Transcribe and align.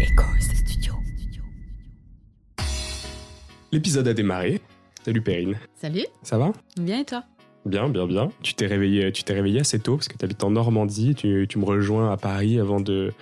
Studio. 0.00 0.94
L'épisode 3.72 4.06
a 4.06 4.14
démarré. 4.14 4.60
Salut 5.04 5.22
Perrine. 5.22 5.56
Salut, 5.74 6.06
Ça 6.22 6.38
va? 6.38 6.52
Bien 6.80 7.00
et 7.00 7.04
toi? 7.04 7.24
Bien, 7.66 7.88
bien, 7.88 8.06
bien. 8.06 8.28
Tu 8.42 8.54
t'es 8.54 8.66
réveillé, 8.66 9.10
tu 9.10 9.24
t'es 9.24 9.34
réveillé 9.34 9.60
assez 9.60 9.80
tôt 9.80 9.96
parce 9.96 10.06
que 10.06 10.16
tu 10.16 10.24
habites 10.24 10.44
en 10.44 10.50
Normandie. 10.50 11.14
Tu, 11.16 11.46
tu 11.48 11.58
me 11.58 11.64
rejoins 11.64 12.12
à 12.12 12.16
Paris 12.16 12.60
avant 12.60 12.80
de 12.80 13.12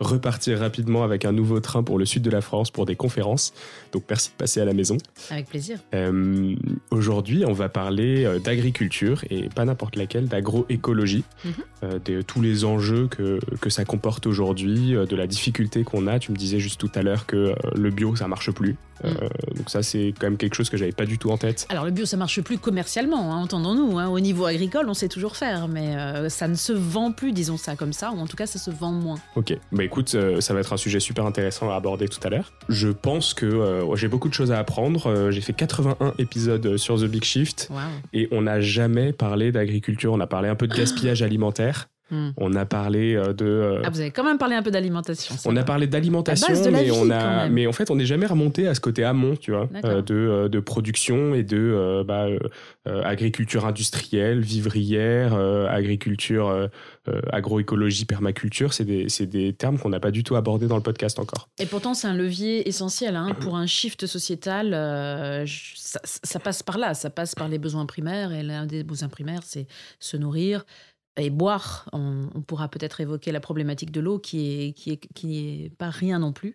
repartir 0.00 0.58
rapidement 0.60 1.02
avec 1.04 1.24
un 1.24 1.32
nouveau 1.32 1.60
train 1.60 1.82
pour 1.82 1.98
le 1.98 2.04
sud 2.04 2.22
de 2.22 2.30
la 2.30 2.40
France 2.40 2.70
pour 2.70 2.86
des 2.86 2.96
conférences. 2.96 3.52
Donc 3.92 4.04
merci 4.08 4.30
de 4.30 4.34
passer 4.36 4.60
à 4.60 4.64
la 4.64 4.72
maison. 4.74 4.98
Avec 5.30 5.46
plaisir. 5.48 5.78
Euh, 5.94 6.54
Aujourd'hui, 6.90 7.44
on 7.46 7.52
va 7.52 7.68
parler 7.68 8.24
euh, 8.24 8.38
d'agriculture 8.38 9.24
et 9.30 9.48
pas 9.48 9.64
n'importe 9.64 9.96
laquelle, 9.96 10.26
d'agroécologie, 10.28 11.24
Mhm. 11.44 11.52
euh, 11.84 11.98
de 12.04 12.22
tous 12.22 12.40
les 12.40 12.64
enjeux 12.64 13.06
que, 13.08 13.38
que 13.60 13.70
ça 13.70 13.84
comporte 13.84 14.26
aujourd'hui, 14.26 14.92
de 14.94 15.16
la 15.16 15.26
difficulté 15.26 15.82
qu'on 15.84 16.06
a. 16.06 16.18
Tu 16.18 16.32
me 16.32 16.36
disais 16.36 16.58
juste 16.60 16.80
tout 16.80 16.90
à 16.94 17.02
l'heure 17.02 17.26
que 17.26 17.54
le 17.74 17.90
bio, 17.90 18.14
ça 18.16 18.28
marche 18.28 18.50
plus. 18.50 18.76
Euh, 19.04 19.10
donc 19.54 19.68
ça, 19.68 19.82
c'est 19.82 20.14
quand 20.18 20.26
même 20.26 20.38
quelque 20.38 20.54
chose 20.54 20.70
que 20.70 20.76
j'avais 20.78 20.92
pas 20.92 21.04
du 21.04 21.18
tout 21.18 21.30
en 21.30 21.36
tête. 21.36 21.66
Alors 21.68 21.84
le 21.84 21.90
bio, 21.90 22.06
ça 22.06 22.16
marche 22.16 22.40
plus 22.40 22.56
commercialement, 22.56 23.32
hein, 23.34 23.42
entendons-nous. 23.42 23.98
hein. 23.98 24.08
Au 24.08 24.20
niveau 24.20 24.46
agricole, 24.46 24.86
on 24.88 24.94
sait 24.94 25.08
toujours 25.08 25.36
faire, 25.36 25.68
mais 25.68 25.94
ça 26.30 26.48
ne 26.48 26.54
se 26.54 26.72
vend 26.72 27.12
plus, 27.12 27.32
disons 27.32 27.58
ça 27.58 27.76
comme 27.76 27.92
ça, 27.92 28.10
ou 28.12 28.18
en 28.18 28.26
tout 28.26 28.36
cas, 28.36 28.46
ça 28.46 28.58
se 28.58 28.70
vend 28.70 28.92
moins. 28.92 29.18
Ok, 29.36 29.54
écoute, 29.86 30.14
euh, 30.14 30.40
ça 30.40 30.52
va 30.52 30.60
être 30.60 30.72
un 30.72 30.76
sujet 30.76 31.00
super 31.00 31.24
intéressant 31.24 31.70
à 31.70 31.76
aborder 31.76 32.08
tout 32.08 32.20
à 32.22 32.28
l'heure. 32.28 32.52
Je 32.68 32.88
pense 32.88 33.32
que 33.32 33.46
euh, 33.46 33.96
j'ai 33.96 34.08
beaucoup 34.08 34.28
de 34.28 34.34
choses 34.34 34.52
à 34.52 34.58
apprendre. 34.58 35.06
Euh, 35.06 35.30
j'ai 35.30 35.40
fait 35.40 35.54
81 35.54 36.14
épisodes 36.18 36.76
sur 36.76 37.00
The 37.00 37.04
Big 37.04 37.24
Shift 37.24 37.70
et 38.12 38.28
on 38.32 38.42
n'a 38.42 38.60
jamais 38.60 39.12
parlé 39.12 39.52
d'agriculture. 39.52 40.12
On 40.12 40.20
a 40.20 40.26
parlé 40.26 40.48
un 40.48 40.56
peu 40.56 40.66
de 40.66 40.74
gaspillage 40.74 41.22
alimentaire. 41.22 41.88
Hmm. 42.08 42.30
On 42.36 42.54
a 42.54 42.64
parlé 42.64 43.16
euh, 43.16 43.32
de. 43.32 43.44
euh, 43.44 43.82
Ah, 43.84 43.90
vous 43.90 43.98
avez 44.00 44.12
quand 44.12 44.22
même 44.22 44.38
parlé 44.38 44.54
un 44.54 44.62
peu 44.62 44.70
d'alimentation. 44.70 45.34
on 45.44 45.56
a 45.56 45.64
parlé 45.64 45.88
d'alimentation, 45.88 46.46
mais 46.70 46.84
vie, 46.84 46.90
on 46.92 47.10
a, 47.10 47.48
mais 47.48 47.66
en 47.66 47.72
fait, 47.72 47.90
on 47.90 47.96
n'est 47.96 48.06
jamais 48.06 48.26
remonté 48.26 48.68
à 48.68 48.74
ce 48.74 48.80
côté 48.80 49.02
amont, 49.02 49.34
tu 49.34 49.50
vois, 49.50 49.68
euh, 49.84 50.02
de, 50.02 50.46
de 50.46 50.60
production 50.60 51.34
et 51.34 51.42
de 51.42 51.56
euh, 51.58 52.04
bah, 52.04 52.26
euh, 52.86 53.02
agriculture 53.02 53.66
industrielle, 53.66 54.38
vivrière, 54.40 55.34
agriculture, 55.68 56.68
agroécologie, 57.32 58.04
permaculture. 58.04 58.72
C'est 58.72 58.84
des, 58.84 59.08
c'est 59.08 59.26
des 59.26 59.52
termes 59.52 59.78
qu'on 59.78 59.88
n'a 59.88 60.00
pas 60.00 60.10
du 60.12 60.22
tout 60.22 60.36
abordés 60.36 60.68
dans 60.68 60.76
le 60.76 60.82
podcast 60.82 61.18
encore. 61.18 61.48
Et 61.58 61.66
pourtant, 61.66 61.94
c'est 61.94 62.06
un 62.06 62.14
levier 62.14 62.68
essentiel 62.68 63.16
hein, 63.16 63.34
pour 63.40 63.56
un 63.56 63.66
shift 63.66 64.06
sociétal. 64.06 64.70
ça 65.46 66.38
passe 66.38 66.62
par 66.62 66.78
là, 66.78 66.94
ça 66.94 67.10
passe 67.10 67.34
par 67.34 67.48
les 67.48 67.58
besoins 67.58 67.86
primaires. 67.86 68.32
Et 68.32 68.42
l'un 68.42 68.66
des 68.66 68.84
besoins 68.84 69.08
primaires, 69.08 69.42
c'est 69.44 69.66
se 69.98 70.16
nourrir 70.16 70.64
et 71.16 71.30
boire. 71.30 71.88
On, 71.92 72.28
pourra 72.46 72.68
peut-être 72.68 73.00
évoquer 73.00 73.32
la 73.32 73.40
problématique 73.40 73.90
de 73.90 74.00
l'eau, 74.00 74.18
qui 74.18 74.46
est, 74.50 74.72
qui 74.72 74.92
est, 74.92 75.00
qui 75.14 75.38
est 75.38 75.70
pas 75.70 75.90
rien 75.90 76.18
non 76.18 76.32
plus. 76.32 76.54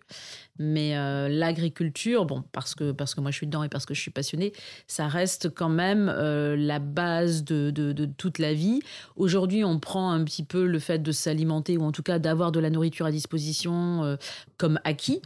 Mais 0.58 0.96
euh, 0.96 1.28
l'agriculture, 1.28 2.24
bon, 2.24 2.44
parce 2.52 2.74
que, 2.74 2.92
parce 2.92 3.14
que 3.14 3.20
moi 3.20 3.30
je 3.30 3.36
suis 3.36 3.46
dedans 3.46 3.62
et 3.64 3.68
parce 3.68 3.86
que 3.86 3.94
je 3.94 4.00
suis 4.00 4.10
passionnée, 4.10 4.52
ça 4.86 5.08
reste 5.08 5.50
quand 5.50 5.68
même 5.68 6.08
euh, 6.08 6.56
la 6.56 6.78
base 6.78 7.44
de, 7.44 7.70
de- 7.70 8.06
toute 8.16 8.38
la 8.38 8.54
vie. 8.54 8.80
Aujourd'hui, 9.16 9.64
on 9.64 9.78
prend 9.78 10.10
un 10.10 10.24
petit 10.24 10.44
peu 10.44 10.66
le 10.66 10.78
fait 10.78 10.98
de 10.98 11.12
s'alimenter, 11.12 11.76
ou 11.76 11.82
en 11.82 11.92
tout 11.92 12.02
cas 12.02 12.18
d'avoir 12.18 12.52
de 12.52 12.60
la 12.60 12.70
nourriture 12.70 13.06
à 13.06 13.10
disposition, 13.10 14.04
euh, 14.04 14.16
comme 14.58 14.78
acquis. 14.84 15.20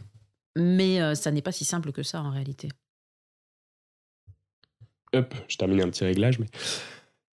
Mais 0.55 1.13
ça 1.13 1.29
n'est 1.29 1.43
pas 1.43 1.51
si 1.51 1.65
simple 1.65 1.91
que 1.91 2.01
ça 2.01 2.19
en 2.19 2.31
réalité. 2.31 2.69
Hop, 5.13 5.35
je 5.47 5.55
termine 5.55 5.81
un 5.81 5.89
petit 5.89 6.03
réglage, 6.03 6.39
mais. 6.39 6.47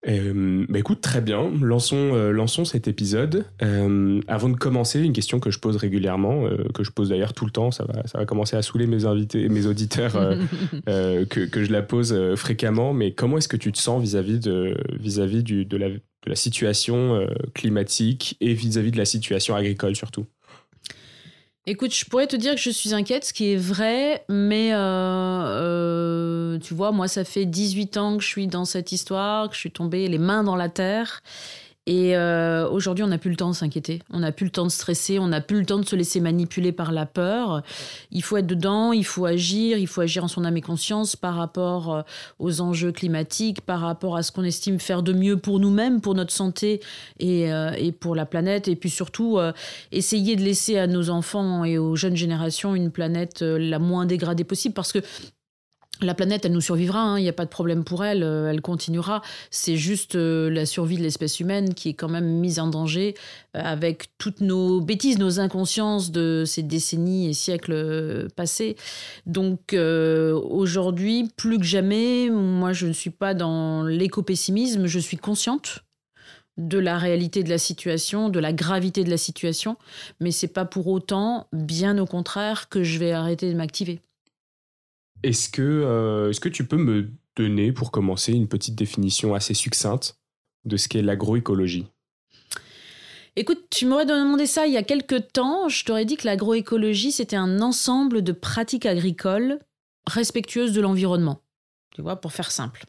Euh, 0.07 0.65
bah 0.69 0.79
écoute, 0.79 1.01
très 1.01 1.21
bien. 1.21 1.51
Lançons, 1.61 2.13
euh, 2.13 2.31
lançons 2.31 2.65
cet 2.65 2.87
épisode. 2.87 3.45
Euh, 3.61 4.21
avant 4.27 4.49
de 4.49 4.55
commencer, 4.55 5.01
une 5.01 5.13
question 5.13 5.39
que 5.39 5.51
je 5.51 5.59
pose 5.59 5.77
régulièrement, 5.77 6.45
euh, 6.45 6.67
que 6.73 6.83
je 6.83 6.91
pose 6.91 7.09
d'ailleurs 7.09 7.33
tout 7.33 7.45
le 7.45 7.51
temps, 7.51 7.71
ça 7.71 7.85
va, 7.85 8.05
ça 8.05 8.19
va 8.19 8.25
commencer 8.25 8.55
à 8.55 8.61
saouler 8.61 8.87
mes 8.87 9.05
invités, 9.05 9.49
mes 9.49 9.65
auditeurs, 9.65 10.13
que, 10.85 11.45
que 11.45 11.63
je 11.63 11.71
la 11.71 11.81
pose 11.81 12.15
fréquemment. 12.35 12.93
Mais 12.93 13.13
comment 13.13 13.37
est-ce 13.37 13.47
que 13.47 13.57
tu 13.57 13.71
te 13.71 13.79
sens 13.79 14.01
vis-à-vis 14.01 14.39
de, 14.39 14.77
vis-à-vis 14.99 15.43
de, 15.43 15.77
la, 15.77 15.89
de 15.89 15.99
la 16.27 16.35
situation 16.35 17.27
climatique 17.53 18.37
et 18.41 18.53
vis-à-vis 18.53 18.91
de 18.91 18.97
la 18.97 19.05
situation 19.05 19.55
agricole 19.55 19.95
surtout? 19.95 20.25
Écoute, 21.67 21.95
je 21.95 22.05
pourrais 22.05 22.27
te 22.27 22.35
dire 22.35 22.53
que 22.53 22.61
je 22.61 22.69
suis 22.69 22.93
inquiète, 22.93 23.25
ce 23.25 23.33
qui 23.33 23.51
est 23.51 23.57
vrai, 23.57 24.23
mais 24.29 24.71
euh, 24.71 24.77
euh, 24.77 26.59
tu 26.59 26.75
vois, 26.75 26.91
moi, 26.91 27.07
ça 27.07 27.23
fait 27.23 27.45
18 27.45 27.97
ans 27.97 28.17
que 28.17 28.23
je 28.23 28.27
suis 28.27 28.45
dans 28.45 28.65
cette 28.65 28.91
histoire, 28.91 29.49
que 29.49 29.55
je 29.55 29.61
suis 29.61 29.71
tombée 29.71 30.07
les 30.07 30.19
mains 30.19 30.43
dans 30.43 30.55
la 30.55 30.69
terre. 30.69 31.23
Et 31.87 32.17
euh, 32.17 32.67
aujourd'hui, 32.67 33.03
on 33.03 33.07
n'a 33.07 33.19
plus 33.19 33.29
le 33.29 33.35
temps 33.35 33.49
de 33.49 33.55
s'inquiéter, 33.55 34.01
on 34.11 34.19
n'a 34.19 34.31
plus 34.31 34.45
le 34.45 34.51
temps 34.51 34.65
de 34.65 34.71
stresser, 34.71 35.19
on 35.19 35.27
n'a 35.27 35.41
plus 35.41 35.59
le 35.59 35.65
temps 35.65 35.77
de 35.77 35.85
se 35.85 35.95
laisser 35.95 36.19
manipuler 36.19 36.71
par 36.71 36.91
la 36.91 37.05
peur. 37.05 37.61
Il 38.11 38.23
faut 38.23 38.37
être 38.37 38.47
dedans, 38.47 38.91
il 38.91 39.05
faut 39.05 39.25
agir, 39.25 39.77
il 39.77 39.87
faut 39.87 40.01
agir 40.01 40.23
en 40.23 40.27
son 40.27 40.45
âme 40.45 40.57
et 40.57 40.61
conscience 40.61 41.15
par 41.15 41.35
rapport 41.35 41.93
euh, 41.93 42.01
aux 42.39 42.61
enjeux 42.61 42.91
climatiques, 42.91 43.61
par 43.61 43.81
rapport 43.81 44.15
à 44.15 44.23
ce 44.23 44.31
qu'on 44.31 44.43
estime 44.43 44.79
faire 44.79 45.03
de 45.03 45.13
mieux 45.13 45.37
pour 45.37 45.59
nous-mêmes, 45.59 46.01
pour 46.01 46.15
notre 46.15 46.31
santé 46.31 46.81
et, 47.19 47.51
euh, 47.51 47.71
et 47.77 47.91
pour 47.91 48.15
la 48.15 48.25
planète. 48.25 48.67
Et 48.67 48.75
puis 48.75 48.89
surtout, 48.89 49.37
euh, 49.37 49.51
essayer 49.91 50.35
de 50.35 50.41
laisser 50.41 50.77
à 50.77 50.87
nos 50.87 51.09
enfants 51.09 51.65
et 51.65 51.77
aux 51.77 51.95
jeunes 51.95 52.15
générations 52.15 52.75
une 52.75 52.91
planète 52.91 53.41
euh, 53.41 53.57
la 53.59 53.79
moins 53.79 54.05
dégradée 54.05 54.43
possible. 54.43 54.73
Parce 54.73 54.91
que 54.91 54.99
la 56.01 56.13
planète, 56.13 56.45
elle 56.45 56.51
nous 56.51 56.61
survivra, 56.61 56.99
hein, 56.99 57.19
il 57.19 57.23
n'y 57.23 57.29
a 57.29 57.33
pas 57.33 57.45
de 57.45 57.49
problème 57.49 57.83
pour 57.83 58.03
elle, 58.03 58.23
euh, 58.23 58.49
elle 58.49 58.61
continuera. 58.61 59.21
C'est 59.49 59.77
juste 59.77 60.15
euh, 60.15 60.49
la 60.49 60.65
survie 60.65 60.97
de 60.97 61.01
l'espèce 61.01 61.39
humaine 61.39 61.73
qui 61.73 61.89
est 61.89 61.93
quand 61.93 62.09
même 62.09 62.25
mise 62.25 62.59
en 62.59 62.67
danger 62.67 63.15
euh, 63.55 63.61
avec 63.63 64.09
toutes 64.17 64.41
nos 64.41 64.81
bêtises, 64.81 65.19
nos 65.19 65.39
inconsciences 65.39 66.11
de 66.11 66.43
ces 66.45 66.63
décennies 66.63 67.29
et 67.29 67.33
siècles 67.33 68.27
passés. 68.35 68.75
Donc 69.25 69.73
aujourd'hui, 69.73 71.29
plus 71.37 71.57
que 71.57 71.63
jamais, 71.63 72.29
moi 72.29 72.73
je 72.73 72.87
ne 72.87 72.93
suis 72.93 73.09
pas 73.09 73.33
dans 73.33 73.83
l'éco-pessimisme, 73.83 74.87
je 74.87 74.99
suis 74.99 75.17
consciente 75.17 75.83
de 76.57 76.77
la 76.77 76.97
réalité 76.97 77.43
de 77.43 77.49
la 77.49 77.57
situation, 77.57 78.29
de 78.29 78.39
la 78.39 78.53
gravité 78.53 79.03
de 79.03 79.09
la 79.09 79.17
situation, 79.17 79.77
mais 80.19 80.31
c'est 80.31 80.47
pas 80.47 80.65
pour 80.65 80.87
autant, 80.87 81.47
bien 81.51 81.97
au 81.97 82.05
contraire, 82.05 82.69
que 82.69 82.83
je 82.83 82.99
vais 82.99 83.11
arrêter 83.11 83.51
de 83.51 83.57
m'activer. 83.57 84.01
Est-ce 85.25 85.49
que, 85.49 85.63
euh, 85.63 86.29
est-ce 86.29 86.39
que 86.39 86.49
tu 86.49 86.67
peux 86.67 86.77
me 86.77 87.09
donner, 87.35 87.71
pour 87.71 87.89
commencer, 87.89 88.31
une 88.31 88.47
petite 88.47 88.75
définition 88.75 89.33
assez 89.33 89.55
succincte 89.55 90.19
de 90.65 90.77
ce 90.77 90.87
qu'est 90.87 91.01
l'agroécologie? 91.01 91.87
Écoute, 93.35 93.65
tu 93.71 93.87
m'aurais 93.87 94.05
demandé 94.05 94.45
ça 94.45 94.67
il 94.67 94.73
y 94.73 94.77
a 94.77 94.83
quelques 94.83 95.31
temps, 95.33 95.67
je 95.67 95.83
t'aurais 95.83 96.05
dit 96.05 96.15
que 96.15 96.27
l'agroécologie, 96.27 97.11
c'était 97.11 97.35
un 97.35 97.59
ensemble 97.61 98.21
de 98.21 98.33
pratiques 98.33 98.85
agricoles 98.85 99.57
respectueuses 100.05 100.73
de 100.73 100.81
l'environnement. 100.81 101.41
Tu 101.95 102.03
vois, 102.03 102.17
pour 102.17 102.31
faire 102.31 102.51
simple. 102.51 102.85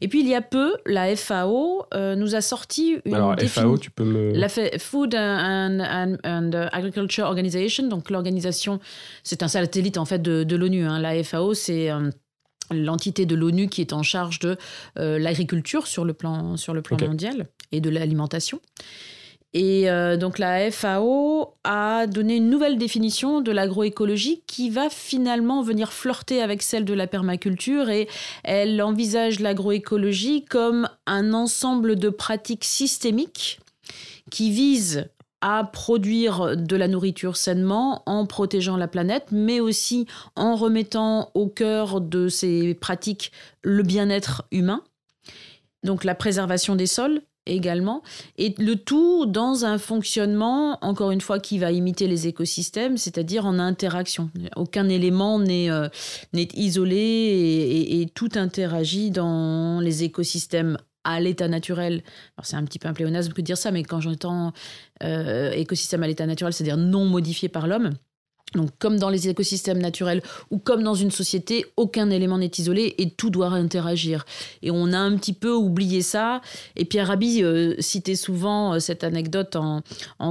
Et 0.00 0.08
puis 0.08 0.20
il 0.20 0.28
y 0.28 0.34
a 0.34 0.42
peu, 0.42 0.76
la 0.86 1.14
FAO 1.16 1.84
euh, 1.94 2.14
nous 2.16 2.34
a 2.34 2.40
sorti 2.40 2.96
une 3.04 3.14
Alors, 3.14 3.34
FAO, 3.38 3.78
tu 3.78 3.90
peux 3.90 4.04
me. 4.04 4.32
La 4.32 4.48
Food 4.48 5.14
and, 5.14 5.80
and- 5.80 6.16
and 6.24 6.50
Agriculture 6.72 7.24
Organization, 7.26 7.88
donc 7.88 8.10
l'organisation, 8.10 8.80
c'est 9.22 9.42
un 9.42 9.48
satellite 9.48 9.98
en 9.98 10.04
fait 10.04 10.20
de, 10.20 10.44
de 10.44 10.56
l'ONU. 10.56 10.84
hein. 10.86 10.98
La 11.00 11.22
FAO, 11.22 11.54
c'est 11.54 11.90
euh, 11.90 12.10
l'entité 12.72 13.26
de 13.26 13.34
l'ONU 13.34 13.68
qui 13.68 13.80
est 13.80 13.92
en 13.92 14.02
charge 14.02 14.38
de 14.38 14.56
euh, 14.98 15.18
l'agriculture 15.18 15.86
sur 15.86 16.04
le 16.04 16.12
plan, 16.12 16.56
sur 16.56 16.72
le 16.74 16.82
plan 16.82 16.96
mondial 17.08 17.46
et 17.72 17.80
de 17.80 17.90
l'alimentation. 17.90 18.60
Et 19.52 19.90
euh, 19.90 20.16
donc 20.16 20.38
la 20.38 20.70
FAO 20.70 21.54
a 21.64 22.06
donné 22.06 22.36
une 22.36 22.50
nouvelle 22.50 22.78
définition 22.78 23.40
de 23.40 23.50
l'agroécologie 23.50 24.44
qui 24.46 24.70
va 24.70 24.88
finalement 24.90 25.62
venir 25.62 25.92
flirter 25.92 26.40
avec 26.40 26.62
celle 26.62 26.84
de 26.84 26.94
la 26.94 27.08
permaculture 27.08 27.90
et 27.90 28.08
elle 28.44 28.80
envisage 28.80 29.40
l'agroécologie 29.40 30.44
comme 30.44 30.88
un 31.06 31.34
ensemble 31.34 31.96
de 31.96 32.10
pratiques 32.10 32.64
systémiques 32.64 33.60
qui 34.30 34.52
visent 34.52 35.08
à 35.40 35.64
produire 35.64 36.56
de 36.56 36.76
la 36.76 36.86
nourriture 36.86 37.36
sainement 37.36 38.02
en 38.06 38.26
protégeant 38.26 38.76
la 38.76 38.88
planète, 38.88 39.28
mais 39.32 39.58
aussi 39.58 40.06
en 40.36 40.54
remettant 40.54 41.30
au 41.34 41.48
cœur 41.48 42.00
de 42.00 42.28
ces 42.28 42.74
pratiques 42.74 43.32
le 43.62 43.82
bien-être 43.82 44.44
humain, 44.52 44.84
donc 45.82 46.04
la 46.04 46.14
préservation 46.14 46.76
des 46.76 46.86
sols 46.86 47.22
également, 47.50 48.02
et 48.38 48.54
le 48.58 48.76
tout 48.76 49.26
dans 49.26 49.64
un 49.64 49.78
fonctionnement, 49.78 50.78
encore 50.82 51.10
une 51.10 51.20
fois, 51.20 51.38
qui 51.38 51.58
va 51.58 51.72
imiter 51.72 52.06
les 52.06 52.26
écosystèmes, 52.26 52.96
c'est-à-dire 52.96 53.46
en 53.46 53.58
interaction. 53.58 54.30
Aucun 54.56 54.88
élément 54.88 55.38
n'est 55.38 55.70
euh, 55.70 55.88
isolé 56.32 56.96
et, 56.96 58.06
tout 58.14 58.30
interagit 58.34 59.10
dans 59.10 59.80
les 59.80 60.04
écosystèmes 60.04 60.78
à 61.04 61.20
l'état 61.20 61.48
naturel. 61.48 62.02
C'est 62.42 62.56
un 62.56 62.64
petit 62.64 62.78
peu 62.78 62.88
un 62.88 62.92
pléonasme 62.92 63.32
que 63.32 63.40
de 63.40 63.46
dire 63.46 63.56
ça, 63.56 63.70
mais 63.70 63.82
quand 63.82 64.00
j'entends 64.00 64.52
euh, 65.02 65.50
écosystème 65.52 66.02
à 66.02 66.06
l'état 66.06 66.26
naturel, 66.26 66.52
c'est-à-dire 66.52 66.76
non 66.76 67.06
modifié 67.06 67.48
par 67.48 67.66
l'homme, 67.66 67.92
Donc, 68.54 68.70
comme 68.78 68.98
dans 68.98 69.10
les 69.10 69.28
écosystèmes 69.28 69.78
naturels 69.78 70.22
ou 70.50 70.58
comme 70.58 70.82
dans 70.82 70.94
une 70.94 71.10
société, 71.10 71.66
aucun 71.76 72.10
élément 72.10 72.38
n'est 72.38 72.50
isolé 72.58 72.94
et 72.98 73.10
tout 73.10 73.30
doit 73.30 73.48
interagir. 73.48 74.24
Et 74.62 74.70
on 74.70 74.92
a 74.92 74.98
un 74.98 75.16
petit 75.16 75.32
peu 75.32 75.52
oublié 75.52 76.02
ça. 76.02 76.40
Et 76.76 76.84
Pierre 76.84 77.08
Rabhi 77.08 77.44
euh, 77.44 77.74
citait 77.78 78.16
souvent 78.16 78.74
euh, 78.74 78.78
cette 78.80 79.04
anecdote 79.04 79.56
en, 79.56 79.82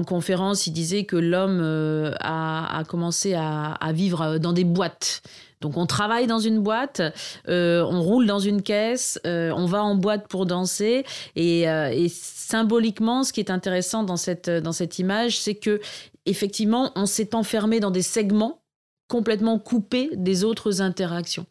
conférence. 0.04 0.68
Il 0.68 0.72
disait 0.72 1.04
que 1.04 1.16
l'homme 1.16 1.60
euh, 1.62 2.14
a, 2.20 2.84
commencé 2.88 3.36
à, 3.36 3.78
vivre 3.94 4.38
dans 4.38 4.54
des 4.54 4.64
boîtes. 4.64 5.22
Donc 5.62 5.76
on 5.76 5.86
travaille 5.86 6.26
dans 6.26 6.40
une 6.40 6.60
boîte, 6.60 7.02
on 7.48 8.02
roule 8.02 8.26
dans 8.26 8.40
une 8.40 8.62
caisse, 8.62 9.20
on 9.26 9.66
va 9.66 9.84
en 9.84 9.96
boîte 9.96 10.28
pour 10.30 10.46
danser. 10.46 11.06
Et, 11.36 11.64
et, 11.64 12.08
symboliquement, 12.10 13.24
ce 13.24 13.34
qui 13.34 13.42
est 13.42 13.52
intéressant 13.52 14.04
dans 14.04 14.16
cette, 14.16 14.50
dans 14.50 14.72
cette 14.72 15.00
image, 15.00 15.38
c'est 15.38 15.56
que 15.56 15.82
effectivement, 16.26 16.92
on 16.96 17.06
s'est 17.06 17.36
enfermé 17.36 17.80
dans 17.80 17.92
des 17.92 18.02
segments 18.02 18.62
complètement 19.08 19.60
coupés 19.60 20.10
des 20.14 20.44
autres 20.44 20.82
interactions. 20.82 21.46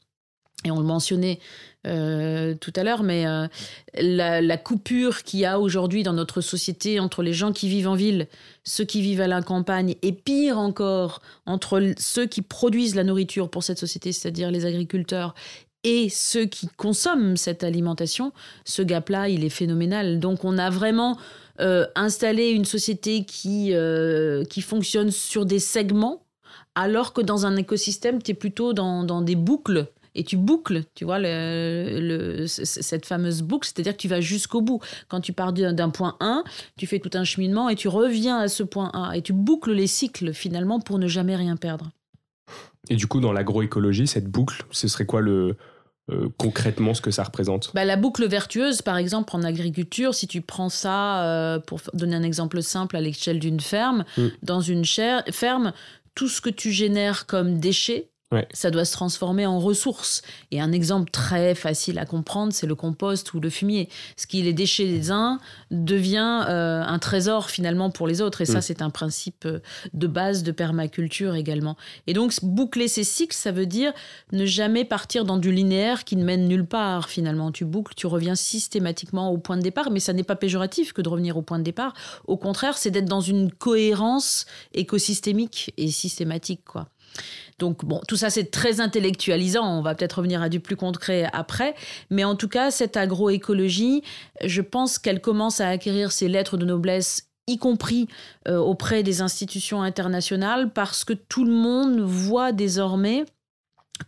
Et 0.64 0.70
on 0.72 0.80
le 0.80 0.84
mentionnait 0.84 1.38
euh, 1.86 2.54
tout 2.54 2.72
à 2.74 2.82
l'heure, 2.82 3.04
mais 3.04 3.26
euh, 3.26 3.46
la, 3.94 4.56
coupure 4.56 5.22
qu'il 5.22 5.38
y 5.38 5.44
a 5.44 5.60
aujourd'hui 5.60 6.02
dans 6.02 6.12
notre 6.12 6.40
société 6.40 6.98
entre 6.98 7.22
les 7.22 7.32
gens 7.32 7.52
qui 7.52 7.68
vivent 7.68 7.86
en 7.86 7.94
ville, 7.94 8.26
ceux 8.64 8.84
qui 8.84 9.00
vivent 9.00 9.20
à 9.20 9.28
la 9.28 9.40
campagne, 9.40 9.94
et 10.02 10.12
pire 10.12 10.58
encore, 10.58 11.22
entre 11.46 11.94
ceux 11.96 12.26
qui 12.26 12.42
produisent 12.42 12.96
la 12.96 13.04
nourriture 13.04 13.48
pour 13.48 13.62
cette 13.62 13.78
société, 13.78 14.10
c'est-à-dire 14.10 14.50
les 14.50 14.66
agriculteurs, 14.66 15.36
et 15.84 16.08
ceux 16.08 16.46
qui 16.46 16.68
consomment 16.76 17.36
cette 17.36 17.62
alimentation, 17.62 18.32
ce 18.64 18.82
gap-là, 18.82 19.28
il 19.28 19.44
est 19.44 19.50
phénoménal. 19.50 20.18
Donc 20.18 20.44
on 20.44 20.58
a 20.58 20.70
vraiment 20.70 21.18
euh, 21.60 21.86
installer 21.94 22.50
une 22.50 22.64
société 22.64 23.24
qui, 23.24 23.74
euh, 23.74 24.44
qui 24.44 24.60
fonctionne 24.60 25.10
sur 25.10 25.44
des 25.46 25.58
segments, 25.58 26.24
alors 26.74 27.12
que 27.12 27.20
dans 27.20 27.46
un 27.46 27.56
écosystème, 27.56 28.22
tu 28.22 28.32
es 28.32 28.34
plutôt 28.34 28.72
dans, 28.72 29.04
dans, 29.04 29.22
des 29.22 29.36
boucles. 29.36 29.86
Et 30.14 30.24
tu 30.24 30.36
boucles, 30.36 30.82
tu 30.94 31.04
vois, 31.04 31.18
le, 31.20 32.46
cette 32.46 33.06
fameuse 33.06 33.42
boucle, 33.42 33.68
c'est-à-dire 33.68 33.92
que 33.92 34.00
tu 34.00 34.08
vas 34.08 34.20
jusqu'au 34.20 34.60
bout. 34.60 34.80
Quand 35.06 35.20
tu 35.20 35.32
pars 35.32 35.52
d'un 35.52 35.90
point 35.90 36.16
1, 36.18 36.42
tu 36.76 36.88
fais 36.88 36.98
tout 36.98 37.10
un 37.14 37.22
cheminement 37.22 37.68
et 37.68 37.76
tu 37.76 37.86
reviens 37.86 38.38
à 38.38 38.48
ce 38.48 38.64
point 38.64 38.90
A. 38.94 39.16
Et 39.16 39.22
tu 39.22 39.32
boucles 39.32 39.72
les 39.72 39.86
cycles, 39.86 40.32
finalement, 40.32 40.80
pour 40.80 40.98
ne 40.98 41.06
jamais 41.06 41.36
rien 41.36 41.56
perdre. 41.56 41.90
Et 42.90 42.96
du 42.96 43.06
coup, 43.06 43.20
dans 43.20 43.32
l'agroécologie, 43.32 44.06
cette 44.06 44.26
boucle, 44.26 44.64
ce 44.70 44.88
serait 44.88 45.06
quoi 45.06 45.20
le, 45.20 45.56
euh, 46.10 46.28
concrètement 46.38 46.94
ce 46.94 47.02
que 47.02 47.10
ça 47.10 47.22
représente? 47.22 47.72
Bah, 47.74 47.84
La 47.84 47.96
boucle 47.96 48.26
vertueuse, 48.26 48.80
par 48.80 48.96
exemple, 48.96 49.36
en 49.36 49.42
agriculture, 49.42 50.14
si 50.14 50.26
tu 50.26 50.40
prends 50.40 50.70
ça, 50.70 51.24
euh, 51.24 51.58
pour 51.58 51.80
donner 51.92 52.16
un 52.16 52.22
exemple 52.22 52.62
simple 52.62 52.96
à 52.96 53.00
l'échelle 53.00 53.38
d'une 53.38 53.60
ferme, 53.60 54.04
mm. 54.16 54.26
dans 54.42 54.60
une 54.60 54.84
ferme, 54.86 55.72
tout 56.14 56.28
ce 56.28 56.40
que 56.40 56.50
tu 56.50 56.72
génères 56.72 57.26
comme 57.26 57.58
déchets, 57.58 58.10
ça 58.52 58.70
doit 58.70 58.84
se 58.84 58.92
transformer 58.92 59.46
en 59.46 59.58
ressources. 59.58 60.22
Et 60.50 60.60
un 60.60 60.72
exemple 60.72 61.10
très 61.10 61.54
facile 61.54 61.98
à 61.98 62.04
comprendre, 62.04 62.52
c'est 62.52 62.66
le 62.66 62.74
compost 62.74 63.32
ou 63.32 63.40
le 63.40 63.48
fumier. 63.48 63.88
Ce 64.16 64.26
qui 64.26 64.40
est 64.40 64.42
les 64.42 64.52
déchets 64.52 64.86
des 64.86 65.10
uns 65.10 65.40
devient 65.70 66.44
euh, 66.48 66.82
un 66.82 66.98
trésor 66.98 67.48
finalement 67.48 67.90
pour 67.90 68.06
les 68.06 68.20
autres. 68.20 68.42
Et 68.42 68.44
ça, 68.44 68.58
mm. 68.58 68.62
c'est 68.62 68.82
un 68.82 68.90
principe 68.90 69.46
euh, 69.46 69.60
de 69.94 70.06
base 70.06 70.42
de 70.42 70.52
permaculture 70.52 71.34
également. 71.36 71.76
Et 72.06 72.12
donc, 72.12 72.34
boucler 72.42 72.88
ces 72.88 73.04
cycles, 73.04 73.34
ça 73.34 73.50
veut 73.50 73.66
dire 73.66 73.92
ne 74.32 74.44
jamais 74.44 74.84
partir 74.84 75.24
dans 75.24 75.38
du 75.38 75.50
linéaire 75.50 76.04
qui 76.04 76.16
ne 76.16 76.24
mène 76.24 76.46
nulle 76.46 76.66
part 76.66 77.08
finalement. 77.08 77.50
Tu 77.50 77.64
boucles, 77.64 77.94
tu 77.94 78.06
reviens 78.06 78.34
systématiquement 78.34 79.30
au 79.30 79.38
point 79.38 79.56
de 79.56 79.62
départ, 79.62 79.90
mais 79.90 80.00
ça 80.00 80.12
n'est 80.12 80.22
pas 80.22 80.36
péjoratif 80.36 80.92
que 80.92 81.00
de 81.00 81.08
revenir 81.08 81.38
au 81.38 81.42
point 81.42 81.58
de 81.58 81.64
départ. 81.64 81.94
Au 82.26 82.36
contraire, 82.36 82.76
c'est 82.76 82.90
d'être 82.90 83.08
dans 83.08 83.22
une 83.22 83.50
cohérence 83.50 84.44
écosystémique 84.74 85.72
et 85.78 85.90
systématique, 85.90 86.64
quoi. 86.66 86.88
Donc 87.58 87.84
bon, 87.84 88.00
tout 88.06 88.16
ça 88.16 88.30
c'est 88.30 88.50
très 88.50 88.80
intellectualisant, 88.80 89.78
on 89.78 89.82
va 89.82 89.94
peut-être 89.94 90.14
revenir 90.14 90.42
à 90.42 90.48
du 90.48 90.60
plus 90.60 90.76
concret 90.76 91.28
après, 91.32 91.74
mais 92.10 92.24
en 92.24 92.36
tout 92.36 92.48
cas 92.48 92.70
cette 92.70 92.96
agroécologie, 92.96 94.02
je 94.44 94.62
pense 94.62 94.98
qu'elle 94.98 95.20
commence 95.20 95.60
à 95.60 95.68
acquérir 95.68 96.12
ses 96.12 96.28
lettres 96.28 96.56
de 96.56 96.64
noblesse 96.64 97.28
y 97.48 97.58
compris 97.58 98.08
euh, 98.46 98.58
auprès 98.58 99.02
des 99.02 99.22
institutions 99.22 99.82
internationales, 99.82 100.70
parce 100.72 101.04
que 101.04 101.14
tout 101.14 101.44
le 101.44 101.52
monde 101.52 102.00
voit 102.00 102.52
désormais 102.52 103.24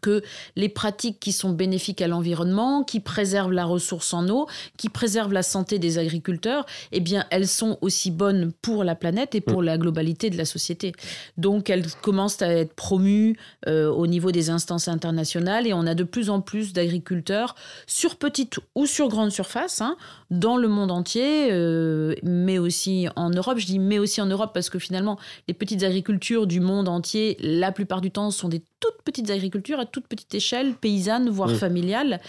que 0.00 0.22
les 0.56 0.68
pratiques 0.68 1.20
qui 1.20 1.32
sont 1.32 1.50
bénéfiques 1.50 2.02
à 2.02 2.08
l'environnement, 2.08 2.84
qui 2.84 3.00
préservent 3.00 3.52
la 3.52 3.64
ressource 3.64 4.14
en 4.14 4.28
eau, 4.28 4.46
qui 4.76 4.88
préservent 4.88 5.32
la 5.32 5.42
santé 5.42 5.78
des 5.78 5.98
agriculteurs, 5.98 6.66
eh 6.92 7.00
bien, 7.00 7.24
elles 7.30 7.48
sont 7.48 7.78
aussi 7.80 8.10
bonnes 8.10 8.52
pour 8.62 8.84
la 8.84 8.94
planète 8.94 9.34
et 9.34 9.40
pour 9.40 9.62
mm. 9.62 9.66
la 9.66 9.78
globalité 9.78 10.30
de 10.30 10.36
la 10.36 10.44
société. 10.44 10.92
Donc, 11.36 11.70
elles 11.70 11.86
commencent 12.02 12.42
à 12.42 12.52
être 12.52 12.74
promues 12.74 13.36
euh, 13.68 13.88
au 13.90 14.06
niveau 14.06 14.32
des 14.32 14.50
instances 14.50 14.88
internationales 14.88 15.66
et 15.66 15.72
on 15.72 15.86
a 15.86 15.94
de 15.94 16.04
plus 16.04 16.30
en 16.30 16.40
plus 16.40 16.72
d'agriculteurs 16.72 17.54
sur 17.86 18.16
petite 18.16 18.58
ou 18.74 18.86
sur 18.86 19.08
grande 19.08 19.30
surface, 19.30 19.80
hein, 19.80 19.96
dans 20.30 20.56
le 20.56 20.68
monde 20.68 20.90
entier, 20.90 21.48
euh, 21.50 22.14
mais 22.22 22.58
aussi 22.58 23.08
en 23.16 23.30
Europe. 23.30 23.58
Je 23.58 23.66
dis 23.66 23.78
mais 23.78 23.98
aussi 23.98 24.20
en 24.20 24.26
Europe 24.26 24.52
parce 24.54 24.70
que 24.70 24.78
finalement, 24.78 25.18
les 25.48 25.54
petites 25.54 25.82
agricultures 25.82 26.46
du 26.46 26.60
monde 26.60 26.88
entier, 26.88 27.36
la 27.40 27.72
plupart 27.72 28.00
du 28.00 28.10
temps, 28.10 28.30
sont 28.30 28.48
des 28.48 28.62
toutes 28.80 29.02
petites 29.04 29.30
agricultures 29.30 29.79
à 29.80 29.86
toute 29.86 30.06
petite 30.06 30.34
échelle, 30.34 30.74
paysanne, 30.74 31.28
voire 31.28 31.50
mm. 31.50 31.56
familiale. 31.56 32.20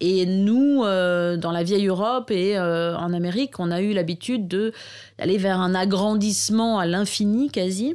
Et 0.00 0.26
nous, 0.26 0.84
euh, 0.84 1.36
dans 1.36 1.52
la 1.52 1.62
vieille 1.62 1.86
Europe 1.86 2.30
et 2.30 2.56
euh, 2.56 2.96
en 2.96 3.12
Amérique, 3.12 3.58
on 3.58 3.70
a 3.70 3.80
eu 3.80 3.92
l'habitude 3.92 4.48
d'aller 4.48 5.38
vers 5.38 5.60
un 5.60 5.74
agrandissement 5.74 6.78
à 6.78 6.86
l'infini 6.86 7.50
quasi 7.50 7.94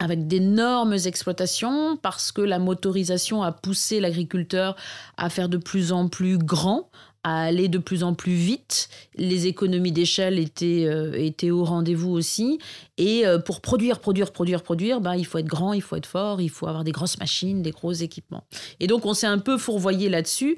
avec 0.00 0.26
d'énormes 0.26 0.96
exploitations 1.06 1.96
parce 1.96 2.32
que 2.32 2.42
la 2.42 2.58
motorisation 2.58 3.42
a 3.42 3.52
poussé 3.52 4.00
l'agriculteur 4.00 4.76
à 5.16 5.30
faire 5.30 5.48
de 5.48 5.56
plus 5.56 5.92
en 5.92 6.08
plus 6.08 6.36
grand, 6.36 6.90
à 7.24 7.42
aller 7.42 7.68
de 7.68 7.78
plus 7.78 8.04
en 8.04 8.14
plus 8.14 8.34
vite. 8.34 8.88
Les 9.16 9.46
économies 9.46 9.92
d'échelle 9.92 10.38
étaient, 10.38 10.84
euh, 10.86 11.12
étaient 11.14 11.50
au 11.50 11.64
rendez-vous 11.64 12.10
aussi. 12.10 12.58
Et 12.98 13.26
euh, 13.26 13.38
pour 13.38 13.62
produire, 13.62 13.98
produire, 13.98 14.30
produire, 14.30 14.62
produire, 14.62 15.00
ben, 15.00 15.14
il 15.14 15.24
faut 15.24 15.38
être 15.38 15.46
grand, 15.46 15.72
il 15.72 15.82
faut 15.82 15.96
être 15.96 16.06
fort, 16.06 16.40
il 16.40 16.50
faut 16.50 16.68
avoir 16.68 16.84
des 16.84 16.92
grosses 16.92 17.18
machines, 17.18 17.62
des 17.62 17.70
gros 17.72 17.92
équipements. 17.92 18.44
Et 18.78 18.86
donc 18.86 19.06
on 19.06 19.14
s'est 19.14 19.26
un 19.26 19.38
peu 19.38 19.58
fourvoyé 19.58 20.08
là-dessus. 20.10 20.56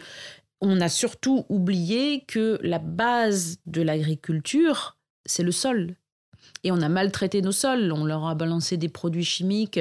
On 0.61 0.81
a 0.81 0.89
surtout 0.89 1.47
oublié 1.49 2.25
que 2.27 2.59
la 2.63 2.79
base 2.79 3.59
de 3.67 3.83
l'agriculture, 3.83 4.97
c'est 5.25 5.43
le 5.43 5.53
sol 5.53 5.95
et 6.67 6.73
on 6.73 6.83
a 6.83 6.89
maltraité 6.89 7.43
nos 7.43 7.53
sols. 7.53 7.93
On 7.93 8.05
leur 8.05 8.27
a 8.27 8.35
balancé 8.35 8.77
des 8.77 8.89
produits 8.89 9.25
chimiques 9.25 9.79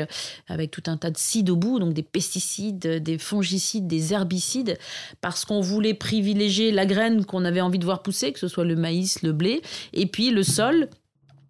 avec 0.48 0.70
tout 0.70 0.84
un 0.86 0.98
tas 0.98 1.10
de 1.10 1.18
cides 1.18 1.50
au 1.50 1.56
bout, 1.56 1.80
donc 1.80 1.94
des 1.94 2.04
pesticides, 2.04 3.02
des 3.02 3.18
fongicides, 3.18 3.88
des 3.88 4.14
herbicides, 4.14 4.78
parce 5.20 5.46
qu'on 5.46 5.62
voulait 5.62 5.96
privilégier 5.96 6.72
la 6.72 6.86
graine 6.86 7.26
qu'on 7.26 7.44
avait 7.44 7.62
envie 7.62 7.80
de 7.80 7.86
voir 7.86 8.04
pousser, 8.04 8.32
que 8.32 8.40
ce 8.40 8.48
soit 8.48 8.66
le 8.66 8.76
maïs, 8.76 9.24
le 9.24 9.34
blé, 9.34 9.64
et 9.94 10.06
puis 10.06 10.30
le 10.30 10.44
sol. 10.44 10.90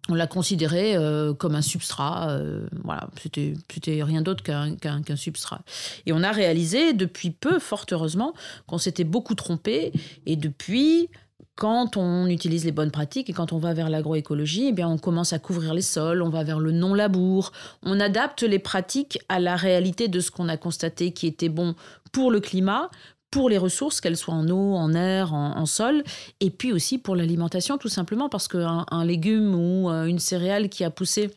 On 0.08 0.14
l'a 0.14 0.28
considéré 0.28 0.96
euh, 0.96 1.34
comme 1.34 1.56
un 1.56 1.62
substrat. 1.62 2.30
Euh, 2.30 2.68
voilà, 2.84 3.10
c'était, 3.20 3.54
rien 4.02 4.22
d'autre 4.22 4.42
qu'un, 4.42 4.76
qu'un 4.76 5.16
substrat. 5.16 5.62
Et 6.06 6.12
on 6.12 6.22
a 6.22 6.30
réalisé 6.30 6.92
depuis 6.92 7.30
peu, 7.30 7.58
fort 7.58 7.84
heureusement, 7.90 8.32
qu'on 8.68 8.78
s'était 8.78 9.04
beaucoup 9.04 9.34
trompé. 9.34 9.92
Et 10.24 10.36
depuis, 10.36 11.08
quand 11.56 11.96
on 11.96 12.26
utilise 12.26 12.66
les 12.66 12.72
bonnes 12.72 12.90
pratiques 12.90 13.30
et 13.30 13.32
quand 13.32 13.52
on 13.52 13.58
va 13.58 13.72
vers 13.72 13.88
l'agroécologie, 13.88 14.68
eh 14.68 14.72
bien 14.72 14.88
on 14.88 14.98
commence 14.98 15.32
à 15.32 15.38
couvrir 15.38 15.72
les 15.72 15.82
sols, 15.82 16.22
on 16.22 16.28
va 16.28 16.44
vers 16.44 16.60
le 16.60 16.70
non-labour, 16.70 17.50
on 17.82 17.98
adapte 17.98 18.42
les 18.42 18.58
pratiques 18.58 19.18
à 19.30 19.40
la 19.40 19.56
réalité 19.56 20.08
de 20.08 20.20
ce 20.20 20.30
qu'on 20.30 20.48
a 20.48 20.58
constaté 20.58 21.12
qui 21.12 21.26
était 21.26 21.48
bon 21.48 21.74
pour 22.12 22.30
le 22.30 22.40
climat, 22.40 22.90
pour 23.30 23.48
les 23.48 23.58
ressources, 23.58 24.00
qu'elles 24.00 24.16
soient 24.16 24.34
en 24.34 24.48
eau, 24.48 24.74
en 24.74 24.94
air, 24.94 25.32
en, 25.32 25.66
sol, 25.66 26.04
et 26.40 26.50
puis 26.50 26.72
aussi 26.72 26.98
pour 26.98 27.16
l'alimentation, 27.16 27.76
tout 27.78 27.88
simplement 27.88 28.28
parce 28.28 28.48
qu'un 28.48 28.86
un 28.90 29.04
légume 29.04 29.54
ou 29.54 29.90
euh, 29.90 30.04
une 30.04 30.18
céréale 30.18 30.68
qui 30.68 30.84
a 30.84 30.90
poussé 30.90 31.30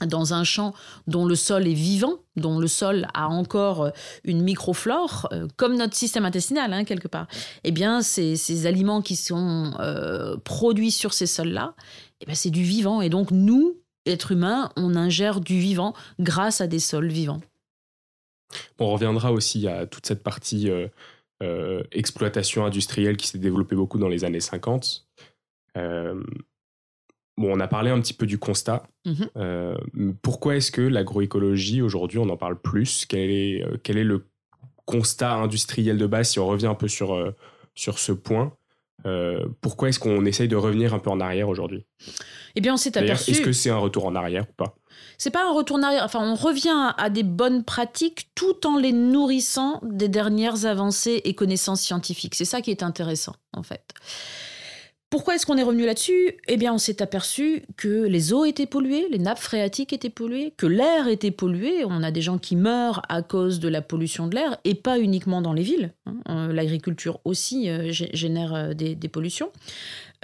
dans 0.00 0.34
un 0.34 0.44
champ 0.44 0.74
dont 1.06 1.24
le 1.24 1.36
sol 1.36 1.68
est 1.68 1.74
vivant, 1.74 2.18
dont 2.36 2.58
le 2.58 2.66
sol 2.66 3.06
a 3.14 3.28
encore 3.28 3.84
euh, 3.84 3.90
une 4.24 4.42
microflore, 4.42 5.28
euh, 5.32 5.46
comme 5.56 5.76
notre 5.76 5.94
système 5.94 6.24
intestinal, 6.24 6.72
hein, 6.72 6.84
quelque 6.84 7.08
part, 7.08 7.28
eh 7.62 7.70
bien, 7.70 8.02
ces, 8.02 8.66
aliments 8.66 9.02
qui 9.02 9.16
sont 9.16 9.72
euh, 9.78 10.36
produits 10.38 10.90
sur 10.90 11.12
ces 11.12 11.26
sols-là, 11.26 11.74
eh 12.20 12.26
bien, 12.26 12.34
c'est 12.34 12.50
du 12.50 12.64
vivant. 12.64 13.02
Et 13.02 13.08
donc, 13.08 13.30
nous, 13.30 13.76
êtres 14.04 14.32
humains, 14.32 14.70
on 14.76 14.96
ingère 14.96 15.40
du 15.40 15.58
vivant 15.58 15.94
grâce 16.18 16.60
à 16.60 16.66
des 16.66 16.80
sols 16.80 17.08
vivants. 17.08 17.40
On 18.78 18.92
reviendra 18.92 19.32
aussi 19.32 19.66
à 19.66 19.86
toute 19.86 20.06
cette 20.06 20.22
partie 20.22 20.70
exploitation 21.90 22.64
industrielle 22.64 23.16
qui 23.16 23.26
s'est 23.26 23.38
développée 23.38 23.74
beaucoup 23.74 23.98
dans 23.98 24.08
les 24.08 24.24
années 24.24 24.40
50. 24.40 25.06
Bon, 27.36 27.52
on 27.52 27.60
a 27.60 27.66
parlé 27.66 27.90
un 27.90 28.00
petit 28.00 28.14
peu 28.14 28.26
du 28.26 28.38
constat. 28.38 28.84
Mhm. 29.04 29.28
Euh, 29.36 29.76
pourquoi 30.22 30.56
est-ce 30.56 30.70
que 30.70 30.82
l'agroécologie, 30.82 31.82
aujourd'hui, 31.82 32.18
on 32.18 32.28
en 32.28 32.36
parle 32.36 32.60
plus? 32.60 33.06
Quel 33.06 33.30
est, 33.30 33.64
euh, 33.64 33.76
quel 33.82 33.98
est 33.98 34.04
le 34.04 34.26
constat 34.84 35.32
industriel 35.34 35.98
de 35.98 36.06
base, 36.06 36.30
si 36.30 36.38
on 36.38 36.46
revient 36.46 36.66
un 36.66 36.74
peu 36.74 36.88
sur, 36.88 37.14
euh, 37.14 37.34
sur 37.74 37.98
ce 37.98 38.12
point? 38.12 38.52
Pourquoi 39.60 39.90
est-ce 39.90 39.98
qu'on 39.98 40.24
essaye 40.24 40.48
de 40.48 40.56
revenir 40.56 40.94
un 40.94 40.98
peu 40.98 41.10
en 41.10 41.20
arrière 41.20 41.50
aujourd'hui? 41.50 41.84
Eh 42.54 42.62
bien, 42.62 42.72
on 42.72 42.76
s'est 42.78 42.96
aperçu. 42.96 43.32
Est-ce 43.32 43.42
que 43.42 43.52
c'est 43.52 43.68
un 43.68 43.76
retour 43.76 44.06
en 44.06 44.14
arrière 44.14 44.46
ou 44.48 44.54
pas? 44.54 44.76
C'est 45.18 45.30
pas 45.30 45.46
un 45.46 45.52
retour 45.52 45.76
en 45.76 45.82
arrière. 45.82 46.04
Enfin, 46.04 46.20
on 46.22 46.34
revient 46.34 46.94
à 46.96 47.10
des 47.10 47.22
bonnes 47.22 47.64
pratiques 47.64 48.30
tout 48.34 48.66
en 48.66 48.78
les 48.78 48.92
nourrissant 48.92 49.80
des 49.82 50.08
dernières 50.08 50.64
avancées 50.64 51.20
et 51.24 51.34
connaissances 51.34 51.82
scientifiques. 51.82 52.34
C'est 52.34 52.46
ça 52.46 52.62
qui 52.62 52.70
est 52.70 52.82
intéressant, 52.82 53.34
en 53.52 53.62
fait. 53.62 53.92
Pourquoi 55.14 55.36
est-ce 55.36 55.46
qu'on 55.46 55.56
est 55.56 55.62
revenu 55.62 55.86
là-dessus? 55.86 56.34
Eh 56.48 56.56
bien, 56.56 56.74
on 56.74 56.78
s'est 56.78 57.00
aperçu 57.00 57.62
que 57.76 58.02
les 58.02 58.32
eaux 58.32 58.44
étaient 58.44 58.66
polluées, 58.66 59.06
les 59.12 59.20
nappes 59.20 59.38
phréatiques 59.38 59.92
étaient 59.92 60.10
polluées, 60.10 60.52
que 60.56 60.66
l'air 60.66 61.06
était 61.06 61.30
pollué. 61.30 61.84
On 61.84 62.02
a 62.02 62.10
des 62.10 62.20
gens 62.20 62.36
qui 62.36 62.56
meurent 62.56 63.00
à 63.08 63.22
cause 63.22 63.60
de 63.60 63.68
la 63.68 63.80
pollution 63.80 64.26
de 64.26 64.34
l'air, 64.34 64.56
et 64.64 64.74
pas 64.74 64.98
uniquement 64.98 65.40
dans 65.40 65.52
les 65.52 65.62
villes. 65.62 65.92
Hein. 66.06 66.16
Euh, 66.30 66.52
l'agriculture 66.52 67.20
aussi 67.24 67.70
euh, 67.70 67.92
génère 67.92 68.54
euh, 68.54 68.74
des, 68.74 68.96
pollutions. 69.08 69.52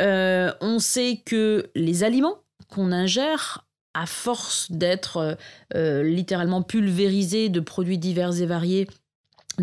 on 0.00 0.78
sait 0.80 1.22
que 1.24 1.70
les 1.76 2.02
aliments 2.02 2.38
qu'on 2.68 2.90
ingère 2.90 3.68
à 3.94 4.06
force 4.06 4.72
d'être 4.72 5.36
littéralement 5.72 6.62
pulvérisés 6.62 7.48
de 7.48 7.60
produits 7.60 7.98
divers 7.98 8.42
et 8.42 8.46
variés 8.46 8.88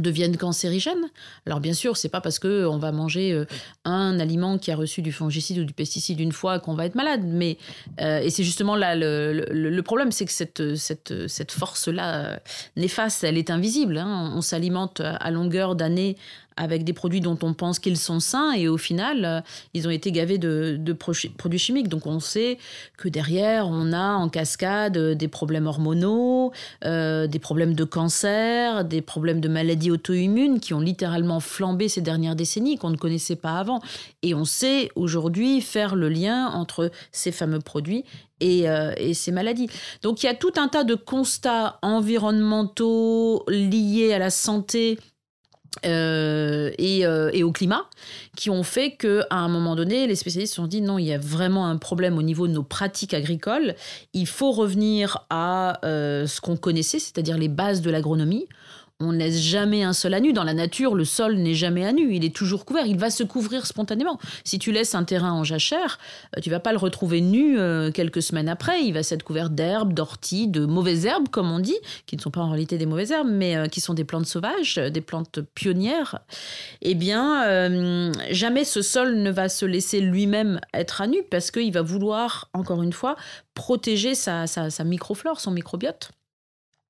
deviennent 0.01 0.37
cancérigènes. 0.37 1.09
Alors 1.45 1.59
bien 1.59 1.73
sûr, 1.73 1.97
c'est 1.97 2.09
pas 2.09 2.21
parce 2.21 2.39
que 2.39 2.65
on 2.65 2.77
va 2.77 2.91
manger 2.91 3.31
euh, 3.33 3.45
un 3.85 4.19
aliment 4.19 4.57
qui 4.57 4.71
a 4.71 4.75
reçu 4.75 5.01
du 5.01 5.11
fongicide 5.11 5.59
ou 5.59 5.65
du 5.65 5.73
pesticide 5.73 6.19
une 6.19 6.31
fois 6.31 6.59
qu'on 6.59 6.73
va 6.73 6.85
être 6.85 6.95
malade, 6.95 7.21
mais 7.23 7.57
et 7.99 8.29
c'est 8.29 8.43
justement 8.43 8.75
là 8.75 8.95
le, 8.95 9.81
problème, 9.81 10.11
c'est 10.11 10.25
que 10.25 10.31
cette, 10.31 10.75
cette, 10.75 11.27
cette 11.27 11.51
force-là 11.51 12.39
néfaste, 12.75 13.23
elle 13.23 13.37
est 13.37 13.49
invisible. 13.49 13.97
Hein. 13.97 14.31
On 14.35 14.41
s'alimente 14.41 15.01
à 15.01 15.31
longueur 15.31 15.75
d'années 15.75 16.17
avec 16.57 16.83
des 16.83 16.93
produits 16.93 17.21
dont 17.21 17.37
on 17.43 17.53
pense 17.53 17.79
qu'ils 17.79 17.97
sont 17.97 18.19
sains 18.19 18.51
et 18.53 18.67
au 18.67 18.77
final, 18.77 19.23
euh, 19.23 19.41
ils 19.73 19.87
ont 19.87 19.91
été 19.91 20.11
gavés 20.11 20.37
de, 20.37 20.93
produits 20.93 21.59
chimiques. 21.59 21.87
Donc 21.87 22.07
on 22.07 22.19
sait 22.19 22.57
que 22.97 23.07
derrière, 23.07 23.67
on 23.67 23.93
a 23.93 24.13
en 24.13 24.27
cascade 24.27 24.97
euh, 24.97 25.15
des 25.15 25.27
problèmes 25.27 25.67
hormonaux, 25.67 26.51
euh, 26.83 27.27
des 27.27 27.39
problèmes 27.39 27.73
de 27.73 27.83
cancer, 27.83 28.83
des 28.83 29.01
problèmes 29.01 29.39
de 29.39 29.47
maladies 29.47 29.91
auto-immunes 29.91 30.59
qui 30.59 30.73
ont 30.73 30.79
littéralement 30.79 31.39
flambé 31.39 31.87
ces 31.87 32.01
dernières 32.01 32.35
décennies, 32.35 32.77
qu'on 32.77 32.89
ne 32.89 32.97
connaissait 32.97 33.35
pas 33.35 33.59
avant. 33.59 33.79
Et 34.23 34.33
on 34.33 34.45
sait 34.45 34.89
aujourd'hui 34.95 35.61
faire 35.61 35.95
le 35.95 36.09
lien 36.09 36.47
entre 36.47 36.91
ces 37.11 37.31
fameux 37.31 37.59
produits 37.59 38.03
et, 38.39 38.65
et, 38.97 39.13
ces 39.13 39.31
maladies. 39.31 39.67
Donc 40.03 40.21
il 40.21 40.27
y 40.27 40.29
a 40.29 40.35
tout 40.35 40.53
un 40.57 40.67
tas 40.67 40.83
de 40.83 40.95
constats 40.95 41.79
environnementaux 41.81 43.43
liés 43.47 44.13
à 44.13 44.19
la 44.19 44.29
santé 44.29 44.99
euh, 45.85 46.71
euh, 46.79 47.29
et, 47.33 47.43
au 47.43 47.51
climat, 47.51 47.85
qui 48.35 48.49
ont 48.49 48.63
fait 48.63 48.95
qu'à 48.95 49.25
un 49.29 49.47
moment 49.47 49.75
donné, 49.75 50.07
les 50.07 50.15
spécialistes 50.15 50.53
se 50.53 50.57
sont 50.57 50.67
dit 50.67 50.81
non, 50.81 50.97
il 50.97 51.05
y 51.05 51.13
a 51.13 51.17
vraiment 51.17 51.67
un 51.67 51.77
problème 51.77 52.17
au 52.17 52.23
niveau 52.23 52.47
de 52.47 52.53
nos 52.53 52.63
pratiques 52.63 53.13
agricoles. 53.13 53.75
Il 54.13 54.27
faut 54.27 54.51
revenir 54.51 55.25
à 55.29 55.85
euh, 55.85 56.25
ce 56.27 56.41
qu'on 56.41 56.57
connaissait, 56.57 56.99
c'est-à-dire 56.99 57.37
les 57.37 57.49
bases 57.49 57.81
de 57.81 57.89
l'agronomie 57.89 58.47
on 58.99 59.11
ne 59.11 59.17
laisse 59.17 59.39
jamais 59.39 59.83
un 59.83 59.93
sol 59.93 60.15
à 60.15 60.19
nu. 60.19 60.33
Dans 60.33 60.43
la 60.43 60.55
nature, 60.55 60.95
le 60.95 61.05
sol 61.05 61.35
n'est 61.35 61.53
jamais 61.53 61.85
à 61.85 61.93
nu. 61.93 62.15
Il 62.15 62.25
est 62.25 62.35
toujours 62.35 62.65
couvert. 62.65 62.87
Il 62.87 62.97
va 62.97 63.11
se 63.11 63.23
couvrir 63.23 63.67
spontanément. 63.67 64.17
Si 64.43 64.57
tu 64.57 64.71
laisses 64.71 64.95
un 64.95 65.03
terrain 65.03 65.33
en 65.33 65.43
jachère, 65.43 65.99
euh, 66.35 66.41
tu 66.41 66.49
vas 66.49 66.59
pas 66.59 66.71
le 66.71 66.79
retrouver 66.79 67.21
nu 67.21 67.59
euh, 67.59 67.91
quelques 67.91 68.23
semaines 68.23 68.49
après. 68.49 68.83
Il 68.83 68.93
va 68.93 69.03
s'être 69.03 69.21
couvert 69.21 69.51
d'herbes, 69.51 69.93
d'orties, 69.93 70.47
de 70.47 70.65
mauvaises 70.65 71.05
herbes, 71.05 71.29
comme 71.29 71.51
on 71.51 71.59
dit, 71.59 71.77
qui 72.07 72.17
ne 72.17 72.21
sont 72.21 72.31
pas 72.31 72.41
en 72.41 72.49
réalité 72.49 72.79
des 72.79 72.87
mauvaises 72.87 73.11
herbes, 73.11 73.29
mais 73.29 73.55
euh, 73.55 73.67
qui 73.67 73.81
sont 73.81 73.93
des 73.93 74.03
plantes 74.03 74.25
sauvages, 74.25 74.75
des 74.75 75.01
plantes 75.01 75.41
pionnières. 75.53 76.19
Eh 76.81 76.95
bien, 76.95 78.11
jamais 78.31 78.63
ce 78.63 78.81
sol 78.81 79.17
ne 79.17 79.29
va 79.29 79.49
se 79.49 79.65
laisser 79.65 79.99
lui-même 79.99 80.59
être 80.73 81.01
à 81.01 81.07
nu 81.07 81.21
parce 81.29 81.51
qu'il 81.51 81.71
va 81.71 81.81
vouloir, 81.81 82.49
encore 82.53 82.81
une 82.81 82.93
fois, 82.93 83.15
protéger 83.53 84.15
sa 84.15 84.47
microflore, 84.83 85.39
son 85.39 85.51
microbiote. 85.51 86.11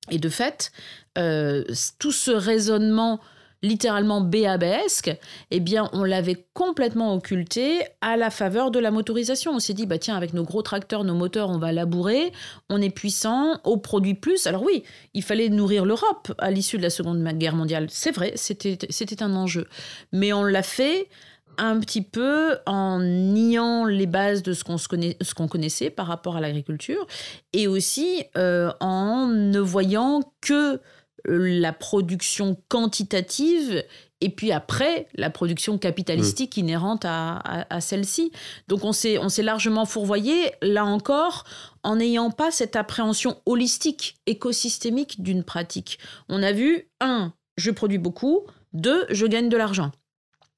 Et 0.10 0.20
de 0.20 0.30
fait, 0.30 0.72
euh, 1.18 1.64
tout 2.00 2.12
ce 2.12 2.32
raisonnement 2.32 3.20
littéralement 3.64 4.22
béabesque, 4.22 5.16
eh 5.50 5.60
bien, 5.60 5.90
on 5.94 6.04
l'avait 6.04 6.46
complètement 6.54 7.14
occulté 7.14 7.82
à 8.02 8.16
la 8.16 8.30
faveur 8.30 8.72
de 8.72 8.80
la 8.80 8.92
motorisation. 8.92 9.52
On 9.52 9.60
s'est 9.60 9.74
dit, 9.74 9.86
bah 9.86 9.98
tiens, 9.98 10.16
avec 10.16 10.34
nos 10.34 10.44
gros 10.44 10.62
tracteurs, 10.62 11.04
nos 11.04 11.16
moteurs, 11.16 11.50
on 11.50 11.58
va 11.58 11.72
labourer, 11.72 12.32
on 12.70 12.82
est 12.82 12.92
puissant, 12.92 13.60
on 13.64 13.80
produit 13.80 14.14
plus. 14.14 14.46
Alors 14.48 14.64
oui, 14.64 14.84
il 15.14 15.24
fallait 15.24 15.50
nourrir 15.50 15.86
l'Europe 15.86 16.32
à 16.38 16.52
l'issue 16.52 16.78
de 16.78 16.84
la 16.84 16.90
Seconde 16.90 17.24
Guerre 17.24 17.56
mondiale. 17.56 17.88
C'est 17.90 18.12
vrai, 18.12 18.34
c'était 18.36 19.24
un 19.24 19.36
enjeu. 19.36 19.68
Mais 20.12 20.34
on 20.34 20.44
l'a 20.44 20.64
fait 20.64 21.10
un 21.58 21.80
petit 21.80 22.02
peu 22.02 22.58
en 22.66 23.00
niant 23.00 23.86
les 23.86 24.08
bases 24.08 24.44
de 24.44 24.54
ce 24.54 24.64
qu'on 24.64 24.78
connaît, 24.78 25.18
connaissait 25.50 25.90
par 25.90 26.08
rapport 26.08 26.36
à 26.36 26.42
l'agriculture 26.42 27.06
et 27.54 27.68
aussi 27.68 28.24
euh, 28.38 28.72
en 28.80 29.28
ne 29.28 29.60
voyant 29.60 30.22
que 30.42 30.80
la 31.26 31.74
production 31.74 32.58
quantitative 32.70 33.84
et 34.22 34.30
puis 34.30 34.52
après 34.52 35.08
la 35.14 35.30
production 35.30 35.78
capitalistique 35.78 36.58
mmh. 36.58 36.60
inhérente 36.60 37.06
à, 37.06 37.82
celle-ci. 37.82 38.32
Donc 38.68 38.84
on 38.84 38.92
s'est, 38.92 39.18
on 39.18 39.30
s'est 39.30 39.44
largement 39.44 39.86
fourvoyé, 39.86 40.52
là 40.62 40.86
encore, 40.86 41.44
en 41.84 41.98
n'ayant 41.98 42.32
pas 42.32 42.52
cette 42.52 42.76
appréhension 42.76 43.38
holistique, 43.46 44.18
écosystémique 44.26 45.22
d'une 45.22 45.44
pratique. 45.44 46.00
On 46.30 46.42
a 46.42 46.52
vu, 46.52 46.90
un, 47.00 47.34
je 47.58 47.72
produis 47.72 48.00
beaucoup, 48.00 48.42
deux, 48.74 49.06
je 49.10 49.26
gagne 49.26 49.50
de 49.50 49.58
l'argent. 49.58 49.92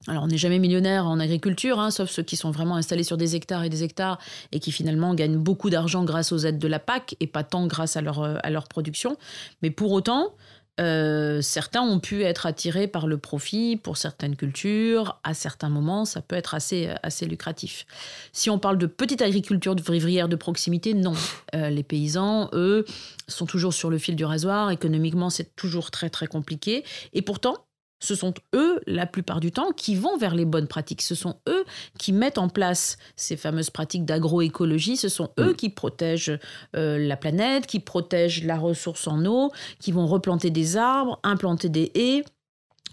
Alors, 0.06 0.24
on 0.24 0.28
n'est 0.28 0.38
jamais 0.38 0.58
millionnaire 0.58 1.06
en 1.06 1.20
agriculture, 1.20 1.78
hein, 1.78 1.90
sauf 1.90 2.08
ceux 2.08 2.22
qui 2.22 2.36
sont 2.36 2.50
vraiment 2.50 2.76
installés 2.76 3.04
sur 3.04 3.18
des 3.18 3.36
hectares 3.36 3.64
et 3.64 3.68
des 3.68 3.84
hectares 3.84 4.18
et 4.50 4.58
qui 4.58 4.72
finalement 4.72 5.14
gagnent 5.14 5.36
beaucoup 5.36 5.68
d'argent 5.68 6.04
grâce 6.04 6.32
aux 6.32 6.38
aides 6.38 6.58
de 6.58 6.68
la 6.68 6.78
PAC 6.78 7.16
et 7.20 7.26
pas 7.26 7.44
tant 7.44 7.66
grâce 7.66 7.96
à 7.96 8.00
leur, 8.00 8.22
euh, 8.22 8.36
à 8.42 8.48
leur 8.48 8.66
production. 8.66 9.18
Mais 9.60 9.70
pour 9.70 9.92
autant, 9.92 10.34
euh, 10.80 11.42
certains 11.42 11.82
ont 11.82 12.00
pu 12.00 12.22
être 12.22 12.46
attirés 12.46 12.86
par 12.86 13.06
le 13.06 13.18
profit 13.18 13.76
pour 13.76 13.98
certaines 13.98 14.36
cultures. 14.36 15.20
À 15.22 15.34
certains 15.34 15.68
moments, 15.68 16.06
ça 16.06 16.22
peut 16.22 16.36
être 16.36 16.54
assez, 16.54 16.88
assez 17.02 17.26
lucratif. 17.26 17.84
Si 18.32 18.48
on 18.48 18.58
parle 18.58 18.78
de 18.78 18.86
petite 18.86 19.20
agriculture 19.20 19.74
de 19.74 19.82
vivrière 19.82 20.28
de 20.28 20.36
proximité, 20.36 20.94
non. 20.94 21.12
Euh, 21.54 21.68
les 21.68 21.82
paysans, 21.82 22.48
eux, 22.54 22.86
sont 23.28 23.44
toujours 23.44 23.74
sur 23.74 23.90
le 23.90 23.98
fil 23.98 24.16
du 24.16 24.24
rasoir. 24.24 24.70
Économiquement, 24.70 25.28
c'est 25.28 25.54
toujours 25.56 25.90
très, 25.90 26.08
très 26.08 26.26
compliqué. 26.26 26.84
Et 27.12 27.20
pourtant, 27.20 27.66
ce 28.00 28.14
sont 28.14 28.34
eux, 28.54 28.80
la 28.86 29.06
plupart 29.06 29.40
du 29.40 29.52
temps, 29.52 29.70
qui 29.72 29.94
vont 29.94 30.16
vers 30.16 30.34
les 30.34 30.44
bonnes 30.44 30.66
pratiques. 30.66 31.02
Ce 31.02 31.14
sont 31.14 31.36
eux 31.48 31.64
qui 31.98 32.12
mettent 32.12 32.38
en 32.38 32.48
place 32.48 32.96
ces 33.14 33.36
fameuses 33.36 33.70
pratiques 33.70 34.04
d'agroécologie. 34.04 34.96
Ce 34.96 35.08
sont 35.08 35.30
eux 35.38 35.52
mm. 35.52 35.56
qui 35.56 35.68
protègent 35.68 36.38
euh, 36.74 36.98
la 36.98 37.16
planète, 37.16 37.66
qui 37.66 37.80
protègent 37.80 38.44
la 38.44 38.58
ressource 38.58 39.06
en 39.06 39.24
eau, 39.26 39.52
qui 39.78 39.92
vont 39.92 40.06
replanter 40.06 40.50
des 40.50 40.76
arbres, 40.76 41.20
implanter 41.22 41.68
des 41.68 41.92
haies 41.94 42.24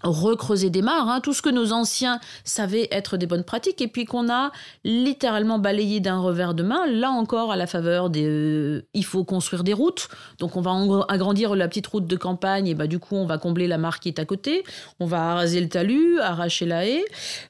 recreuser 0.02 0.70
des 0.70 0.82
mares, 0.82 1.08
hein, 1.08 1.20
tout 1.20 1.32
ce 1.32 1.42
que 1.42 1.48
nos 1.48 1.72
anciens 1.72 2.20
savaient 2.44 2.88
être 2.90 3.16
des 3.16 3.26
bonnes 3.26 3.44
pratiques 3.44 3.80
et 3.80 3.88
puis 3.88 4.04
qu'on 4.04 4.30
a 4.30 4.52
littéralement 4.84 5.58
balayé 5.58 6.00
d'un 6.00 6.18
revers 6.18 6.54
de 6.54 6.62
main, 6.62 6.86
là 6.86 7.10
encore 7.10 7.52
à 7.52 7.56
la 7.56 7.66
faveur 7.66 8.10
des... 8.10 8.24
Euh, 8.26 8.86
il 8.94 9.04
faut 9.04 9.24
construire 9.24 9.64
des 9.64 9.72
routes, 9.72 10.08
donc 10.38 10.56
on 10.56 10.60
va 10.60 10.72
agrandir 11.08 11.54
la 11.54 11.68
petite 11.68 11.86
route 11.86 12.06
de 12.06 12.16
campagne 12.16 12.68
et 12.68 12.74
bah 12.74 12.86
du 12.86 12.98
coup 12.98 13.16
on 13.16 13.26
va 13.26 13.38
combler 13.38 13.66
la 13.66 13.78
mare 13.78 14.00
qui 14.00 14.08
est 14.08 14.18
à 14.18 14.24
côté, 14.24 14.64
on 15.00 15.06
va 15.06 15.34
raser 15.34 15.60
le 15.60 15.68
talus, 15.68 16.20
arracher 16.20 16.66
la 16.66 16.86
haie, 16.86 17.04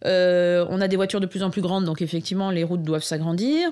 euh, 0.05 0.67
on 0.71 0.81
a 0.81 0.89
des 0.89 0.97
voitures 0.97 1.21
de 1.21 1.27
plus 1.27 1.43
en 1.43 1.51
plus 1.51 1.63
grandes 1.63 1.85
donc 1.85 2.03
effectivement 2.03 2.51
les 2.51 2.65
routes 2.65 2.83
doivent 2.83 3.03
s'agrandir. 3.03 3.71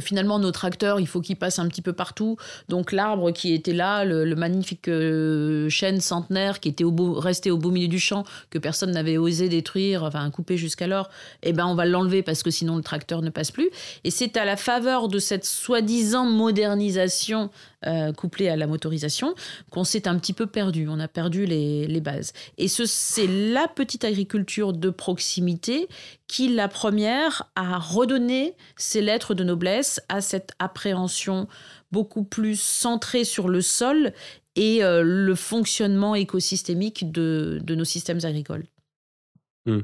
Finalement, 0.00 0.38
nos 0.38 0.50
tracteurs, 0.50 1.00
il 1.00 1.06
faut 1.06 1.20
qu'ils 1.20 1.36
passent 1.36 1.58
un 1.58 1.68
petit 1.68 1.82
peu 1.82 1.92
partout. 1.92 2.36
Donc 2.68 2.92
l'arbre 2.92 3.30
qui 3.30 3.52
était 3.54 3.72
là, 3.72 4.04
le, 4.04 4.34
magnifique 4.34 4.88
euh, 4.88 5.68
chêne 5.68 6.00
centenaire 6.00 6.60
qui 6.60 6.68
était 6.68 6.84
au 6.84 6.94
resté 7.14 7.50
au 7.50 7.58
beau 7.58 7.70
milieu 7.70 7.88
du 7.88 7.98
champ, 7.98 8.24
que 8.50 8.58
personne 8.58 8.90
n'avait 8.90 9.16
osé 9.16 9.48
détruire, 9.48 10.02
enfin 10.04 10.28
couper 10.30 10.56
jusqu'alors, 10.56 11.08
eh 11.42 11.52
ben 11.52 11.66
on 11.66 11.74
va 11.74 11.84
l'enlever 11.84 12.22
parce 12.22 12.42
que 12.42 12.50
sinon 12.50 12.76
le 12.76 12.82
tracteur 12.82 13.22
ne 13.22 13.30
passe 13.30 13.50
plus. 13.50 13.70
Et 14.04 14.10
c'est 14.10 14.36
à 14.36 14.44
la 14.44 14.56
faveur 14.56 15.08
de 15.08 15.18
cette 15.18 15.44
soi-disant 15.44 16.26
modernisation 16.26 17.50
euh, 17.86 18.12
couplée 18.12 18.48
à 18.48 18.56
la 18.56 18.66
motorisation 18.66 19.34
qu'on 19.70 19.84
s'est 19.84 20.08
un 20.08 20.18
petit 20.18 20.32
peu 20.32 20.46
perdu. 20.46 20.86
On 20.88 21.00
a 21.00 21.08
perdu 21.08 21.46
les, 21.46 22.00
bases. 22.00 22.32
Et 22.58 22.68
c'est 22.68 23.26
la 23.26 23.68
petite 23.68 24.04
agriculture 24.04 24.72
de 24.72 24.90
proximité 24.90 25.88
qui, 26.26 26.48
la 26.48 26.68
première, 26.68 27.50
a 27.54 27.78
redonné 27.78 28.54
ses 28.76 29.00
lettres 29.00 29.34
de 29.34 29.44
noblesse 29.44 30.00
à 30.08 30.20
cette 30.20 30.52
appréhension 30.58 31.48
beaucoup 31.92 32.24
plus 32.24 32.60
centrée 32.60 33.24
sur 33.24 33.48
le 33.48 33.60
sol 33.60 34.12
et 34.56 34.82
euh, 34.82 35.02
le 35.02 35.34
fonctionnement 35.34 36.14
écosystémique 36.14 37.10
de, 37.12 37.62
nos 37.68 37.84
systèmes 37.84 38.20
agricoles. 38.24 38.64
Hmm. 39.66 39.80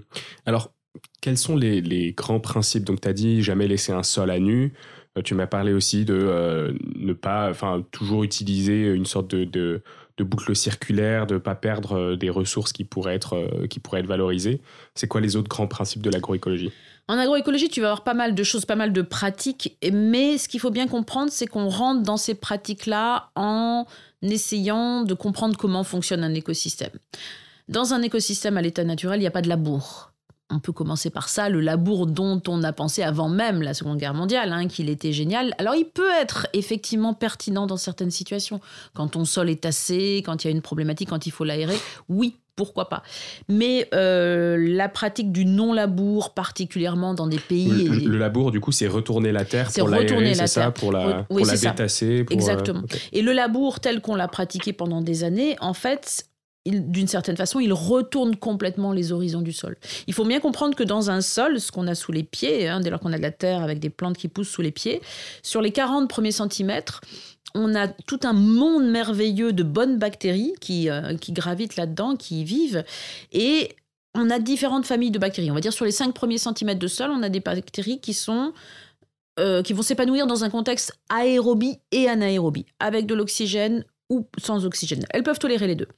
Alors, 0.47 0.73
quels 1.21 1.39
sont 1.39 1.57
les, 1.57 1.81
les 1.81 2.13
grands 2.13 2.41
principes? 2.41 2.85
Donc, 2.85 3.01
tu 3.01 3.09
as 3.09 3.13
dit 3.13 3.43
jamais 3.43 3.69
laisser 3.69 3.93
un 3.93 4.03
sol 4.03 4.31
à 4.31 4.39
nu. 4.39 4.73
Euh, 5.19 5.23
tu 5.23 5.35
m'as 5.35 5.47
parlé 5.47 5.73
aussi 5.73 6.05
de 6.05 6.15
euh, 6.15 6.73
ne 6.97 7.13
pas, 7.13 7.51
enfin, 7.51 7.85
toujours 7.91 8.25
utiliser 8.25 8.87
une 8.87 9.07
sorte 9.07 9.29
de, 9.29 9.45
de, 9.45 9.83
boucle 10.23 10.55
circulaire, 10.55 11.27
de 11.27 11.35
ne 11.35 11.39
pas 11.39 11.55
perdre 11.55 12.15
des 12.15 12.29
ressources 12.29 12.75
qui 12.75 12.85
pourraient 12.85 13.15
être, 13.15 13.67
qui 13.71 13.81
pourraient 13.81 14.01
être 14.01 14.07
valorisées. 14.07 14.61
C'est 14.95 15.09
quoi 15.09 15.23
les 15.23 15.35
autres 15.35 15.49
grands 15.49 15.67
principes 15.67 16.03
de 16.03 16.11
l'agroécologie? 16.11 16.71
En 17.09 17.19
agroécologie, 17.19 17.71
tu 17.71 17.81
vas 17.81 17.89
avoir 17.89 18.05
pas 18.05 18.13
mal 18.13 18.35
de 18.35 18.43
choses, 18.45 18.67
pas 18.67 18.77
mal 18.77 18.93
de 18.93 19.03
pratiques, 19.03 19.77
mais 19.93 20.37
ce 20.37 20.49
qu'il 20.49 20.61
faut 20.61 20.71
bien 20.71 20.87
comprendre, 20.87 21.33
c'est 21.33 21.47
qu'on 21.47 21.69
rentre 21.69 22.03
dans 22.03 22.19
ces 22.19 22.35
pratiques-là 22.35 23.31
en 23.35 23.87
essayant 24.23 25.03
de 25.03 25.15
comprendre 25.15 25.57
comment 25.57 25.83
fonctionne 25.85 26.23
un 26.23 26.35
écosystème. 26.35 26.93
Dans 27.69 27.95
un 27.95 28.03
écosystème 28.03 28.57
à 28.57 28.63
l'état 28.63 28.85
naturel, 28.85 29.19
il 29.19 29.23
n'y 29.23 29.27
a 29.27 29.33
pas 29.33 29.43
de 29.43 29.49
labour. 29.49 30.10
On 30.51 30.59
peut 30.59 30.73
commencer 30.73 31.11
par 31.11 31.29
ça, 31.29 31.49
le 31.49 31.61
labour 31.61 32.07
dont 32.07 32.43
on 32.49 32.63
a 32.63 32.73
pensé 32.73 33.03
avant 33.03 33.29
même 33.29 33.63
la 33.63 33.75
Seconde 33.75 33.99
Guerre 33.99 34.15
mondiale, 34.15 34.53
hein, 34.53 34.67
qu'il 34.69 34.89
était 34.89 35.13
génial. 35.13 35.55
Alors 35.59 35.75
il 35.75 35.85
peut 35.85 36.11
être 36.21 36.47
effectivement 36.53 37.15
pertinent 37.15 37.67
dans 37.67 37.77
certaines 37.77 38.11
situations. 38.11 38.61
Quand 38.95 39.09
ton 39.09 39.25
sol 39.25 39.49
est 39.51 39.63
tassé, 39.63 40.23
quand 40.25 40.45
il 40.45 40.49
y 40.49 40.51
a 40.51 40.51
une 40.51 40.63
problématique, 40.63 41.09
quand 41.09 41.27
il 41.27 41.31
faut 41.31 41.45
l'aérer, 41.45 41.77
oui, 42.09 42.37
pourquoi 42.61 42.91
pas. 42.91 43.03
Mais 43.49 43.89
euh, 43.95 44.57
la 44.59 44.91
pratique 44.91 45.33
du 45.33 45.47
non-labour, 45.47 46.35
particulièrement 46.35 47.15
dans 47.15 47.27
des 47.27 47.39
pays... 47.39 47.89
Le, 47.89 48.19
labour, 48.19 48.51
du 48.51 48.61
coup, 48.61 48.71
c'est 48.71 48.87
retourner 48.87 49.33
la 49.33 49.47
terre 49.47 49.71
pour 49.73 49.89
l'aérer, 49.89 50.35
c'est 50.35 50.47
ça 50.47 50.71
Pour 50.71 50.93
la, 50.93 51.23
pour 51.23 51.39
la 51.39 51.57
détasser 51.57 52.21
euh, 52.21 52.27
Exactement. 52.29 52.83
Et 53.13 53.23
le 53.23 53.33
labour, 53.33 53.81
tel 53.81 54.03
qu'on 54.03 54.15
l'a 54.15 54.29
pratiqué 54.29 54.75
pendant 54.75 55.01
des 55.01 55.25
années, 55.25 55.57
en 55.61 55.73
fait, 55.73 56.27
d'une 56.67 57.09
certaine 57.09 57.37
façon, 57.37 57.59
il 57.61 57.73
retourne 57.73 58.37
complètement 58.37 58.93
les 58.93 59.13
horizons 59.13 59.41
du 59.41 59.53
sol. 59.53 59.77
Il 60.07 60.15
faut 60.15 60.25
bien 60.25 60.41
comprendre 60.41 60.77
que 60.77 60.83
dans 60.83 61.11
un 61.11 61.21
sol, 61.21 61.59
ce 61.59 61.73
qu'on 61.73 61.87
a 61.87 61.95
sous 61.95 62.13
les 62.13 62.23
pieds, 62.23 62.69
hein, 62.69 62.81
dès 62.81 62.91
lors 62.91 63.01
qu'on 63.01 63.13
a 63.13 63.17
de 63.17 63.23
la 63.23 63.31
terre 63.31 63.63
avec 63.63 63.79
des 63.79 63.91
plantes 63.91 64.19
qui 64.19 64.29
poussent 64.29 64.51
sous 64.51 64.63
les 64.63 64.71
pieds, 64.71 65.01
sur 65.43 65.63
les 65.63 65.73
40 65.73 66.09
premiers 66.09 66.33
centimètres, 66.33 67.01
on 67.55 67.75
a 67.75 67.89
tout 67.89 68.21
un 68.25 68.35
monde 68.35 68.89
merveilleux 68.89 69.53
de 69.53 69.63
bonnes 69.63 69.99
bactéries 69.99 70.53
qui, 70.61 70.91
euh, 70.91 71.17
qui 71.17 71.33
gravitent 71.33 71.77
là-dedans, 71.77 72.17
qui 72.17 72.43
y 72.43 72.45
vivent. 72.45 72.85
Et 73.33 73.71
on 74.15 74.29
a 74.31 74.39
différentes 74.39 74.87
familles 74.87 75.11
de 75.11 75.19
bactéries. 75.19 75.51
On 75.51 75.55
va 75.55 75.61
dire 75.61 75.73
sur 75.73 75.85
les 75.85 75.93
5 75.93 76.13
premiers 76.13 76.39
centimètres 76.39 76.79
de 76.81 76.89
sol, 76.89 77.11
on 77.11 77.23
a 77.23 77.29
des 77.29 77.41
bactéries 77.41 78.01
qui 78.01 78.13
sont 78.13 78.53
euh, 79.39 79.63
qui 79.63 79.73
vont 79.73 79.83
s'épanouir 79.83 80.27
dans 80.27 80.45
un 80.45 80.51
contexte 80.51 80.93
aérobie 81.09 81.79
et 81.93 82.09
anaérobie, 82.09 82.67
avec 82.79 83.07
de 83.07 83.15
l'oxygène 83.15 83.85
ou 84.11 84.27
sans 84.39 84.67
oxygène. 84.67 85.07
Elles 85.11 85.23
peuvent 85.23 85.39
tolérer 85.39 85.67
les 85.67 85.77
deux. 85.77 85.89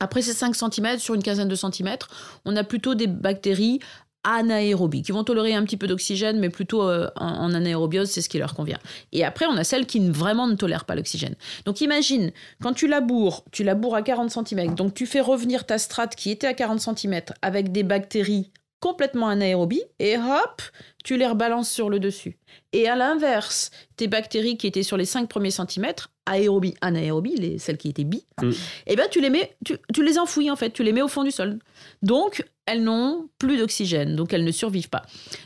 Après 0.00 0.22
ces 0.22 0.32
5 0.32 0.54
cm, 0.54 0.98
sur 0.98 1.14
une 1.14 1.22
quinzaine 1.22 1.48
de 1.48 1.54
centimètres, 1.54 2.08
on 2.44 2.56
a 2.56 2.64
plutôt 2.64 2.94
des 2.94 3.06
bactéries 3.06 3.80
anaérobies, 4.24 5.02
qui 5.02 5.12
vont 5.12 5.24
tolérer 5.24 5.54
un 5.54 5.64
petit 5.64 5.76
peu 5.76 5.86
d'oxygène, 5.86 6.38
mais 6.38 6.50
plutôt 6.50 6.82
euh, 6.82 7.08
en, 7.16 7.54
anaérobiose, 7.54 8.10
c'est 8.10 8.20
ce 8.20 8.28
qui 8.28 8.38
leur 8.38 8.54
convient. 8.54 8.78
Et 9.12 9.24
après, 9.24 9.46
on 9.46 9.56
a 9.56 9.64
celles 9.64 9.86
qui 9.86 10.06
vraiment 10.10 10.46
ne 10.46 10.54
tolèrent 10.54 10.84
pas 10.84 10.94
l'oxygène. 10.94 11.36
Donc 11.64 11.80
imagine, 11.80 12.32
quand 12.62 12.74
tu 12.74 12.86
laboures, 12.86 13.44
tu 13.50 13.64
laboures 13.64 13.96
à 13.96 14.02
40 14.02 14.30
cm, 14.30 14.74
donc 14.74 14.94
tu 14.94 15.06
fais 15.06 15.20
revenir 15.20 15.64
ta 15.64 15.78
strate 15.78 16.14
qui 16.16 16.30
était 16.30 16.46
à 16.46 16.54
40 16.54 16.80
cm 16.80 17.20
avec 17.42 17.72
des 17.72 17.82
bactéries 17.82 18.50
complètement 18.80 19.28
anaérobies, 19.28 19.82
et 19.98 20.16
hop, 20.16 20.62
tu 21.04 21.18
les 21.18 21.26
rebalances 21.26 21.70
sur 21.70 21.90
le 21.90 22.00
dessus. 22.00 22.38
Et 22.72 22.88
à 22.88 22.96
l'inverse, 22.96 23.70
tes 23.96 24.08
bactéries 24.08 24.56
qui 24.56 24.66
étaient 24.66 24.82
sur 24.82 24.96
les 24.96 25.04
5 25.04 25.28
premiers 25.28 25.50
centimètres, 25.50 26.10
aérobie, 26.30 26.74
anaérobie, 26.80 27.36
les, 27.36 27.58
celles 27.58 27.76
qui 27.76 27.88
étaient 27.88 28.04
bi, 28.04 28.24
mm. 28.40 28.50
eh 28.86 28.96
ben 28.96 29.08
tu 29.10 29.20
les 29.20 29.30
mets, 29.30 29.56
tu, 29.64 29.76
tu, 29.92 30.04
les 30.04 30.18
enfouis 30.18 30.50
en 30.50 30.56
fait, 30.56 30.70
tu 30.70 30.82
les 30.82 30.92
mets 30.92 31.02
au 31.02 31.08
fond 31.08 31.24
du 31.24 31.30
sol. 31.30 31.58
Donc 32.02 32.44
elles 32.66 32.82
n'ont 32.82 33.28
plus 33.38 33.58
d'oxygène, 33.58 34.16
donc 34.16 34.32
elles 34.32 34.44
ne 34.44 34.52
survivent 34.52 34.90
pas. 34.90 35.02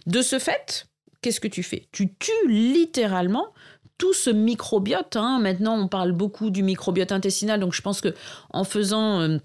De 0.07 0.23
ce 0.23 0.39
fait, 0.39 0.87
qu'est-ce 1.23 1.41
que 1.41 1.49
tu 1.49 1.63
fais? 1.63 1.89
Tu 1.91 2.15
tues 2.15 2.49
littéralement 2.49 3.47
tout 3.99 4.13
ce 4.13 4.31
microbiote. 4.31 5.17
Hein. 5.17 5.39
Maintenant, 5.41 5.79
on 5.79 5.89
parle 5.89 6.13
beaucoup 6.13 6.51
du 6.51 6.63
microbiote 6.63 7.13
intestinal, 7.13 7.61
donc 7.61 7.73
je 7.73 7.83
pense 7.83 8.01
que 8.01 8.15
en 8.51 8.65
faisant 8.65 9.21
euh, 9.21 9.39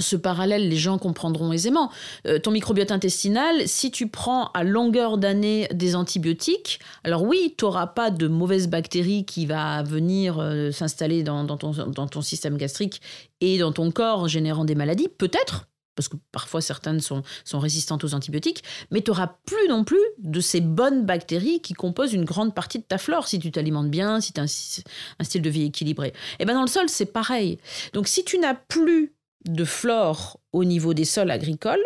ce 0.00 0.16
parallèle, 0.16 0.68
les 0.68 0.76
gens 0.76 0.98
comprendront 0.98 1.52
aisément. 1.52 1.90
Euh, 2.26 2.38
ton 2.38 2.50
microbiote 2.50 2.90
intestinal, 2.90 3.66
si 3.66 3.90
tu 3.90 4.08
prends 4.08 4.50
à 4.52 4.64
longueur 4.64 5.18
d'année 5.18 5.68
des 5.72 5.94
antibiotiques, 5.94 6.80
alors 7.04 7.22
oui, 7.22 7.54
tu 7.56 7.64
n'auras 7.64 7.86
pas 7.86 8.10
de 8.10 8.28
mauvaises 8.28 8.68
bactéries 8.68 9.24
qui 9.24 9.46
va 9.46 9.82
venir 9.82 10.38
euh, 10.38 10.70
s'installer 10.70 11.22
dans, 11.22 11.46
ton, 11.46 12.22
système 12.22 12.56
gastrique 12.56 13.00
et 13.40 13.58
dans 13.58 13.72
ton 13.72 13.90
corps, 13.90 14.28
générant 14.28 14.64
des 14.64 14.74
maladies, 14.74 15.08
peut-être, 15.08 15.66
parce 15.94 16.08
que 16.08 16.16
parfois 16.30 16.60
certaines 16.60 17.00
sont, 17.00 17.22
sont 17.44 17.58
résistantes 17.58 18.04
aux 18.04 18.14
antibiotiques, 18.14 18.62
mais 18.90 19.00
tu 19.00 19.10
n'auras 19.10 19.32
plus 19.46 19.68
non 19.68 19.82
plus 19.82 20.02
de 20.18 20.40
ces 20.40 20.60
bonnes 20.60 21.04
bactéries 21.04 21.60
qui 21.60 21.72
composent 21.72 22.12
une 22.12 22.24
grande 22.24 22.54
partie 22.54 22.78
de 22.78 22.84
ta 22.84 22.98
flore 22.98 23.26
si 23.26 23.38
tu 23.38 23.50
t'alimentes 23.50 23.90
bien, 23.90 24.20
si 24.20 24.32
tu 24.32 24.40
as 24.40 24.44
un, 24.44 25.24
style 25.24 25.42
de 25.42 25.50
vie 25.50 25.64
équilibré. 25.64 26.08
Et 26.08 26.12
eh 26.40 26.44
bien 26.44 26.54
dans 26.54 26.60
le 26.62 26.68
sol, 26.68 26.88
c'est 26.88 27.06
pareil. 27.06 27.58
Donc 27.94 28.08
si 28.08 28.24
tu 28.24 28.38
n'as 28.38 28.54
plus 28.54 29.15
de 29.46 29.64
flore 29.64 30.38
au 30.52 30.64
niveau 30.64 30.94
des 30.94 31.04
sols 31.04 31.30
agricoles, 31.30 31.84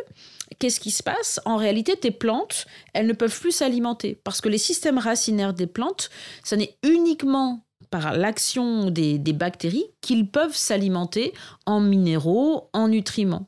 qu'est-ce 0.58 0.80
qui 0.80 0.90
se 0.90 1.02
passe? 1.02 1.40
En 1.44 1.56
réalité, 1.56 1.96
tes 1.96 2.10
plantes, 2.10 2.66
elles 2.92 3.06
ne 3.06 3.12
peuvent 3.12 3.38
plus 3.38 3.52
s'alimenter 3.52 4.18
parce 4.24 4.40
que 4.40 4.48
les 4.48 4.58
systèmes 4.58 4.98
racinaires 4.98 5.54
des 5.54 5.66
plantes, 5.66 6.10
ça 6.44 6.56
n'est 6.56 6.76
uniquement 6.82 7.64
par 7.90 8.16
l'action 8.16 8.90
des, 8.90 9.18
des 9.18 9.32
bactéries 9.32 9.86
qu'ils 10.00 10.28
peuvent 10.28 10.56
s'alimenter 10.56 11.32
en 11.66 11.80
minéraux, 11.80 12.68
en 12.72 12.88
nutriments. 12.88 13.46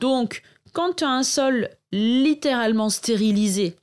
Donc, 0.00 0.42
quand 0.72 0.96
tu 0.96 1.04
as 1.04 1.10
un 1.10 1.22
sol 1.22 1.70
littéralement 1.92 2.90
stérilisé, 2.90 3.76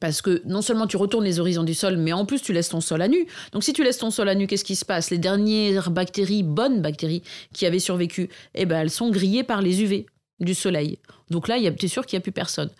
parce 0.00 0.22
que 0.22 0.42
non 0.44 0.62
seulement 0.62 0.86
tu 0.86 0.96
retournes 0.96 1.24
les 1.24 1.40
horizons 1.40 1.64
du 1.64 1.74
sol, 1.74 1.96
mais 1.96 2.12
en 2.12 2.24
plus 2.24 2.42
tu 2.42 2.52
laisses 2.52 2.68
ton 2.68 2.80
sol 2.80 3.02
à 3.02 3.08
nu. 3.08 3.26
Donc 3.52 3.64
si 3.64 3.72
tu 3.72 3.82
laisses 3.84 3.98
ton 3.98 4.10
sol 4.10 4.28
à 4.28 4.34
nu, 4.34 4.46
qu'est-ce 4.46 4.64
qui 4.64 4.76
se 4.76 4.84
passe? 4.84 5.10
Les 5.10 5.18
dernières 5.18 5.90
bactéries, 5.90 6.42
bonnes 6.42 6.82
bactéries, 6.82 7.22
qui 7.52 7.66
avaient 7.66 7.78
survécu, 7.78 8.28
eh 8.54 8.66
ben, 8.66 8.80
elles 8.80 8.90
sont 8.90 9.10
grillées 9.10 9.44
par 9.44 9.62
les 9.62 9.82
UV 9.82 10.06
du 10.40 10.54
soleil. 10.54 10.98
Donc 11.30 11.48
là, 11.48 11.58
tu 11.58 11.84
es 11.84 11.88
sûr 11.88 12.06
qu'il 12.06 12.16
n'y 12.16 12.22
a 12.22 12.22
plus 12.22 12.32
personne. 12.32 12.70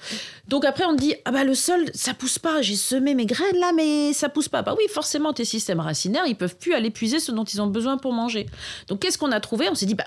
Donc 0.47 0.65
après, 0.65 0.85
on 0.85 0.95
te 0.95 1.01
dit, 1.01 1.15
ah 1.25 1.33
bah 1.33 1.45
le 1.45 1.55
sol, 1.55 1.85
ça 1.93 2.15
pousse 2.15 2.39
pas, 2.39 2.63
j'ai 2.63 2.77
semé 2.77 3.15
mes 3.15 3.27
graines 3.27 3.59
là, 3.59 3.73
mais 3.75 4.13
ça 4.13 4.29
pousse 4.29 4.49
pas. 4.49 4.63
Bah 4.63 4.75
oui, 4.79 4.85
forcément, 4.89 5.33
tes 5.33 5.45
systèmes 5.45 5.81
racinaires, 5.81 6.27
ils 6.27 6.37
peuvent 6.37 6.57
plus 6.57 6.73
aller 6.73 6.91
puiser 6.91 7.21
ce 7.21 7.33
dont 7.33 7.45
ils 7.45 7.61
ont 7.61 7.67
besoin 7.67 7.99
pour 7.99 8.13
manger. 8.13 8.47
Donc 8.87 9.01
qu'est-ce 9.01 9.19
qu'on 9.19 9.33
a 9.33 9.41
trouvé? 9.41 9.69
On 9.69 9.75
s'est 9.75 9.87
dit, 9.87 9.95
bah 9.95 10.07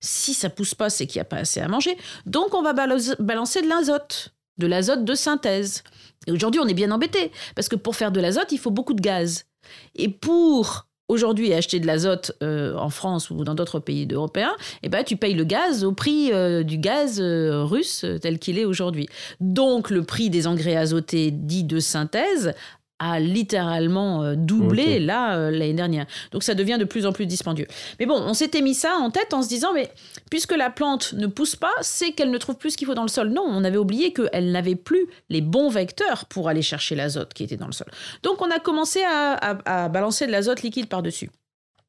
si 0.00 0.34
ça 0.34 0.50
pousse 0.50 0.74
pas, 0.74 0.90
c'est 0.90 1.06
qu'il 1.06 1.18
n'y 1.18 1.22
a 1.22 1.24
pas 1.24 1.38
assez 1.38 1.60
à 1.60 1.68
manger. 1.68 1.96
Donc 2.26 2.54
on 2.54 2.62
va 2.62 2.72
balancer 2.72 3.62
de 3.62 3.68
l'azote, 3.68 4.34
de 4.58 4.66
l'azote 4.66 5.04
de 5.04 5.14
synthèse. 5.14 5.82
Et 6.26 6.32
aujourd'hui, 6.32 6.60
on 6.60 6.68
est 6.68 6.74
bien 6.74 6.90
embêté, 6.90 7.32
parce 7.54 7.68
que 7.68 7.76
pour 7.76 7.96
faire 7.96 8.12
de 8.12 8.20
l'azote, 8.20 8.52
il 8.52 8.58
faut 8.58 8.70
beaucoup 8.70 8.94
de 8.94 9.00
gaz. 9.00 9.46
Et 9.94 10.08
pour 10.08 10.88
aujourd'hui 11.08 11.54
acheter 11.54 11.80
de 11.80 11.86
l'azote 11.86 12.32
euh, 12.42 12.76
en 12.76 12.90
France 12.90 13.30
ou 13.30 13.42
dans 13.44 13.54
d'autres 13.54 13.80
pays 13.80 14.06
européens, 14.10 14.54
eh 14.82 14.88
ben, 14.88 15.02
tu 15.02 15.16
payes 15.16 15.34
le 15.34 15.44
gaz 15.44 15.84
au 15.84 15.92
prix 15.92 16.32
euh, 16.32 16.62
du 16.62 16.78
gaz 16.78 17.18
euh, 17.20 17.64
russe 17.64 18.04
tel 18.20 18.38
qu'il 18.38 18.58
est 18.58 18.66
aujourd'hui. 18.66 19.08
Donc 19.40 19.90
le 19.90 20.02
prix 20.02 20.30
des 20.30 20.46
engrais 20.46 20.76
azotés 20.76 21.30
dits 21.30 21.64
de 21.64 21.80
synthèse 21.80 22.52
a 22.98 23.20
littéralement 23.20 24.22
euh, 24.22 24.34
doublé 24.36 24.98
là 24.98 25.36
euh, 25.36 25.50
l'année 25.50 25.74
dernière. 25.74 26.06
Donc 26.32 26.42
ça 26.42 26.54
devient 26.54 26.76
de 26.78 26.84
plus 26.84 27.06
en 27.06 27.12
plus 27.12 27.26
dispendieux. 27.26 27.66
Mais 27.98 28.06
bon, 28.06 28.20
on 28.20 28.34
s'était 28.34 28.62
mis 28.62 28.74
ça 28.74 28.94
en 28.94 29.10
tête 29.10 29.32
en 29.32 29.42
se 29.42 29.48
disant 29.48 29.72
mais 29.72 29.90
puisque 30.30 30.56
la 30.56 30.70
plante 30.70 31.12
ne 31.12 31.26
pousse 31.26 31.56
pas, 31.56 31.72
c'est 31.80 32.12
qu'elle 32.12 32.30
ne 32.30 32.38
trouve 32.38 32.56
plus 32.56 32.72
ce 32.72 32.76
qu'il 32.76 32.86
faut 32.86 32.94
dans 32.94 33.02
le 33.02 33.08
sol. 33.08 33.28
Non, 33.28 33.44
on 33.46 33.64
avait 33.64 33.78
oublié 33.78 34.12
qu'elle 34.12 34.52
n'avait 34.52 34.76
plus 34.76 35.06
les 35.28 35.40
bons 35.40 35.68
vecteurs 35.68 36.26
pour 36.26 36.48
aller 36.48 36.62
chercher 36.62 36.94
l'azote 36.94 37.34
qui 37.34 37.44
était 37.44 37.56
dans 37.56 37.66
le 37.66 37.72
sol. 37.72 37.88
Donc 38.22 38.42
on 38.42 38.50
a 38.50 38.58
commencé 38.58 39.02
à 39.04 39.88
balancer 39.88 40.26
de 40.26 40.32
l'azote 40.32 40.62
liquide 40.62 40.88
par-dessus. 40.88 41.30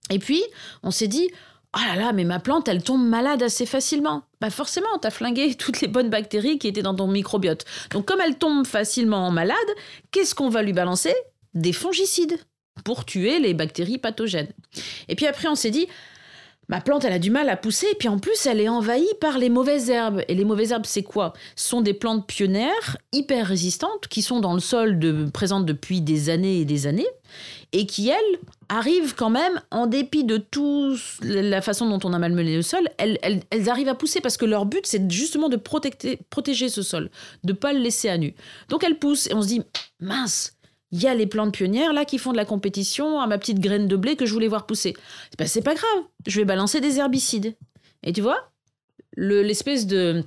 Et 0.10 0.20
puis 0.20 0.42
on 0.84 0.92
s'est 0.92 1.08
dit 1.08 1.30
Oh 1.76 1.82
là 1.86 1.96
là, 1.96 2.14
mais 2.14 2.24
ma 2.24 2.40
plante, 2.40 2.68
elle 2.68 2.84
tombe 2.84 3.06
malade 3.06 3.44
assez 3.44 3.68
facilement. 3.68 4.24
Bah 4.42 4.50
forcément, 4.50 4.98
t'as 5.00 5.12
flingué 5.12 5.54
toutes 5.60 5.82
les 5.82 5.88
bonnes 5.88 6.10
bactéries 6.10 6.58
qui 6.58 6.68
étaient 6.68 6.82
dans 6.82 6.96
ton 6.96 7.08
microbiote. 7.08 7.66
Donc 7.92 8.06
comme 8.06 8.22
elle 8.22 8.38
tombe 8.38 8.66
facilement 8.66 9.30
malade, 9.30 9.58
qu'est-ce 10.12 10.34
qu'on 10.34 10.50
va 10.50 10.64
lui 10.64 10.74
balancer? 10.74 11.14
Des 11.54 11.74
fongicides 11.74 12.40
pour 12.84 13.06
tuer 13.06 13.40
les 13.40 13.54
bactéries 13.54 13.98
pathogènes. 13.98 14.52
Et 15.10 15.16
puis 15.16 15.28
après, 15.28 15.48
on 15.48 15.56
s'est 15.56 15.70
dit, 15.70 15.88
ma 16.70 16.82
plante, 16.82 17.04
elle 17.04 17.14
a 17.14 17.20
du 17.20 17.32
mal 17.32 17.50
à 17.50 17.58
pousser, 17.58 17.88
et 17.92 17.96
puis 17.96 18.08
en 18.08 18.20
plus, 18.20 18.46
elle 18.46 18.62
est 18.62 18.70
envahie 18.70 19.10
par 19.20 19.38
les 19.38 19.50
mauvaises 19.50 19.90
herbes. 19.90 20.24
Et 20.28 20.36
les 20.36 20.46
mauvaises 20.46 20.72
herbes, 20.72 20.86
c'est 20.86 21.04
quoi? 21.04 21.34
Ce 21.56 21.68
sont 21.68 21.82
des 21.82 21.94
plantes 21.94 22.28
pionnières, 22.28 22.98
hyper 23.12 23.48
résistantes, 23.48 24.08
qui 24.08 24.22
sont 24.22 24.40
dans 24.40 24.54
le 24.54 24.60
sol, 24.60 25.00
de, 25.00 25.30
présentes 25.30 25.66
depuis 25.66 26.00
des 26.00 26.30
années 26.30 26.60
et 26.60 26.66
des 26.66 26.88
années, 26.88 27.08
et 27.72 27.86
qui, 27.86 28.10
elles, 28.10 28.40
arrivent 28.70 29.16
quand 29.16 29.32
même, 29.32 29.60
en 29.72 29.88
dépit 29.88 30.24
de 30.24 30.38
toute 30.38 31.00
la 31.24 31.62
façon 31.62 31.90
dont 31.90 32.08
on 32.08 32.14
a 32.14 32.20
malmené 32.20 32.56
le 32.56 32.62
sol, 32.62 32.88
elles, 32.98 33.42
arrivent 33.68 33.90
à 33.90 33.96
pousser 33.96 34.22
parce 34.22 34.38
que 34.38 34.46
leur 34.46 34.66
but, 34.66 34.86
c'est 34.86 35.12
justement 35.12 35.50
de 35.50 35.56
protéger, 35.58 36.20
protéger 36.30 36.70
ce 36.70 36.84
sol, 36.84 37.10
de 37.44 37.54
pas 37.54 37.74
le 37.74 37.80
laisser 37.80 38.10
à 38.10 38.18
nu. 38.18 38.36
Donc 38.70 38.84
elles 38.84 39.00
poussent 39.00 39.28
et 39.28 39.34
on 39.34 39.42
se 39.42 39.48
dit, 39.48 39.62
mince, 40.00 40.54
il 40.92 41.02
y 41.02 41.08
a 41.08 41.14
les 41.14 41.28
plantes 41.28 41.54
pionnières 41.54 41.94
là 41.94 42.06
qui 42.06 42.18
font 42.18 42.32
de 42.32 42.38
la 42.38 42.46
compétition 42.46 43.20
à 43.20 43.28
ma 43.28 43.38
petite 43.38 43.60
graine 43.60 43.88
de 43.88 43.96
blé 43.96 44.16
que 44.16 44.26
je 44.26 44.34
voulais 44.34 44.48
voir 44.48 44.66
pousser. 44.66 44.96
Ben, 45.38 45.48
c'est 45.48 45.62
pas 45.62 45.76
grave, 45.76 46.04
je 46.28 46.40
vais 46.40 46.46
balancer 46.46 46.82
des 46.82 46.98
herbicides. 46.98 47.56
Et 48.04 48.14
tu 48.14 48.22
vois, 48.22 48.50
l'espèce 49.18 49.88
de 49.88 50.24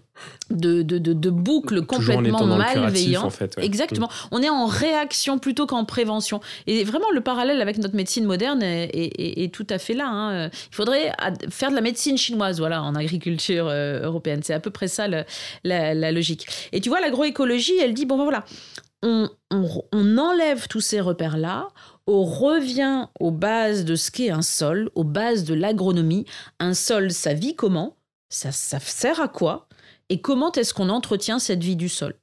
de, 0.51 0.83
de, 0.83 0.99
de, 0.99 1.31
boucle 1.31 1.87
complètement 1.87 2.45
malveillante. 2.45 3.25
En 3.25 3.31
fait, 3.31 3.55
Exactement. 3.59 4.09
Mm. 4.09 4.29
On 4.33 4.43
est 4.43 4.51
en 4.51 4.67
réaction 4.67 5.39
plutôt 5.39 5.67
qu'en 5.67 5.85
prévention. 5.85 6.41
Et 6.67 6.85
vraiment, 6.85 7.11
le 7.11 7.21
parallèle 7.23 7.61
avec 7.61 7.79
notre 7.79 7.97
médecine 7.97 8.25
moderne 8.25 8.63
est, 8.63 8.91
est, 8.95 9.55
tout 9.55 9.67
à 9.71 9.79
fait 9.79 9.95
là. 9.95 10.09
Hein. 10.09 10.51
Il 10.71 10.75
faudrait 10.75 11.13
faire 11.49 11.71
de 11.71 11.75
la 11.75 11.81
médecine 11.81 12.19
chinoise, 12.19 12.59
voilà, 12.59 12.83
en 12.83 12.95
agriculture 12.95 13.67
euh, 13.69 14.03
européenne. 14.03 14.41
C'est 14.43 14.55
à 14.55 14.61
peu 14.61 14.71
près 14.71 14.89
ça 14.89 15.09
la, 15.09 15.25
la, 15.65 16.13
logique. 16.13 16.47
Et 16.73 16.81
tu 16.81 16.91
vois, 16.91 17.01
l'agroécologie, 17.01 17.79
elle 17.79 17.95
dit 17.95 18.05
bon, 18.05 18.19
ben 18.19 18.25
voilà, 18.25 18.45
on, 19.03 20.19
enlève 20.19 20.69
tous 20.69 20.81
ces 20.81 21.01
repères-là, 21.01 21.69
on 22.07 22.25
revient 22.25 23.07
aux 23.21 23.31
bases 23.31 23.85
de 23.85 23.97
ce 23.97 24.11
qu'est 24.11 24.31
un 24.31 24.43
sol, 24.43 24.91
aux 24.95 25.05
bases 25.05 25.45
de 25.45 25.55
l'agronomie. 25.55 26.25
Un 26.59 26.75
sol, 26.75 27.11
ça 27.11 27.35
vit 27.35 27.57
comment? 27.57 27.97
Ça, 28.29 28.53
ça 28.53 28.79
sert 28.81 29.21
à 29.21 29.29
quoi? 29.29 29.69
Et 30.09 30.21
comment 30.21 30.53
est-ce 30.53 30.75
qu'on 30.75 30.89
entretient 30.89 31.39
cette 31.39 31.63
vie 31.63 31.77
du 31.77 31.89
sol? 31.89 32.15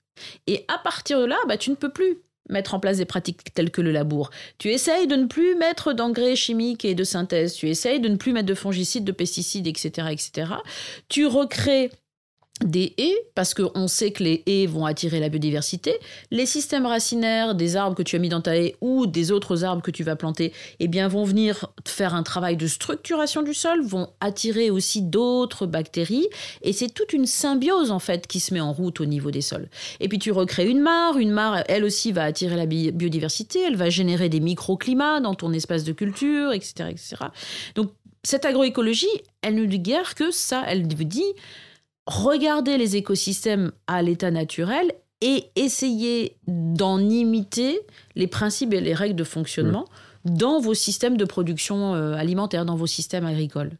Et 0.47 0.65
à 0.67 0.77
partir 0.77 1.19
de 1.19 1.25
là, 1.25 1.37
bah, 1.47 1.57
tu 1.57 1.69
ne 1.69 1.75
peux 1.75 1.91
plus 1.91 2.19
mettre 2.49 2.73
en 2.73 2.79
place 2.79 2.97
des 2.97 3.05
pratiques 3.05 3.53
telles 3.53 3.71
que 3.71 3.81
le 3.81 3.91
labour. 3.91 4.31
Tu 4.57 4.69
essayes 4.69 5.07
de 5.07 5.15
ne 5.15 5.27
plus 5.27 5.55
mettre 5.55 5.93
d'engrais 5.93 6.35
chimiques 6.35 6.83
et 6.83 6.95
de 6.95 7.03
synthèse. 7.03 7.53
Tu 7.53 7.69
essayes 7.69 7.99
de 7.99 8.09
ne 8.09 8.15
plus 8.15 8.33
mettre 8.33 8.47
de 8.47 8.55
fongicides, 8.55 9.05
de 9.05 9.11
pesticides, 9.11 9.67
etc., 9.67 10.07
etc. 10.11 10.53
Tu 11.07 11.27
recrées 11.27 11.91
des 12.63 12.93
haies, 12.97 13.17
parce 13.35 13.53
qu'on 13.53 13.87
sait 13.87 14.11
que 14.11 14.23
les 14.23 14.43
haies 14.45 14.65
vont 14.65 14.85
attirer 14.85 15.19
la 15.19 15.29
biodiversité. 15.29 15.93
Les 16.29 16.45
systèmes 16.45 16.85
racinaires 16.85 17.55
des 17.55 17.75
arbres 17.75 17.95
que 17.95 18.03
tu 18.03 18.15
as 18.15 18.19
mis 18.19 18.29
dans 18.29 18.41
ta 18.41 18.57
haie 18.57 18.75
ou 18.81 19.07
des 19.07 19.31
autres 19.31 19.63
arbres 19.63 19.81
que 19.81 19.91
tu 19.91 20.03
vas 20.03 20.15
planter, 20.15 20.51
eh 20.79 20.87
bien, 20.87 21.07
vont 21.07 21.23
venir 21.23 21.67
faire 21.87 22.13
un 22.13 22.23
travail 22.23 22.57
de 22.57 22.67
structuration 22.67 23.43
du 23.43 23.53
sol, 23.53 23.81
vont 23.81 24.09
attirer 24.19 24.69
aussi 24.69 25.01
d'autres 25.01 25.65
bactéries. 25.67 26.27
Et 26.61 26.73
c'est 26.73 26.89
toute 26.89 27.13
une 27.13 27.25
symbiose, 27.25 27.91
en 27.91 27.99
fait, 27.99 28.27
qui 28.27 28.39
se 28.39 28.53
met 28.53 28.59
en 28.59 28.73
route 28.73 28.99
au 28.99 29.05
niveau 29.05 29.31
des 29.31 29.41
sols. 29.41 29.69
Et 29.99 30.09
puis, 30.09 30.19
tu 30.19 30.31
recrées 30.31 30.67
une 30.67 30.81
mare. 30.81 31.17
Une 31.17 31.31
mare, 31.31 31.63
elle 31.69 31.85
aussi, 31.85 32.11
va 32.11 32.23
attirer 32.23 32.57
la 32.57 32.65
biodiversité. 32.65 33.61
Elle 33.61 33.77
va 33.77 33.89
générer 33.89 34.27
des 34.27 34.41
microclimats 34.41 35.21
dans 35.21 35.33
ton 35.33 35.53
espace 35.53 35.85
de 35.85 35.93
culture, 35.93 36.51
etc., 36.51 36.89
etc. 36.89 37.15
Donc, 37.75 37.91
cette 38.23 38.43
agroécologie, 38.43 39.07
elle 39.41 39.55
ne 39.55 39.65
dit 39.65 39.79
guère 39.79 40.13
que 40.13 40.29
ça. 40.29 40.63
Elle 40.67 40.85
dit 40.87 41.23
regarder 42.09 42.77
les 42.77 42.95
écosystèmes 42.95 43.71
à 43.87 44.01
l'état 44.01 44.31
naturel 44.31 44.91
et 45.21 45.45
essayer 45.55 46.37
d'en 46.47 46.99
imiter 46.99 47.79
les 48.15 48.27
principes 48.27 48.73
et 48.73 48.81
les 48.81 48.93
règles 48.93 49.15
de 49.15 49.23
fonctionnement 49.23 49.85
dans 50.25 50.59
vos 50.59 50.73
systèmes 50.73 51.17
de 51.17 51.25
production 51.25 51.93
euh, 51.93 52.13
alimentaire, 52.13 52.65
dans 52.65 52.75
vos 52.75 52.87
systèmes 52.87 53.25
agricoles. 53.25 53.71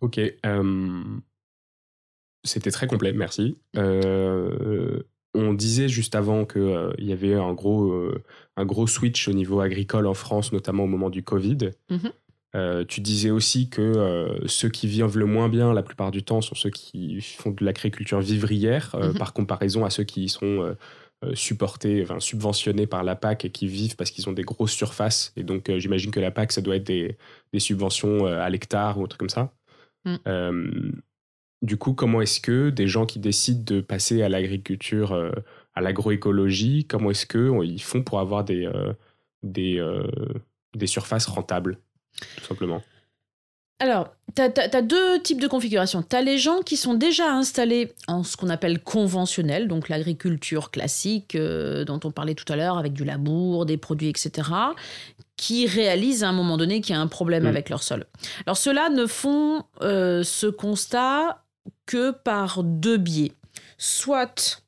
Ok. 0.00 0.20
Euh, 0.46 1.02
c'était 2.44 2.70
très 2.70 2.86
complet, 2.86 3.12
merci. 3.12 3.58
Euh, 3.76 5.02
on 5.34 5.54
disait 5.54 5.88
juste 5.88 6.14
avant 6.14 6.44
qu'il 6.44 6.94
y 6.98 7.12
avait 7.12 7.34
un 7.34 7.52
gros, 7.52 7.92
un 8.56 8.64
gros 8.64 8.86
switch 8.86 9.26
au 9.26 9.32
niveau 9.32 9.60
agricole 9.60 10.06
en 10.06 10.14
France, 10.14 10.52
notamment 10.52 10.84
au 10.84 10.86
moment 10.86 11.10
du 11.10 11.22
Covid. 11.24 11.70
Mhm. 11.90 12.12
Euh, 12.56 12.84
tu 12.84 13.00
disais 13.02 13.30
aussi 13.30 13.68
que 13.68 13.82
euh, 13.82 14.46
ceux 14.46 14.70
qui 14.70 14.86
vivent 14.86 15.18
le 15.18 15.26
moins 15.26 15.50
bien 15.50 15.74
la 15.74 15.82
plupart 15.82 16.10
du 16.10 16.22
temps 16.22 16.40
sont 16.40 16.54
ceux 16.54 16.70
qui 16.70 17.20
font 17.20 17.50
de 17.50 17.62
l'agriculture 17.62 18.20
vivrière, 18.20 18.94
euh, 18.94 19.12
mhm. 19.12 19.18
par 19.18 19.34
comparaison 19.34 19.84
à 19.84 19.90
ceux 19.90 20.04
qui 20.04 20.28
sont 20.28 20.74
supportés, 21.34 22.04
enfin, 22.04 22.20
subventionnés 22.20 22.86
par 22.86 23.02
la 23.02 23.16
PAC 23.16 23.44
et 23.44 23.50
qui 23.50 23.66
vivent 23.66 23.96
parce 23.96 24.12
qu'ils 24.12 24.28
ont 24.28 24.32
des 24.32 24.44
grosses 24.44 24.72
surfaces. 24.72 25.32
Et 25.36 25.42
donc 25.42 25.70
j'imagine 25.78 26.12
que 26.12 26.20
la 26.20 26.30
PAC, 26.30 26.52
ça 26.52 26.60
doit 26.60 26.76
être 26.76 26.86
des, 26.86 27.18
subventions 27.58 28.26
à 28.26 28.48
l'hectare 28.48 28.98
ou 28.98 29.02
autre 29.02 29.18
comme 29.18 29.28
ça. 29.28 29.52
Mm. 30.04 30.92
du 31.62 31.76
coup, 31.76 31.92
comment 31.92 32.20
est-ce 32.20 32.40
que 32.40 32.70
des 32.70 32.86
gens 32.86 33.04
qui 33.04 33.18
décident 33.18 33.64
de 33.64 33.80
passer 33.80 34.22
à 34.22 34.28
l'agriculture, 34.28 35.12
à 35.74 35.80
l'agroécologie, 35.80 36.86
comment 36.86 37.10
est-ce 37.10 37.26
qu'ils 37.26 37.82
font 37.82 38.04
pour 38.04 38.20
avoir 38.20 38.44
des, 38.44 38.70
des, 39.42 39.84
des 40.76 40.86
surfaces 40.86 41.26
rentables? 41.26 41.80
Tout 42.36 42.44
simplement 42.44 42.82
alors, 43.80 44.12
tu 44.34 44.42
as, 44.42 44.82
deux 44.82 45.22
types 45.22 45.40
de 45.40 45.46
configurations. 45.46 46.02
Tu 46.02 46.16
as 46.16 46.22
les 46.22 46.36
gens 46.36 46.62
qui 46.62 46.76
sont 46.76 46.94
déjà 46.94 47.30
installés 47.30 47.92
en 48.08 48.24
ce 48.24 48.36
qu'on 48.36 48.48
appelle 48.48 48.82
conventionnel, 48.82 49.68
donc 49.68 49.88
l'agriculture 49.88 50.72
classique 50.72 51.36
euh, 51.36 51.84
dont 51.84 52.00
on 52.02 52.10
parlait 52.10 52.34
tout 52.34 52.52
à 52.52 52.56
l'heure, 52.56 52.76
avec 52.76 52.92
du 52.92 53.04
labour, 53.04 53.66
des 53.66 53.76
produits, 53.76 54.08
etc., 54.08 54.50
qui 55.36 55.68
réalisent 55.68 56.24
à 56.24 56.28
un 56.28 56.32
moment 56.32 56.56
donné 56.56 56.80
qu'il 56.80 56.96
y 56.96 56.98
a 56.98 57.00
un 57.00 57.06
problème 57.06 57.44
mm. 57.44 57.48
avec 57.48 57.70
leur 57.70 57.84
sol. 57.84 58.06
Alors, 58.46 58.56
ceux-là 58.56 58.88
ne 58.88 59.06
font 59.06 59.62
euh, 59.82 60.24
ce 60.24 60.48
constat 60.48 61.44
que 61.86 62.10
par 62.10 62.64
deux 62.64 62.96
biais. 62.96 63.32
Soit 63.76 64.64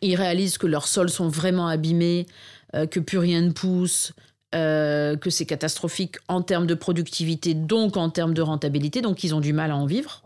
ils 0.00 0.16
réalisent 0.16 0.56
que 0.56 0.66
leurs 0.66 0.86
sols 0.86 1.10
sont 1.10 1.28
vraiment 1.28 1.68
abîmés, 1.68 2.26
euh, 2.74 2.86
que 2.86 3.00
plus 3.00 3.18
rien 3.18 3.42
ne 3.42 3.50
pousse, 3.50 4.12
euh, 4.54 5.16
que 5.16 5.30
c'est 5.30 5.46
catastrophique 5.46 6.16
en 6.28 6.42
termes 6.42 6.66
de 6.66 6.74
productivité, 6.74 7.54
donc 7.54 7.96
en 7.96 8.10
termes 8.10 8.34
de 8.34 8.42
rentabilité, 8.42 9.00
donc 9.00 9.24
ils 9.24 9.34
ont 9.34 9.40
du 9.40 9.52
mal 9.52 9.70
à 9.70 9.76
en 9.76 9.86
vivre. 9.86 10.22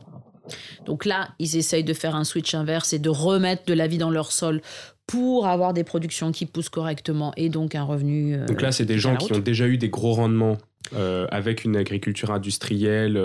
Donc 0.84 1.04
là, 1.04 1.30
ils 1.38 1.56
essayent 1.56 1.84
de 1.84 1.92
faire 1.92 2.14
un 2.14 2.24
switch 2.24 2.54
inverse 2.54 2.92
et 2.92 2.98
de 2.98 3.08
remettre 3.08 3.64
de 3.66 3.74
la 3.74 3.86
vie 3.86 3.98
dans 3.98 4.10
leur 4.10 4.30
sol 4.30 4.62
pour 5.06 5.46
avoir 5.46 5.72
des 5.72 5.84
productions 5.84 6.32
qui 6.32 6.46
poussent 6.46 6.68
correctement 6.68 7.32
et 7.36 7.48
donc 7.48 7.74
un 7.74 7.82
revenu. 7.82 8.34
Euh, 8.34 8.46
donc 8.46 8.62
là, 8.62 8.72
c'est 8.72 8.84
des 8.84 8.98
gens 8.98 9.16
qui 9.16 9.32
ont 9.32 9.38
déjà 9.38 9.66
eu 9.66 9.78
des 9.78 9.88
gros 9.88 10.12
rendements 10.12 10.58
euh, 10.94 11.26
avec 11.30 11.64
une 11.64 11.76
agriculture 11.76 12.30
industrielle, 12.30 13.20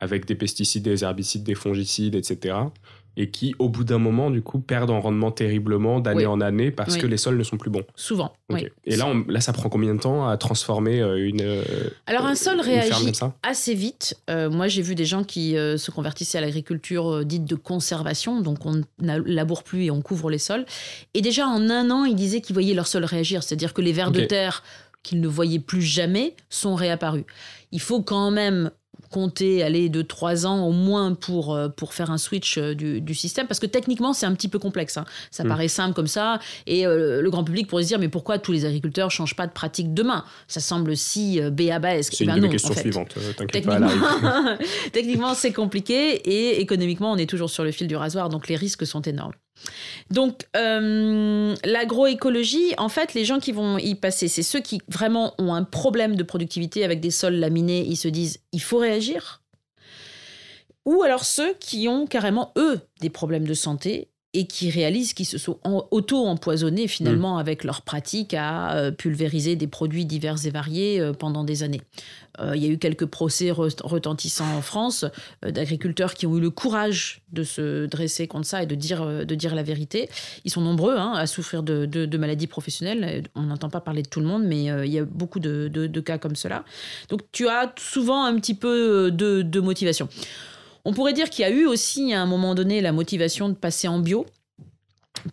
avec 0.00 0.26
des 0.26 0.34
pesticides, 0.34 0.84
des 0.84 1.04
herbicides, 1.04 1.44
des 1.44 1.54
fongicides, 1.54 2.14
etc 2.14 2.54
et 3.16 3.30
qui, 3.30 3.54
au 3.58 3.68
bout 3.68 3.84
d'un 3.84 3.98
moment, 3.98 4.30
du 4.30 4.42
coup, 4.42 4.58
perdent 4.58 4.90
en 4.90 5.00
rendement 5.00 5.30
terriblement 5.30 6.00
d'année 6.00 6.26
en 6.26 6.40
année 6.40 6.70
parce 6.70 6.96
que 6.96 7.06
les 7.06 7.16
sols 7.16 7.36
ne 7.36 7.42
sont 7.42 7.56
plus 7.56 7.70
bons. 7.70 7.84
Souvent. 7.94 8.32
oui. 8.50 8.68
Et 8.84 8.96
là, 8.96 9.12
là, 9.28 9.40
ça 9.40 9.52
prend 9.52 9.68
combien 9.68 9.94
de 9.94 10.00
temps 10.00 10.26
à 10.26 10.36
transformer 10.36 11.00
euh, 11.00 11.26
une. 11.26 11.42
Euh, 11.42 11.62
Alors, 12.06 12.26
un 12.26 12.34
sol 12.34 12.60
réagit 12.60 13.12
assez 13.42 13.74
vite. 13.74 14.16
Euh, 14.30 14.50
moi, 14.50 14.68
j'ai 14.68 14.82
vu 14.82 14.94
des 14.94 15.04
gens 15.04 15.24
qui 15.24 15.52
se 15.52 15.90
convertissaient 15.90 16.38
à 16.38 16.40
l'agriculture 16.40 17.24
dite 17.24 17.44
de 17.44 17.54
conservation, 17.54 18.40
donc 18.40 18.64
on 18.64 18.82
ne 19.00 19.18
laboure 19.18 19.62
plus 19.62 19.84
et 19.84 19.90
on 19.90 20.00
couvre 20.00 20.30
les 20.30 20.38
sols. 20.38 20.64
Et 21.14 21.20
déjà, 21.20 21.46
en 21.46 21.68
un 21.70 21.90
an, 21.90 22.04
ils 22.04 22.16
disaient 22.16 22.40
qu'ils 22.40 22.54
voyaient 22.54 22.74
leur 22.74 22.86
sol 22.86 23.04
réagir, 23.04 23.42
c'est-à-dire 23.42 23.74
que 23.74 23.82
les 23.82 23.92
vers 23.92 24.10
de 24.10 24.20
terre 24.20 24.62
qu'ils 25.02 25.20
ne 25.20 25.28
voyaient 25.28 25.58
plus 25.58 25.82
jamais 25.82 26.34
sont 26.48 26.74
réapparus. 26.74 27.24
Il 27.72 27.80
faut 27.80 28.02
quand 28.02 28.30
même 28.30 28.70
compter 29.12 29.62
aller 29.62 29.88
de 29.88 30.02
trois 30.02 30.46
ans 30.46 30.66
au 30.66 30.72
moins 30.72 31.14
pour, 31.14 31.54
euh, 31.54 31.68
pour 31.68 31.94
faire 31.94 32.10
un 32.10 32.18
switch 32.18 32.58
euh, 32.58 32.74
du, 32.74 33.14
système. 33.14 33.46
Parce 33.46 33.60
que 33.60 33.66
techniquement 33.66 34.12
c'est 34.12 34.26
un 34.26 34.34
petit 34.34 34.48
peu 34.48 34.58
complexe 34.58 34.96
hein. 34.96 35.04
ça 35.30 35.44
mm. 35.44 35.48
paraît 35.48 35.68
simple 35.68 35.94
comme 35.94 36.08
ça. 36.08 36.40
Et 36.66 36.86
euh, 36.86 37.20
le 37.22 37.30
grand 37.30 37.44
public 37.44 37.68
pourrait 37.68 37.84
se 37.84 37.88
dire 37.88 38.00
mais 38.00 38.08
pourquoi 38.08 38.38
tous 38.38 38.50
les 38.50 38.64
agriculteurs 38.64 39.10
changent 39.10 39.36
pas 39.36 39.46
de 39.46 39.52
pratique 39.52 39.94
demain? 39.94 40.24
Ça 40.48 40.60
semble 40.60 40.96
si 40.96 41.40
béabesque 41.52 42.14
c'est 42.16 42.24
une 42.24 42.40
ben 42.40 42.48
question 42.48 42.74
suivante 42.74 43.14
techniquement, 43.52 43.88
techniquement 44.92 45.34
c'est 45.34 45.52
compliqué 45.52 46.14
et 46.14 46.60
économiquement 46.60 47.12
on 47.12 47.16
est 47.16 47.28
toujours 47.28 47.50
sur 47.50 47.64
le 47.64 47.70
fil 47.70 47.86
du 47.86 47.96
rasoir 47.96 48.30
donc 48.30 48.48
les 48.48 48.56
risques 48.56 48.86
sont 48.86 49.02
énormes 49.02 49.34
donc, 50.10 50.46
euh, 50.56 51.54
l'agroécologie, 51.64 52.74
en 52.78 52.88
fait, 52.88 53.14
les 53.14 53.24
gens 53.24 53.38
qui 53.38 53.52
vont 53.52 53.78
y 53.78 53.94
passer, 53.94 54.28
c'est 54.28 54.42
ceux 54.42 54.60
qui 54.60 54.80
vraiment 54.88 55.34
ont 55.38 55.54
un 55.54 55.64
problème 55.64 56.16
de 56.16 56.22
productivité 56.22 56.84
avec 56.84 57.00
des 57.00 57.10
sols 57.10 57.34
laminés, 57.34 57.84
ils 57.86 57.96
se 57.96 58.08
disent, 58.08 58.40
il 58.52 58.60
faut 58.60 58.78
réagir. 58.78 59.42
Ou 60.84 61.02
alors 61.02 61.24
ceux 61.24 61.54
qui 61.54 61.88
ont 61.88 62.06
carrément, 62.06 62.52
eux, 62.56 62.80
des 63.00 63.10
problèmes 63.10 63.46
de 63.46 63.54
santé 63.54 64.08
et 64.34 64.46
qui 64.46 64.70
réalisent 64.70 65.12
qu'ils 65.12 65.26
se 65.26 65.36
sont 65.36 65.58
auto-empoisonnés 65.90 66.88
finalement 66.88 67.36
mm. 67.36 67.40
avec 67.40 67.64
leur 67.64 67.82
pratique 67.82 68.32
à 68.32 68.74
euh, 68.76 68.90
pulvériser 68.90 69.56
des 69.56 69.66
produits 69.66 70.06
divers 70.06 70.46
et 70.46 70.50
variés 70.50 71.00
euh, 71.00 71.12
pendant 71.12 71.44
des 71.44 71.62
années. 71.62 71.82
Euh, 72.40 72.56
il 72.56 72.64
y 72.64 72.66
a 72.66 72.70
eu 72.70 72.78
quelques 72.78 73.04
procès 73.04 73.50
retentissants 73.50 74.56
en 74.56 74.62
France 74.62 75.04
d'agriculteurs 75.42 76.14
qui 76.14 76.26
ont 76.26 76.34
eu 76.38 76.40
le 76.40 76.48
courage 76.48 77.20
de 77.30 77.42
se 77.42 77.84
dresser 77.84 78.26
contre 78.26 78.46
ça 78.46 78.62
et 78.62 78.66
de 78.66 78.74
dire, 78.74 79.04
de 79.06 79.34
dire 79.34 79.54
la 79.54 79.62
vérité. 79.62 80.08
Ils 80.46 80.50
sont 80.50 80.62
nombreux 80.62 80.96
hein, 80.96 81.12
à 81.12 81.26
souffrir 81.26 81.62
de, 81.62 81.84
de, 81.84 82.18
maladies 82.18 82.46
professionnelles. 82.46 83.24
On 83.34 83.42
n'entend 83.42 83.68
pas 83.68 83.82
parler 83.82 84.02
de 84.02 84.08
tout 84.08 84.20
le 84.20 84.26
monde, 84.26 84.44
mais 84.44 84.64
il 84.64 84.92
y 84.92 84.98
a 84.98 85.04
beaucoup 85.04 85.40
de, 85.40 85.68
de, 85.68 86.00
cas 86.00 86.16
comme 86.16 86.36
cela. 86.36 86.64
Donc 87.10 87.20
tu 87.32 87.48
as 87.48 87.70
souvent 87.78 88.24
un 88.24 88.34
petit 88.36 88.54
peu 88.54 89.10
de 89.10 89.60
motivation. 89.60 90.08
On 90.84 90.92
pourrait 90.92 91.12
dire 91.12 91.30
qu'il 91.30 91.42
y 91.42 91.46
a 91.46 91.50
eu 91.50 91.66
aussi 91.66 92.12
à 92.12 92.20
un 92.20 92.26
moment 92.26 92.54
donné 92.54 92.80
la 92.80 92.92
motivation 92.92 93.48
de 93.48 93.54
passer 93.54 93.88
en 93.88 94.00
bio 94.00 94.26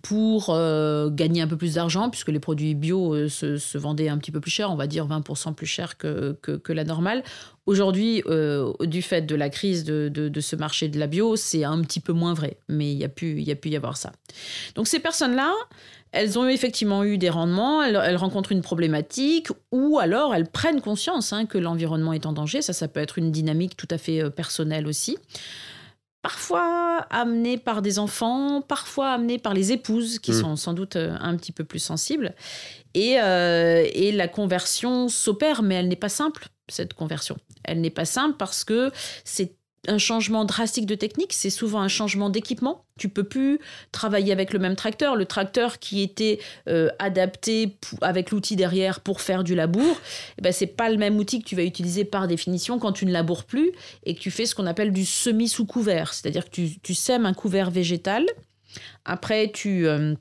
pour 0.02 0.50
euh, 0.50 1.10
gagner 1.10 1.42
un 1.42 1.48
peu 1.48 1.58
plus 1.58 1.76
d'argent, 1.76 2.10
puisque 2.10 2.30
les 2.30 2.40
produits 2.40 2.76
bio 2.76 3.16
euh, 3.16 3.30
se, 3.30 3.78
vendaient 3.78 4.10
un 4.10 4.18
petit 4.18 4.32
peu 4.32 4.40
plus 4.40 4.52
cher, 4.52 4.72
on 4.72 4.76
va 4.76 4.88
dire 4.88 5.08
20% 5.08 5.56
plus 5.56 5.66
cher 5.66 5.98
que, 5.98 6.38
la 6.70 6.84
normale. 6.84 7.24
Aujourd'hui, 7.66 8.24
euh, 8.28 8.74
du 8.82 9.02
fait 9.02 9.24
de 9.24 9.36
la 9.36 9.50
crise 9.50 9.84
de, 9.84 10.40
ce 10.40 10.56
marché 10.56 10.90
de 10.90 11.00
la 11.00 11.08
bio, 11.08 11.36
c'est 11.36 11.64
un 11.64 11.82
petit 11.82 12.00
peu 12.00 12.14
moins 12.14 12.34
vrai, 12.34 12.58
mais 12.68 12.92
il 12.92 12.98
y 12.98 13.04
a 13.04 13.10
pu, 13.10 13.42
y 13.42 13.52
a 13.52 13.56
pu 13.56 13.70
y 13.70 13.76
avoir 13.76 13.98
ça. 13.98 14.12
Donc 14.76 14.88
ces 14.88 15.00
personnes-là, 15.00 15.54
elles 16.12 16.40
ont 16.40 16.48
effectivement 16.48 17.04
eu 17.04 17.18
des 17.18 17.30
rendements, 17.30 17.84
elles, 17.84 18.16
rencontrent 18.16 18.52
une 18.52 18.62
problématique, 18.62 19.50
ou 19.72 20.00
alors 20.00 20.34
elles 20.34 20.48
prennent 20.48 20.82
conscience 20.82 21.34
hein, 21.34 21.46
que 21.46 21.58
l'environnement 21.58 22.14
est 22.14 22.26
en 22.26 22.34
danger. 22.34 22.62
Ça, 22.62 22.74
ça 22.74 22.88
peut 22.88 23.00
être 23.00 23.18
une 23.18 23.32
dynamique 23.32 23.78
tout 23.78 23.88
à 23.92 23.98
fait 23.98 24.24
euh, 24.24 24.30
personnelle 24.30 24.88
aussi. 24.88 25.18
parfois 26.22 27.06
amenés 27.12 27.58
par 27.58 27.82
des 27.82 28.00
enfants, 28.00 28.62
parfois 28.62 29.12
amenés 29.12 29.38
par 29.38 29.54
les 29.54 29.72
épouses 29.72 30.20
qui 30.20 30.32
mm. 30.32 30.42
sont 30.42 30.56
sans 30.56 30.74
doute 30.74 30.96
euh, 30.96 31.16
un 31.20 31.36
petit 31.38 31.52
peu 31.52 31.64
plus 31.64 31.80
sensibles. 31.80 32.34
Et, 32.96 33.22
euh, 33.22 33.86
et 33.94 34.12
la 34.12 34.28
conversion 34.28 35.10
s'opère, 35.10 35.62
mais 35.62 35.76
elle 35.76 35.88
n'est 35.88 35.96
pas 35.96 36.10
simple, 36.10 36.48
cette 36.68 36.94
conversion. 36.94 37.38
Elle 37.64 37.82
n'est 37.82 37.90
pas 37.92 38.06
simple 38.06 38.36
parce 38.38 38.64
que 38.64 38.92
c'est 39.24 39.59
un 39.88 39.98
changement 39.98 40.46
drastique 40.46 40.86
de 40.86 40.96
technique, 40.96 41.34
c'est 41.34 41.50
souvent 41.50 41.80
un 41.80 41.88
changement 41.88 42.30
d'équipement. 42.30 42.84
Tu 42.98 43.08
peux 43.08 43.24
plus 43.24 43.60
travailler 43.92 44.34
avec 44.34 44.52
le 44.52 44.60
même 44.60 44.76
tracteur. 44.76 45.16
Le 45.16 45.26
tracteur 45.26 45.80
qui 45.80 46.02
était 46.02 46.40
euh, 46.68 46.90
adapté 47.00 47.78
avec 48.02 48.32
l'outil 48.32 48.56
derrière 48.56 49.00
pour 49.00 49.22
faire 49.22 49.44
du 49.44 49.56
labour, 49.56 49.98
eh 50.38 50.42
ben, 50.42 50.52
c'est 50.52 50.68
pas 50.68 50.90
le 50.90 50.98
même 50.98 51.18
outil 51.18 51.42
que 51.42 51.48
tu 51.48 51.56
vas 51.56 51.64
utiliser 51.64 52.04
par 52.04 52.28
définition 52.28 52.78
quand 52.78 52.92
tu 52.92 53.06
ne 53.06 53.12
laboures 53.12 53.46
plus 53.46 53.72
et 54.04 54.16
que 54.16 54.20
tu 54.20 54.32
fais 54.32 54.46
ce 54.46 54.54
qu'on 54.54 54.68
appelle 54.68 54.92
du 54.92 55.06
semi 55.06 55.48
sous 55.48 55.66
couvert. 55.66 56.14
C'est-à-dire 56.14 56.50
que 56.50 56.68
tu, 56.82 56.94
sèmes 56.94 57.26
un 57.26 57.34
couvert 57.34 57.72
végétal. 57.72 58.26
Après, 59.06 59.52
tu... 59.52 59.88
Euh, 59.88 60.16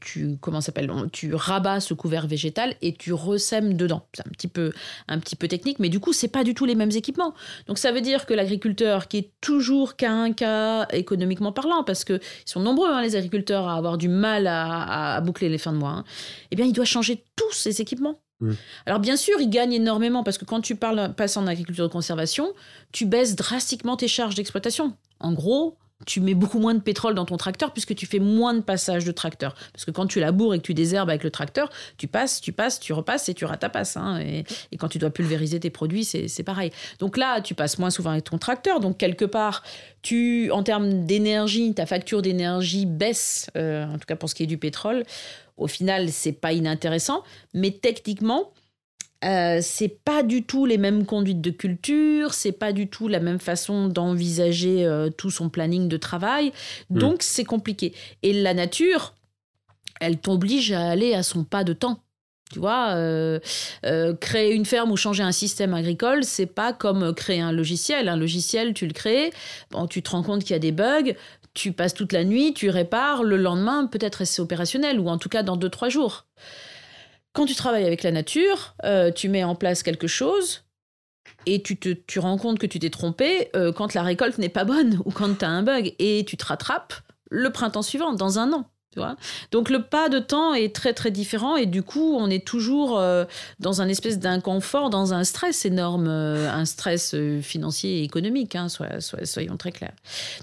tu 0.00 0.36
comment 0.40 0.60
s'appelle 0.60 0.90
tu 1.12 1.34
rabats 1.34 1.80
ce 1.80 1.94
couvert 1.94 2.26
végétal 2.26 2.74
et 2.82 2.94
tu 2.94 3.12
ressèmes 3.12 3.74
dedans. 3.74 4.06
C'est 4.12 4.26
un 4.26 4.30
petit 4.30 4.48
peu 4.48 4.72
un 5.08 5.18
petit 5.18 5.36
peu 5.36 5.48
technique 5.48 5.78
mais 5.78 5.88
du 5.88 6.00
coup 6.00 6.12
c'est 6.12 6.28
pas 6.28 6.44
du 6.44 6.54
tout 6.54 6.64
les 6.64 6.74
mêmes 6.74 6.90
équipements. 6.90 7.34
Donc 7.66 7.78
ça 7.78 7.92
veut 7.92 8.00
dire 8.00 8.26
que 8.26 8.34
l'agriculteur 8.34 9.08
qui 9.08 9.18
est 9.18 9.30
toujours 9.40 9.96
qu'à 9.96 10.12
un 10.12 10.32
cas 10.32 10.86
économiquement 10.88 11.52
parlant 11.52 11.84
parce 11.84 12.04
que 12.04 12.14
ils 12.14 12.50
sont 12.50 12.60
nombreux 12.60 12.90
hein, 12.90 13.02
les 13.02 13.16
agriculteurs 13.16 13.68
à 13.68 13.76
avoir 13.76 13.98
du 13.98 14.08
mal 14.08 14.46
à, 14.46 15.20
boucler 15.20 15.48
les 15.48 15.58
fins 15.58 15.72
de 15.72 15.78
mois 15.78 15.90
hein, 15.90 16.04
eh 16.50 16.56
bien 16.56 16.66
il 16.66 16.72
doit 16.72 16.84
changer 16.84 17.24
tous 17.36 17.52
ses 17.52 17.80
équipements. 17.80 18.20
Alors 18.84 19.00
bien 19.00 19.16
sûr, 19.16 19.40
il 19.40 19.48
gagne 19.48 19.72
énormément 19.72 20.22
parce 20.22 20.36
que 20.36 20.44
quand 20.44 20.60
tu 20.60 20.76
parles, 20.76 21.14
passes 21.16 21.36
en 21.38 21.46
agriculture 21.46 21.88
de 21.88 21.92
conservation, 21.92 22.52
tu 22.92 23.06
baisses 23.06 23.34
drastiquement 23.34 23.96
tes 23.96 24.08
charges 24.08 24.34
d'exploitation. 24.34 24.94
En 25.20 25.32
gros, 25.32 25.78
tu 26.04 26.20
mets 26.20 26.34
beaucoup 26.34 26.58
moins 26.58 26.74
de 26.74 26.80
pétrole 26.80 27.14
dans 27.14 27.24
ton 27.24 27.38
tracteur 27.38 27.72
puisque 27.72 27.94
tu 27.94 28.04
fais 28.04 28.18
moins 28.18 28.52
de 28.52 28.60
passages 28.60 29.04
de 29.04 29.12
tracteur. 29.12 29.54
Parce 29.72 29.86
que 29.86 29.90
quand 29.90 30.06
tu 30.06 30.20
laboures 30.20 30.54
et 30.54 30.58
que 30.58 30.62
tu 30.62 30.74
désherbes 30.74 31.08
avec 31.08 31.24
le 31.24 31.30
tracteur, 31.30 31.70
tu 31.96 32.06
passes, 32.06 32.40
tu 32.42 32.52
passes, 32.52 32.78
tu 32.80 32.92
repasses 32.92 33.28
et 33.30 33.34
tu 33.34 33.46
ratapasses. 33.46 33.96
Hein. 33.96 34.20
Et, 34.20 34.44
quand 34.78 34.88
tu 34.88 34.98
dois 34.98 35.10
pulvériser 35.10 35.58
tes 35.58 35.70
produits, 35.70 36.04
c'est 36.04 36.42
pareil. 36.42 36.70
Donc 36.98 37.16
là, 37.16 37.40
tu 37.40 37.54
passes 37.54 37.78
moins 37.78 37.90
souvent 37.90 38.10
avec 38.10 38.24
ton 38.24 38.36
tracteur. 38.36 38.80
Donc 38.80 38.98
quelque 38.98 39.24
part, 39.24 39.62
tu, 40.02 40.50
en 40.50 40.62
termes 40.62 41.06
d'énergie, 41.06 41.72
ta 41.72 41.86
facture 41.86 42.20
d'énergie 42.20 42.84
baisse, 42.84 43.50
euh, 43.56 43.86
en 43.86 43.94
tout 43.94 44.06
cas 44.06 44.16
pour 44.16 44.28
ce 44.28 44.34
qui 44.34 44.42
est 44.42 44.46
du 44.46 44.58
pétrole. 44.58 45.04
Au 45.56 45.66
final, 45.66 46.10
c'est 46.10 46.32
pas 46.32 46.52
inintéressant. 46.52 47.22
Mais 47.54 47.70
techniquement, 47.70 48.52
euh, 49.26 49.58
c'est 49.60 49.88
pas 49.88 50.22
du 50.22 50.44
tout 50.44 50.66
les 50.66 50.78
mêmes 50.78 51.04
conduites 51.04 51.40
de 51.40 51.50
culture, 51.50 52.32
c'est 52.34 52.52
pas 52.52 52.72
du 52.72 52.88
tout 52.88 53.08
la 53.08 53.20
même 53.20 53.40
façon 53.40 53.88
d'envisager 53.88 54.84
euh, 54.84 55.10
tout 55.10 55.30
son 55.30 55.48
planning 55.48 55.88
de 55.88 55.96
travail. 55.96 56.52
Hmm. 56.90 56.98
Donc 56.98 57.22
c'est 57.22 57.44
compliqué. 57.44 57.94
Et 58.22 58.32
la 58.32 58.54
nature, 58.54 59.14
elle 60.00 60.18
t'oblige 60.18 60.72
à 60.72 60.88
aller 60.88 61.14
à 61.14 61.22
son 61.22 61.44
pas 61.44 61.64
de 61.64 61.72
temps. 61.72 62.00
Tu 62.52 62.60
vois, 62.60 62.90
euh, 62.94 63.40
créer 64.20 64.54
une 64.54 64.64
ferme 64.64 64.92
ou 64.92 64.96
changer 64.96 65.24
un 65.24 65.32
système 65.32 65.74
agricole, 65.74 66.22
c'est 66.22 66.46
pas 66.46 66.72
comme 66.72 67.12
créer 67.12 67.40
un 67.40 67.50
logiciel. 67.50 68.08
Un 68.08 68.16
logiciel, 68.16 68.72
tu 68.72 68.86
le 68.86 68.92
crées, 68.92 69.32
bon, 69.72 69.88
tu 69.88 70.00
te 70.00 70.10
rends 70.10 70.22
compte 70.22 70.42
qu'il 70.42 70.52
y 70.52 70.54
a 70.54 70.60
des 70.60 70.70
bugs, 70.70 71.14
tu 71.54 71.72
passes 71.72 71.94
toute 71.94 72.12
la 72.12 72.22
nuit, 72.22 72.54
tu 72.54 72.70
répares, 72.70 73.24
le 73.24 73.36
lendemain, 73.36 73.86
peut-être 73.86 74.24
c'est 74.24 74.40
opérationnel, 74.40 75.00
ou 75.00 75.08
en 75.08 75.18
tout 75.18 75.28
cas 75.28 75.42
dans 75.42 75.56
deux, 75.56 75.70
trois 75.70 75.88
jours. 75.88 76.26
Quand 77.36 77.44
tu 77.44 77.54
travailles 77.54 77.84
avec 77.84 78.02
la 78.02 78.12
nature, 78.12 78.74
euh, 78.84 79.12
tu 79.12 79.28
mets 79.28 79.44
en 79.44 79.54
place 79.54 79.82
quelque 79.82 80.06
chose 80.06 80.64
et 81.44 81.62
tu 81.62 81.76
te 81.76 81.90
tu 81.90 82.18
rends 82.18 82.38
compte 82.38 82.58
que 82.58 82.66
tu 82.66 82.78
t'es 82.78 82.88
trompé 82.88 83.50
euh, 83.54 83.72
quand 83.72 83.92
la 83.92 84.02
récolte 84.02 84.38
n'est 84.38 84.48
pas 84.48 84.64
bonne 84.64 85.02
ou 85.04 85.10
quand 85.10 85.40
tu 85.40 85.44
as 85.44 85.50
un 85.50 85.62
bug 85.62 85.94
et 85.98 86.24
tu 86.26 86.38
te 86.38 86.46
rattrapes 86.46 86.94
le 87.30 87.50
printemps 87.50 87.82
suivant, 87.82 88.14
dans 88.14 88.38
un 88.38 88.54
an. 88.54 88.70
Donc 89.50 89.70
le 89.70 89.82
pas 89.82 90.08
de 90.08 90.18
temps 90.18 90.54
est 90.54 90.74
très 90.74 90.92
très 90.92 91.10
différent 91.10 91.56
et 91.56 91.66
du 91.66 91.82
coup 91.82 92.16
on 92.18 92.30
est 92.30 92.44
toujours 92.44 92.98
euh, 92.98 93.24
dans 93.60 93.82
un 93.82 93.88
espèce 93.88 94.18
d'inconfort, 94.18 94.90
dans 94.90 95.12
un 95.12 95.24
stress 95.24 95.64
énorme, 95.64 96.08
euh, 96.08 96.50
un 96.50 96.64
stress 96.64 97.14
euh, 97.14 97.40
financier 97.40 98.00
et 98.00 98.02
économique, 98.02 98.56
hein, 98.56 98.68
soyons 98.68 99.56
très 99.56 99.72
clairs. 99.72 99.94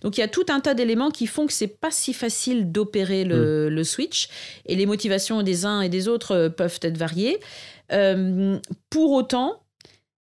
Donc 0.01 0.17
il 0.17 0.21
y 0.21 0.23
a 0.23 0.27
tout 0.27 0.45
un 0.49 0.59
tas 0.59 0.73
d'éléments 0.73 1.11
qui 1.11 1.27
font 1.27 1.47
que 1.47 1.53
c'est 1.53 1.67
pas 1.67 1.91
si 1.91 2.13
facile 2.13 2.71
d'opérer 2.71 3.23
le, 3.23 3.69
mm. 3.69 3.73
le, 3.73 3.83
switch 3.83 4.29
et 4.65 4.75
les 4.75 4.85
motivations 4.85 5.41
des 5.43 5.65
uns 5.65 5.81
et 5.81 5.89
des 5.89 6.07
autres 6.07 6.47
peuvent 6.49 6.79
être 6.81 6.97
variées. 6.97 7.39
pour 8.89 9.11
autant, 9.11 9.61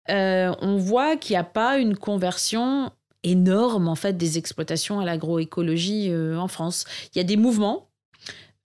on 0.09 0.77
voit 0.77 1.17
qu'il 1.17 1.35
n'y 1.35 1.39
a 1.39 1.45
pas 1.45 1.79
une 1.79 1.97
conversion 1.97 2.91
énorme 3.23 3.87
en 3.87 3.95
fait 3.97 4.17
des 4.17 4.39
exploitations 4.39 4.99
à 4.99 5.05
l'agroécologie 5.05 6.13
en 6.15 6.49
France. 6.49 6.85
Il 7.15 7.19
y 7.19 7.21
a 7.21 7.25
des 7.25 7.37
mouvements 7.37 7.90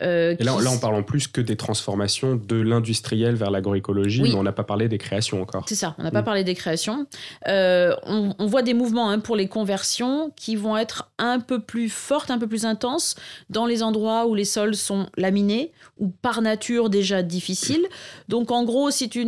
euh, 0.04 0.36
et 0.38 0.44
là, 0.44 0.58
là, 0.62 0.72
on 0.72 0.78
parle 0.78 0.96
en 0.96 1.04
plus 1.04 1.28
que 1.28 1.40
des 1.40 1.56
transformations 1.56 2.36
de 2.36 2.58
l'industriel 2.58 3.36
vers 3.36 3.50
l'agroécologie, 3.50 4.24
mais 4.24 4.34
on 4.34 4.44
n'a 4.44 4.52
pas 4.52 4.66
parlé 4.66 4.90
des 4.90 4.98
créations 4.98 5.42
encore. 5.42 5.64
C'est 5.70 5.76
ça, 5.76 5.96
on 5.98 6.04
n'a 6.04 6.12
pas 6.12 6.22
mm. 6.22 6.26
parlé 6.26 6.44
des 6.44 6.54
créations. 6.54 7.08
Euh, 7.48 7.96
on, 8.04 8.46
voit 8.46 8.62
des 8.62 8.74
mouvements 8.74 9.10
hein, 9.10 9.20
pour 9.20 9.38
les 9.38 9.48
conversions 9.48 10.32
qui 10.36 10.58
vont 10.58 10.76
être 10.76 11.10
un 11.18 11.40
peu 11.40 11.62
plus 11.62 11.88
fortes, 11.88 12.30
un 12.30 12.38
peu 12.38 12.48
plus 12.48 12.66
intenses 12.66 13.16
dans 13.50 13.66
les 13.66 13.84
endroits 13.84 14.28
où 14.28 14.36
les 14.36 14.44
sols 14.44 14.76
sont 14.76 15.08
laminés 15.16 15.72
ou 15.98 16.10
par 16.10 16.42
nature 16.42 16.90
déjà 16.90 17.24
difficiles. 17.24 17.86
Donc 18.28 18.52
en 18.52 18.66
gros, 18.66 18.92
si 18.92 19.08
tu... 19.08 19.26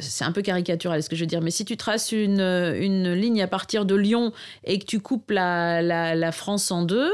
C'est 0.00 0.24
un 0.24 0.32
peu 0.32 0.42
caricatural 0.42 1.02
ce 1.02 1.08
que 1.08 1.16
je 1.16 1.22
veux 1.22 1.26
dire, 1.26 1.40
mais 1.40 1.50
si 1.50 1.64
tu 1.64 1.78
traces 1.78 2.12
une, 2.12 2.40
une 2.40 3.12
ligne 3.14 3.40
à 3.42 3.48
partir 3.48 3.86
de 3.86 3.94
Lyon 3.94 4.32
et 4.64 4.78
que 4.78 4.84
tu 4.84 5.00
coupes 5.00 5.30
la, 5.30 5.80
la, 5.80 6.32
France 6.32 6.70
en 6.70 6.82
deux, 6.82 7.10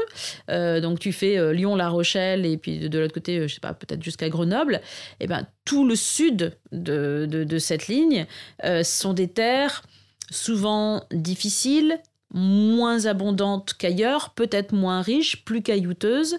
euh, 0.49 0.81
donc 0.81 0.99
tu 0.99 1.13
fais 1.13 1.53
Lyon-La 1.53 1.89
Rochelle 1.89 2.45
et 2.45 2.57
puis 2.57 2.89
de 2.89 2.96
de 2.97 3.01
l'autre 3.01 3.13
côté, 3.13 3.37
euh, 3.37 3.47
je 3.47 3.55
sais 3.55 3.59
pas, 3.59 3.73
peut-être 3.73 4.03
jusqu'à 4.03 4.29
Grenoble, 4.29 4.81
eh 5.19 5.27
ben, 5.27 5.47
tout 5.65 5.85
le 5.87 5.95
sud 5.95 6.57
de, 6.71 7.27
de, 7.27 7.57
cette 7.59 7.87
ligne 7.87 8.25
euh, 8.63 8.83
sont 8.83 9.13
des 9.13 9.27
terres 9.27 9.83
souvent 10.29 11.03
difficiles, 11.11 11.99
moins 12.33 13.05
abondantes 13.05 13.73
qu'ailleurs, 13.77 14.31
peut-être 14.31 14.73
moins 14.73 15.01
riches, 15.01 15.45
plus 15.45 15.61
caillouteuses, 15.61 16.37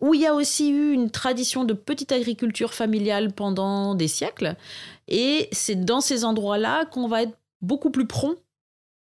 où 0.00 0.14
il 0.14 0.20
y 0.20 0.26
a 0.26 0.34
aussi 0.34 0.70
eu 0.70 0.92
une 0.92 1.10
tradition 1.10 1.64
de 1.64 1.72
petite 1.72 2.12
agriculture 2.12 2.74
familiale 2.74 3.32
pendant 3.32 3.94
des 3.94 4.08
siècles. 4.08 4.54
Et 5.08 5.48
c'est 5.50 5.84
dans 5.84 6.00
ces 6.00 6.24
endroits-là 6.24 6.84
qu'on 6.86 7.08
va 7.08 7.22
être 7.22 7.36
beaucoup 7.62 7.90
plus 7.90 8.06
prompt 8.06 8.36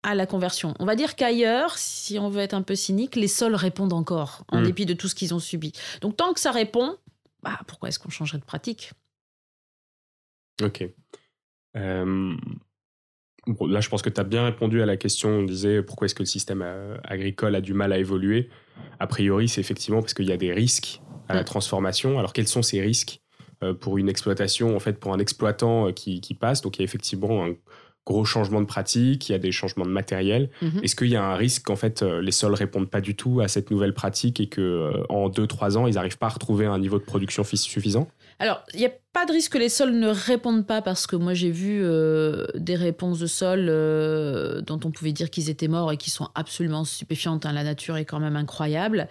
à 0.04 0.16
la 0.16 0.26
conversion. 0.26 0.74
On 0.80 0.86
va 0.86 0.96
dire 0.96 1.16
qu'ailleurs, 1.16 1.78
si 1.78 2.18
on 2.18 2.30
veut 2.30 2.42
être 2.42 2.54
un 2.54 2.64
peu 2.64 2.76
cynique, 2.76 3.16
les 3.16 3.28
sols 3.28 3.56
répondent 3.56 3.94
encore, 3.94 4.44
en 4.50 4.60
hmm. 4.60 4.64
dépit 4.64 4.86
de 4.86 4.94
tout 4.94 5.08
ce 5.08 5.16
qu'ils 5.16 5.34
ont 5.34 5.40
subi. 5.40 5.74
Donc 6.02 6.18
tant 6.18 6.34
que 6.34 6.40
ça 6.40 6.52
répond, 6.52 6.98
bah, 7.44 7.60
pourquoi 7.68 7.90
est-ce 7.90 8.00
qu'on 8.00 8.10
changerait 8.10 8.40
de 8.40 8.46
pratique? 8.46 8.92
Ok. 10.62 10.88
Euh, 11.78 12.36
là, 13.62 13.82
je 13.82 13.90
pense 13.90 14.02
que 14.02 14.10
tu 14.10 14.20
as 14.20 14.24
bien 14.24 14.46
répondu 14.46 14.82
à 14.82 14.86
la 14.86 14.98
question. 14.98 15.30
On 15.30 15.44
disait 15.44 15.82
pourquoi 15.82 16.06
est-ce 16.06 16.16
que 16.16 16.24
le 16.24 16.28
système 16.28 16.62
euh, 16.62 16.98
agricole 17.04 17.56
a 17.56 17.62
du 17.62 17.74
mal 17.74 17.94
à 17.94 17.98
évoluer? 17.98 18.50
A 19.00 19.08
priori, 19.08 19.48
c'est 19.48 19.62
effectivement 19.62 20.02
parce 20.02 20.14
qu'il 20.14 20.28
y 20.28 20.34
a 20.34 20.38
des 20.38 20.54
risques 20.54 21.02
à 21.28 21.36
la 21.36 21.42
hmm. 21.42 21.46
transformation. 21.46 22.20
Alors, 22.20 22.34
quels 22.34 22.48
sont 22.48 22.62
ces 22.62 22.82
risques? 22.82 23.20
Euh, 23.64 23.76
pour 23.76 24.00
une 24.00 24.10
exploitation, 24.10 24.76
en 24.76 24.80
fait, 24.80 25.00
pour 25.00 25.14
un 25.14 25.20
exploitant 25.20 25.94
qui, 25.94 26.20
qui 26.20 26.34
passe? 26.34 26.62
Donc, 26.62 26.78
il 26.78 26.82
y 26.82 26.84
a 26.84 26.86
effectivement 26.86 27.46
un 27.46 27.54
gros 28.06 28.26
changements 28.26 28.62
de 28.62 28.66
pratique, 28.66 29.30
il 29.30 29.34
y 29.34 29.36
a 29.36 29.38
des 29.38 29.52
changements 29.52 29.86
de 29.86 29.92
matériel. 29.92 30.50
Mhm. 30.62 30.82
Est-ce 30.84 30.96
qu'il 30.96 31.10
y 31.10 31.16
a 31.16 31.24
un 31.24 31.36
risque 31.36 31.64
qu'en 31.64 31.76
fait 31.76 32.02
euh, 32.02 32.22
les 32.22 32.32
sols 32.32 32.56
répondent 32.56 32.90
pas 32.90 33.02
du 33.02 33.16
tout 33.16 33.42
à 33.42 33.48
cette 33.48 33.70
nouvelle 33.70 33.94
pratique 33.94 34.40
et 34.40 34.48
que 34.48 34.62
euh, 34.62 35.04
en 35.10 35.30
2-3 35.30 35.78
ans 35.78 35.88
ils 35.88 35.96
n'arrivent 35.96 36.18
pas 36.18 36.26
à 36.26 36.30
retrouver 36.30 36.66
un 36.66 36.80
niveau 36.80 36.98
de 36.98 37.04
production 37.04 37.44
suffisant? 37.44 38.08
Alors, 38.40 38.64
il 38.74 38.80
n'y 38.80 38.88
a 38.88 38.92
pas 39.14 39.28
de 39.28 39.34
risque 39.34 39.52
que 39.52 39.60
les 39.60 39.70
sols 39.70 39.92
ne 39.92 40.08
répondent 40.08 40.66
pas 40.66 40.82
parce 40.82 41.06
que 41.06 41.16
moi 41.16 41.36
j'ai 41.36 41.52
vu 41.52 41.82
euh, 41.84 42.48
des 42.56 42.76
réponses 42.76 43.20
de 43.20 43.28
sols 43.28 43.68
dont 44.66 44.80
on 44.84 44.90
pouvait 44.90 45.12
dire 45.12 45.30
qu'ils 45.30 45.52
étaient 45.52 45.68
morts 45.68 45.92
et 45.92 45.98
qui 45.98 46.10
sont 46.10 46.30
absolument 46.34 46.84
stupéfiantes. 46.84 47.46
Hein. 47.46 47.54
La 47.54 47.64
nature 47.64 47.98
est 47.98 48.06
quand 48.06 48.20
même 48.20 48.36
incroyable. 48.36 49.10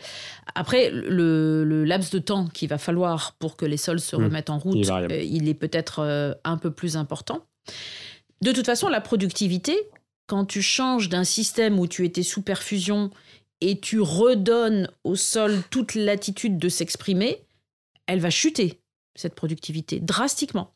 Après, 0.57 0.91
le, 0.91 1.85
laps 1.85 2.11
de 2.11 2.19
temps 2.19 2.49
qu'il 2.49 2.69
va 2.69 2.79
falloir 2.79 3.37
pour 3.39 3.57
que 3.57 3.67
les 3.67 3.77
sols 3.77 4.01
se 4.01 4.17
mmh. 4.17 4.25
remettent 4.25 4.51
en 4.51 4.59
route, 4.59 4.91
il 5.11 5.49
est 5.49 5.55
peut-être 5.55 6.37
un 6.43 6.57
peu 6.57 6.73
plus 6.73 6.97
important. 6.97 7.47
De 8.43 8.53
toute 8.53 8.67
façon, 8.67 8.89
la 8.89 9.01
productivité, 9.01 9.77
quand 10.27 10.47
tu 10.47 10.63
changes 10.63 11.09
d'un 11.09 11.25
système 11.25 11.79
où 11.79 11.87
tu 11.87 12.07
étais 12.07 12.23
sous 12.23 12.43
perfusion 12.43 13.11
et 13.61 13.79
tu 13.81 14.01
redonnes 14.01 14.89
au 15.05 15.15
sol 15.15 15.63
toute 15.71 15.95
latitude 15.95 16.59
de 16.59 16.69
s'exprimer, 16.69 17.45
elle 18.07 18.21
va 18.21 18.31
chuter, 18.31 18.81
cette 19.15 19.35
productivité, 19.35 20.01
drastiquement. 20.01 20.73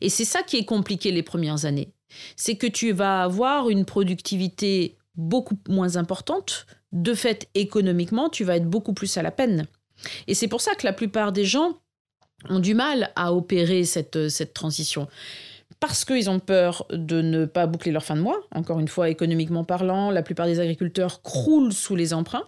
Et 0.00 0.10
c'est 0.10 0.24
ça 0.24 0.42
qui 0.42 0.58
est 0.58 0.64
compliqué 0.64 1.10
les 1.10 1.22
premières 1.22 1.64
années. 1.64 1.92
C'est 2.36 2.56
que 2.56 2.66
tu 2.66 2.92
vas 2.92 3.22
avoir 3.22 3.70
une 3.70 3.84
productivité 3.84 4.96
beaucoup 5.14 5.58
moins 5.68 5.96
importante. 5.96 6.66
De 6.92 7.14
fait, 7.14 7.48
économiquement, 7.54 8.28
tu 8.28 8.44
vas 8.44 8.56
être 8.56 8.68
beaucoup 8.68 8.92
plus 8.92 9.16
à 9.16 9.22
la 9.22 9.30
peine. 9.30 9.66
Et 10.26 10.34
c'est 10.34 10.48
pour 10.48 10.60
ça 10.60 10.74
que 10.74 10.86
la 10.86 10.92
plupart 10.92 11.32
des 11.32 11.44
gens 11.44 11.78
ont 12.50 12.60
du 12.60 12.74
mal 12.74 13.10
à 13.16 13.32
opérer 13.32 13.84
cette, 13.84 14.28
cette 14.28 14.52
transition 14.52 15.08
parce 15.80 16.04
qu'ils 16.04 16.30
ont 16.30 16.38
peur 16.38 16.86
de 16.90 17.20
ne 17.20 17.44
pas 17.44 17.66
boucler 17.66 17.92
leur 17.92 18.04
fin 18.04 18.16
de 18.16 18.20
mois. 18.20 18.40
Encore 18.54 18.80
une 18.80 18.88
fois, 18.88 19.08
économiquement 19.08 19.64
parlant, 19.64 20.10
la 20.10 20.22
plupart 20.22 20.46
des 20.46 20.60
agriculteurs 20.60 21.22
croulent 21.22 21.72
sous 21.72 21.96
les 21.96 22.14
emprunts. 22.14 22.44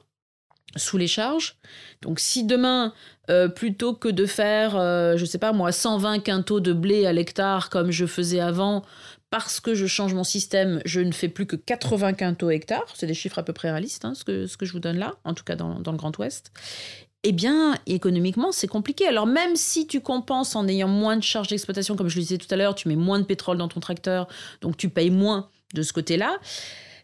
sous 0.76 0.98
les 0.98 1.06
charges. 1.06 1.56
Donc 2.02 2.20
si 2.20 2.44
demain, 2.44 2.92
euh, 3.30 3.48
plutôt 3.48 3.94
que 3.94 4.08
de 4.08 4.26
faire, 4.26 4.76
euh, 4.76 5.16
je 5.16 5.24
sais 5.24 5.38
pas 5.38 5.52
moi, 5.52 5.72
120 5.72 6.18
quintaux 6.18 6.60
de 6.60 6.74
blé 6.74 7.06
à 7.06 7.12
l'hectare 7.14 7.70
comme 7.70 7.90
je 7.90 8.04
faisais 8.04 8.38
avant, 8.38 8.84
parce 9.30 9.60
que 9.60 9.74
je 9.74 9.86
change 9.86 10.12
mon 10.12 10.24
système, 10.24 10.82
je 10.84 11.00
ne 11.00 11.12
fais 11.12 11.28
plus 11.28 11.46
que 11.46 11.56
80 11.56 12.12
quintaux 12.12 12.50
hectare, 12.50 12.84
c'est 12.94 13.06
des 13.06 13.14
chiffres 13.14 13.38
à 13.38 13.42
peu 13.42 13.54
près 13.54 13.70
réalistes, 13.70 14.04
hein, 14.04 14.12
ce, 14.14 14.24
que, 14.24 14.46
je 14.66 14.72
vous 14.72 14.78
donne 14.78 14.98
là, 14.98 15.14
en 15.24 15.32
tout 15.32 15.44
cas 15.44 15.56
dans 15.56 15.78
le 15.78 15.96
Grand 15.96 16.16
Ouest, 16.18 16.52
eh 17.28 17.32
bien, 17.32 17.74
économiquement, 17.86 18.52
c'est 18.52 18.68
compliqué. 18.68 19.06
Alors, 19.06 19.26
même 19.26 19.54
si 19.54 19.86
tu 19.86 20.00
compenses 20.00 20.56
en 20.56 20.66
ayant 20.66 20.88
moins 20.88 21.14
de 21.14 21.22
charges 21.22 21.48
d'exploitation, 21.48 21.94
comme 21.94 22.08
je 22.08 22.16
le 22.16 22.22
disais 22.22 22.38
tout 22.38 22.46
à 22.50 22.56
l'heure, 22.56 22.74
tu 22.74 22.88
mets 22.88 22.96
moins 22.96 23.18
de 23.18 23.24
pétrole 23.24 23.58
dans 23.58 23.68
ton 23.68 23.80
tracteur, 23.80 24.28
donc 24.62 24.78
tu 24.78 24.88
payes 24.88 25.10
moins 25.10 25.50
de 25.74 25.82
ce 25.82 25.92
côté-là. 25.92 26.38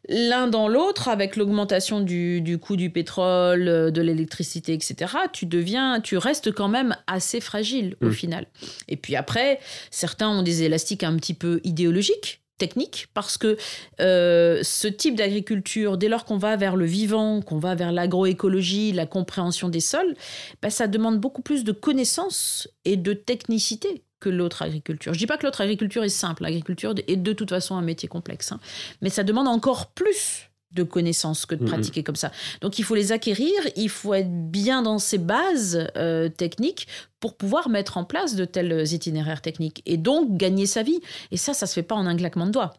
L'un 0.08 0.46
dans 0.46 0.66
l'autre, 0.66 1.08
avec 1.08 1.36
l'augmentation 1.36 2.00
du, 2.00 2.40
du, 2.40 2.56
coût 2.56 2.76
du 2.76 2.88
pétrole, 2.88 3.68
euh, 3.68 3.90
de 3.90 4.00
l'électricité, 4.00 4.72
etc., 4.72 5.12
tu 5.30 5.44
deviens, 5.44 6.00
tu 6.00 6.16
restes 6.16 6.52
quand 6.52 6.68
même 6.68 6.96
assez 7.06 7.42
fragile 7.42 7.96
au 8.00 8.06
mmh. 8.06 8.12
final. 8.12 8.46
Et 8.88 8.96
puis 8.96 9.16
après, 9.16 9.60
certains 9.90 10.30
ont 10.30 10.42
des 10.42 10.62
élastiques 10.62 11.04
un 11.04 11.16
petit 11.16 11.34
peu 11.34 11.60
idéologiques 11.64 12.43
technique 12.58 13.08
parce 13.14 13.36
que 13.38 13.56
euh, 14.00 14.60
ce 14.62 14.88
type 14.88 15.16
d'agriculture, 15.16 15.98
dès 15.98 16.08
lors 16.08 16.24
qu'on 16.24 16.38
va 16.38 16.56
vers 16.56 16.76
le 16.76 16.84
vivant, 16.84 17.40
qu'on 17.40 17.58
va 17.58 17.74
vers 17.74 17.92
l'agroécologie, 17.92 18.92
la 18.92 19.06
compréhension 19.06 19.68
des 19.68 19.80
sols, 19.80 20.14
bah, 20.62 20.70
ça 20.70 20.86
demande 20.86 21.20
beaucoup 21.20 21.42
plus 21.42 21.64
de 21.64 21.72
connaissances 21.72 22.68
et 22.84 22.96
de 22.96 23.12
technicité 23.12 24.04
que 24.20 24.28
l'autre 24.28 24.62
agriculture. 24.62 25.12
Je 25.12 25.18
dis 25.18 25.26
pas 25.26 25.36
que 25.36 25.44
l'autre 25.44 25.60
agriculture 25.60 26.04
est 26.04 26.08
simple, 26.08 26.44
l'agriculture 26.44 26.94
est 27.06 27.16
de 27.16 27.32
toute 27.32 27.50
façon 27.50 27.76
un 27.76 27.82
métier 27.82 28.08
complexe, 28.08 28.52
hein. 28.52 28.60
mais 29.02 29.10
ça 29.10 29.22
demande 29.22 29.48
encore 29.48 29.90
plus 29.90 30.50
de 30.74 30.82
connaissances 30.82 31.46
que 31.46 31.54
de 31.54 31.64
pratiquer 31.64 32.02
comme 32.02 32.16
ça. 32.16 32.30
Donc 32.60 32.78
il 32.78 32.84
faut 32.84 32.94
les 32.94 33.12
acquérir, 33.12 33.52
il 33.76 33.88
faut 33.88 34.14
être 34.14 34.50
bien 34.50 34.82
dans 34.82 34.98
ses 34.98 35.18
bases 35.18 35.88
euh, 35.96 36.28
techniques 36.28 36.86
pour 37.20 37.36
pouvoir 37.36 37.68
mettre 37.68 37.96
en 37.96 38.04
place 38.04 38.34
de 38.34 38.44
tels 38.44 38.92
itinéraires 38.92 39.40
techniques 39.40 39.82
et 39.86 39.96
donc 39.96 40.36
gagner 40.36 40.66
sa 40.66 40.82
vie. 40.82 41.00
Et 41.30 41.36
ça, 41.36 41.54
ça 41.54 41.66
se 41.66 41.74
fait 41.74 41.82
pas 41.82 41.94
en 41.94 42.06
un 42.06 42.16
claquement 42.16 42.46
de 42.46 42.52
doigts. 42.52 42.74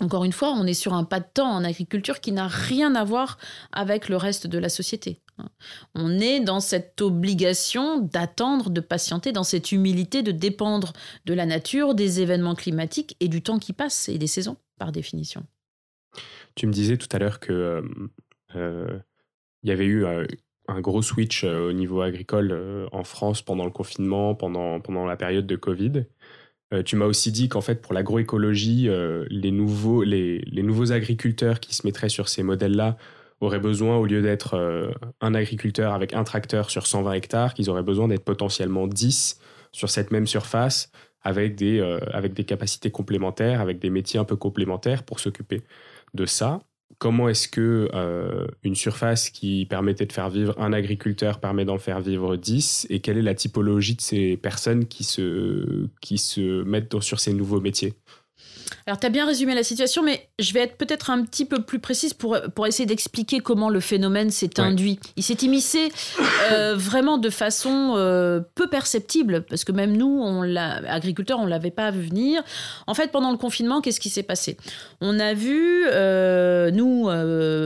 Encore 0.00 0.24
une 0.24 0.32
fois, 0.32 0.52
on 0.52 0.66
est 0.66 0.74
sur 0.74 0.92
un 0.92 1.04
pas 1.04 1.20
de 1.20 1.26
temps 1.32 1.50
en 1.50 1.64
agriculture 1.64 2.20
qui 2.20 2.32
n'a 2.32 2.48
rien 2.48 2.94
à 2.94 3.04
voir 3.04 3.38
avec 3.72 4.08
le 4.08 4.16
reste 4.16 4.46
de 4.46 4.58
la 4.58 4.68
société. 4.68 5.22
On 5.94 6.18
est 6.18 6.40
dans 6.40 6.60
cette 6.60 7.00
obligation 7.00 7.98
d'attendre, 7.98 8.70
de 8.70 8.80
patienter, 8.80 9.32
dans 9.32 9.44
cette 9.44 9.72
humilité 9.72 10.22
de 10.22 10.32
dépendre 10.32 10.92
de 11.24 11.34
la 11.34 11.46
nature, 11.46 11.94
des 11.94 12.20
événements 12.20 12.54
climatiques 12.54 13.16
et 13.20 13.28
du 13.28 13.42
temps 13.42 13.58
qui 13.58 13.72
passe 13.72 14.08
et 14.08 14.18
des 14.18 14.26
saisons, 14.26 14.56
par 14.78 14.92
définition. 14.92 15.46
Tu 16.56 16.66
me 16.66 16.72
disais 16.72 16.96
tout 16.96 17.08
à 17.12 17.18
l'heure 17.18 17.38
que 17.38 17.52
euh, 17.52 17.82
euh, 18.56 18.98
il 19.62 19.68
y 19.68 19.72
avait 19.72 19.84
eu 19.84 20.04
euh, 20.06 20.26
un 20.68 20.80
gros 20.80 21.02
switch 21.02 21.44
au 21.44 21.72
niveau 21.72 22.00
agricole 22.00 22.88
en 22.90 23.04
France 23.04 23.42
pendant 23.42 23.64
le 23.64 23.70
confinement, 23.70 24.34
pendant, 24.34 24.80
pendant 24.80 25.04
la 25.04 25.16
période 25.16 25.46
de 25.46 25.54
Covid. 25.54 26.06
tu 26.84 26.96
m'as 26.96 27.04
aussi 27.04 27.30
dit 27.30 27.48
qu'en 27.48 27.60
fait, 27.60 27.80
pour 27.80 27.94
l'agroécologie, 27.94 28.88
les, 29.30 29.52
nouveaux, 29.52 30.02
les, 30.02 30.38
les, 30.40 30.64
nouveaux 30.64 30.90
agriculteurs 30.90 31.60
qui 31.60 31.72
se 31.72 31.86
mettraient 31.86 32.08
sur 32.08 32.28
ces 32.28 32.42
modèles-là 32.42 32.96
auraient 33.40 33.60
besoin, 33.60 33.96
au 33.96 34.06
lieu 34.06 34.22
d'être 34.22 34.90
un 35.20 35.34
agriculteur 35.34 35.94
avec 35.94 36.14
un 36.14 36.24
tracteur 36.24 36.68
sur 36.68 36.88
120 36.88 37.12
hectares, 37.12 37.54
qu'ils 37.54 37.70
auraient 37.70 37.84
besoin 37.84 38.08
d'être 38.08 38.24
potentiellement 38.24 38.88
10 38.88 39.38
sur 39.70 39.88
cette 39.88 40.10
même 40.10 40.26
surface 40.26 40.90
avec 41.22 41.54
des, 41.54 41.80
avec 42.12 42.34
des 42.34 42.44
capacités 42.44 42.90
complémentaires, 42.90 43.60
avec 43.60 43.78
des 43.78 43.90
métiers 43.90 44.18
un 44.18 44.24
peu 44.24 44.36
complémentaires 44.36 45.04
pour 45.04 45.20
s'occuper 45.20 45.62
de 46.14 46.26
ça. 46.26 46.60
Comment 46.98 47.28
est-ce 47.28 47.48
que 47.48 47.90
euh, 47.92 48.46
une 48.62 48.74
surface 48.74 49.28
qui 49.28 49.66
permettait 49.66 50.06
de 50.06 50.12
faire 50.12 50.30
vivre 50.30 50.54
un 50.58 50.72
agriculteur 50.72 51.40
permet 51.40 51.64
d'en 51.64 51.78
faire 51.78 52.00
vivre 52.00 52.36
10 52.36 52.86
et 52.88 53.00
quelle 53.00 53.18
est 53.18 53.22
la 53.22 53.34
typologie 53.34 53.96
de 53.96 54.00
ces 54.00 54.36
personnes 54.36 54.86
qui 54.86 55.04
se, 55.04 55.88
qui 56.00 56.16
se 56.16 56.62
mettent 56.62 57.00
sur 57.02 57.20
ces 57.20 57.34
nouveaux 57.34 57.60
métiers? 57.60 57.94
Alors, 58.86 59.00
tu 59.00 59.06
as 59.06 59.10
bien 59.10 59.26
résumé 59.26 59.54
la 59.54 59.62
situation, 59.62 60.02
mais 60.02 60.28
je 60.38 60.52
vais 60.52 60.60
être 60.60 60.76
peut-être 60.76 61.10
un 61.10 61.24
petit 61.24 61.44
peu 61.44 61.62
plus 61.62 61.78
précise 61.78 62.14
pour, 62.14 62.38
pour 62.54 62.66
essayer 62.66 62.86
d'expliquer 62.86 63.40
comment 63.40 63.68
le 63.68 63.80
phénomène 63.80 64.30
s'est 64.30 64.60
induit. 64.60 64.98
Il 65.16 65.22
s'est 65.22 65.38
immiscé 65.42 65.90
euh, 66.52 66.74
vraiment 66.76 67.18
de 67.18 67.30
façon 67.30 67.94
euh, 67.96 68.40
peu 68.54 68.68
perceptible, 68.68 69.42
parce 69.42 69.64
que 69.64 69.72
même 69.72 69.96
nous, 69.96 70.20
on 70.22 70.56
agriculteurs, 70.56 71.40
on 71.40 71.44
ne 71.44 71.50
l'avait 71.50 71.70
pas 71.70 71.90
vu 71.90 72.06
venir. 72.06 72.42
En 72.86 72.94
fait, 72.94 73.10
pendant 73.10 73.30
le 73.30 73.38
confinement, 73.38 73.80
qu'est-ce 73.80 74.00
qui 74.00 74.10
s'est 74.10 74.22
passé? 74.22 74.56
On 75.00 75.18
a 75.18 75.34
vu, 75.34 75.84
euh, 75.88 76.70
nous, 76.70 77.08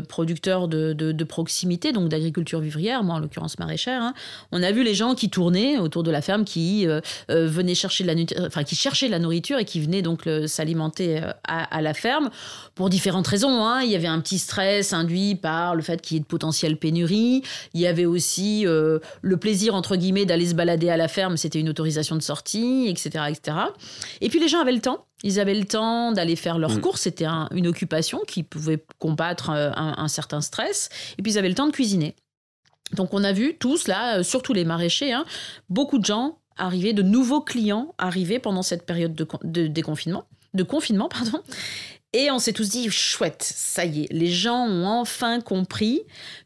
producteurs 0.08 0.68
de, 0.68 0.92
de, 0.92 1.24
proximité, 1.24 1.92
donc 1.92 2.08
d'agriculture 2.08 2.60
vivrière, 2.60 3.04
moi 3.04 3.16
en 3.16 3.18
l'occurrence 3.18 3.58
maraîchère, 3.58 4.02
hein, 4.02 4.14
on 4.52 4.62
a 4.62 4.72
vu 4.72 4.82
les 4.82 4.94
gens 4.94 5.14
qui 5.14 5.30
tournaient 5.30 5.78
autour 5.78 6.02
de 6.02 6.10
la 6.10 6.22
ferme, 6.22 6.44
qui 6.44 6.86
venaient 7.28 7.74
chercher 7.74 8.04
de 8.04 8.08
la, 8.08 8.46
enfin, 8.46 8.64
qui 8.64 8.74
cherchaient 8.74 9.06
de 9.06 9.12
la 9.12 9.18
nourriture 9.18 9.58
et 9.58 9.64
qui 9.64 9.80
venaient 9.80 10.02
donc 10.02 10.28
s'alimenter 10.46 10.89
euh, 11.00 11.32
à, 11.44 11.82
la 11.82 11.94
ferme 11.94 12.30
pour 12.74 12.90
différentes 12.90 13.26
raisons. 13.26 13.64
Hein. 13.64 13.82
Il 13.82 13.90
y 13.90 13.96
avait 13.96 14.08
un 14.08 14.20
petit 14.20 14.38
stress 14.38 14.92
induit 14.92 15.34
par 15.34 15.74
le 15.74 15.82
fait 15.82 16.00
qu'il 16.02 16.16
y 16.16 16.18
ait 16.18 16.20
de 16.20 16.26
potentielles 16.26 16.76
pénuries. 16.76 17.42
Il 17.74 17.80
y 17.80 17.86
avait 17.86 18.06
aussi 18.06 18.66
euh, 18.66 18.98
le 19.22 19.36
plaisir, 19.36 19.74
entre 19.74 19.96
guillemets, 19.96 20.26
d'aller 20.26 20.46
se 20.46 20.54
balader 20.54 20.90
à 20.90 20.96
la 20.96 21.08
ferme. 21.08 21.36
C'était 21.36 21.60
une 21.60 21.68
autorisation 21.68 22.16
de 22.16 22.22
sortie, 22.22 22.86
etc., 22.88 23.24
etc. 23.28 23.56
Et 24.20 24.28
puis 24.28 24.40
les 24.40 24.48
gens 24.48 24.60
avaient 24.60 24.72
le 24.72 24.80
temps. 24.80 25.06
Ils 25.22 25.38
avaient 25.38 25.54
le 25.54 25.66
temps 25.66 26.12
d'aller 26.12 26.36
faire 26.36 26.58
leurs 26.58 26.76
mm. 26.76 26.80
courses. 26.80 27.02
C'était 27.02 27.26
une 27.52 27.66
occupation 27.66 28.20
qui 28.26 28.42
pouvait 28.42 28.84
combattre 28.98 29.50
euh, 29.50 29.70
un, 29.74 30.08
certain 30.08 30.40
stress. 30.40 30.88
Et 31.18 31.22
puis 31.22 31.32
ils 31.32 31.38
avaient 31.38 31.48
le 31.48 31.54
temps 31.54 31.66
de 31.66 31.72
cuisiner. 31.72 32.16
Donc 32.92 33.14
on 33.14 33.22
a 33.22 33.32
vu 33.32 33.56
tous 33.58 33.86
là, 33.86 34.22
surtout 34.24 34.52
les 34.52 34.64
maraîchers, 34.64 35.12
hein, 35.12 35.24
beaucoup 35.68 35.98
de 35.98 36.04
gens 36.04 36.38
arriver, 36.56 36.92
de 36.92 37.02
nouveaux 37.02 37.40
clients 37.40 37.94
arriver 37.98 38.38
pendant 38.38 38.62
cette 38.62 38.84
période 38.84 39.14
de 39.14 39.66
déconfinement 39.66 40.24
de 40.54 40.62
confinement, 40.62 41.08
pardon. 41.08 41.40
Et 42.12 42.30
on 42.30 42.40
s'est 42.40 42.52
tous 42.52 42.70
dit, 42.70 42.90
chouette, 42.90 43.42
ça 43.42 43.84
y 43.84 44.02
est, 44.02 44.12
les 44.12 44.30
gens 44.30 44.66
ont 44.66 44.86
enfin 44.86 45.40
compris 45.40 46.02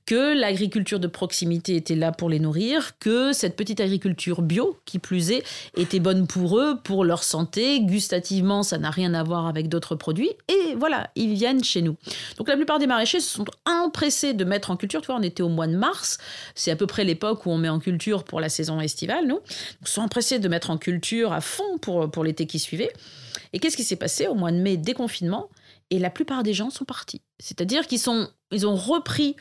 que 0.06 0.38
l'agriculture 0.38 1.00
de 1.00 1.06
proximité 1.06 1.76
était 1.76 1.94
là 1.94 2.12
pour 2.12 2.28
les 2.28 2.38
nourrir, 2.38 2.98
que 2.98 3.32
cette 3.32 3.56
petite 3.56 3.80
agriculture 3.80 4.42
bio, 4.42 4.78
qui 4.84 4.98
plus 4.98 5.30
est, 5.30 5.42
était 5.76 6.00
bonne 6.00 6.26
pour 6.26 6.58
eux, 6.58 6.78
pour 6.82 7.04
leur 7.04 7.24
santé. 7.24 7.80
Gustativement, 7.80 8.62
ça 8.62 8.78
n'a 8.78 8.90
rien 8.90 9.14
à 9.14 9.22
voir 9.22 9.46
avec 9.46 9.68
d'autres 9.68 9.94
produits. 9.94 10.30
Et 10.48 10.74
voilà, 10.76 11.10
ils 11.16 11.34
viennent 11.34 11.64
chez 11.64 11.80
nous. 11.80 11.96
Donc 12.36 12.48
la 12.48 12.56
plupart 12.56 12.78
des 12.78 12.86
maraîchers 12.86 13.20
se 13.20 13.30
sont 13.30 13.46
empressés 13.64 14.34
de 14.34 14.44
mettre 14.44 14.70
en 14.70 14.76
culture. 14.76 15.00
Tu 15.00 15.06
vois, 15.06 15.16
on 15.16 15.22
était 15.22 15.42
au 15.42 15.48
mois 15.48 15.66
de 15.66 15.76
mars. 15.76 16.18
C'est 16.54 16.70
à 16.70 16.76
peu 16.76 16.86
près 16.86 17.04
l'époque 17.04 17.46
où 17.46 17.50
on 17.50 17.58
met 17.58 17.68
en 17.68 17.78
culture 17.78 18.24
pour 18.24 18.40
la 18.40 18.48
saison 18.48 18.80
estivale, 18.80 19.26
nous. 19.26 19.40
Ils 19.80 19.88
sont 19.88 20.02
empressés 20.02 20.38
de 20.38 20.48
mettre 20.48 20.70
en 20.70 20.76
culture 20.76 21.32
à 21.32 21.40
fond 21.40 21.78
pour, 21.80 22.10
pour 22.10 22.24
l'été 22.24 22.46
qui 22.46 22.58
suivait. 22.58 22.92
Et 23.52 23.58
qu'est-ce 23.58 23.76
qui 23.76 23.84
s'est 23.84 23.96
passé 23.96 24.26
au 24.26 24.34
mois 24.34 24.52
de 24.52 24.58
mai, 24.58 24.76
déconfinement? 24.76 25.48
Et 25.90 25.98
la 25.98 26.10
plupart 26.10 26.42
des 26.42 26.54
gens 26.54 26.70
sont 26.70 26.84
partis. 26.84 27.22
C'est-à-dire 27.38 27.86
qu'ils 27.86 27.98
sont, 27.98 28.28
ils 28.50 28.66
ont 28.66 28.74
repris 28.74 29.36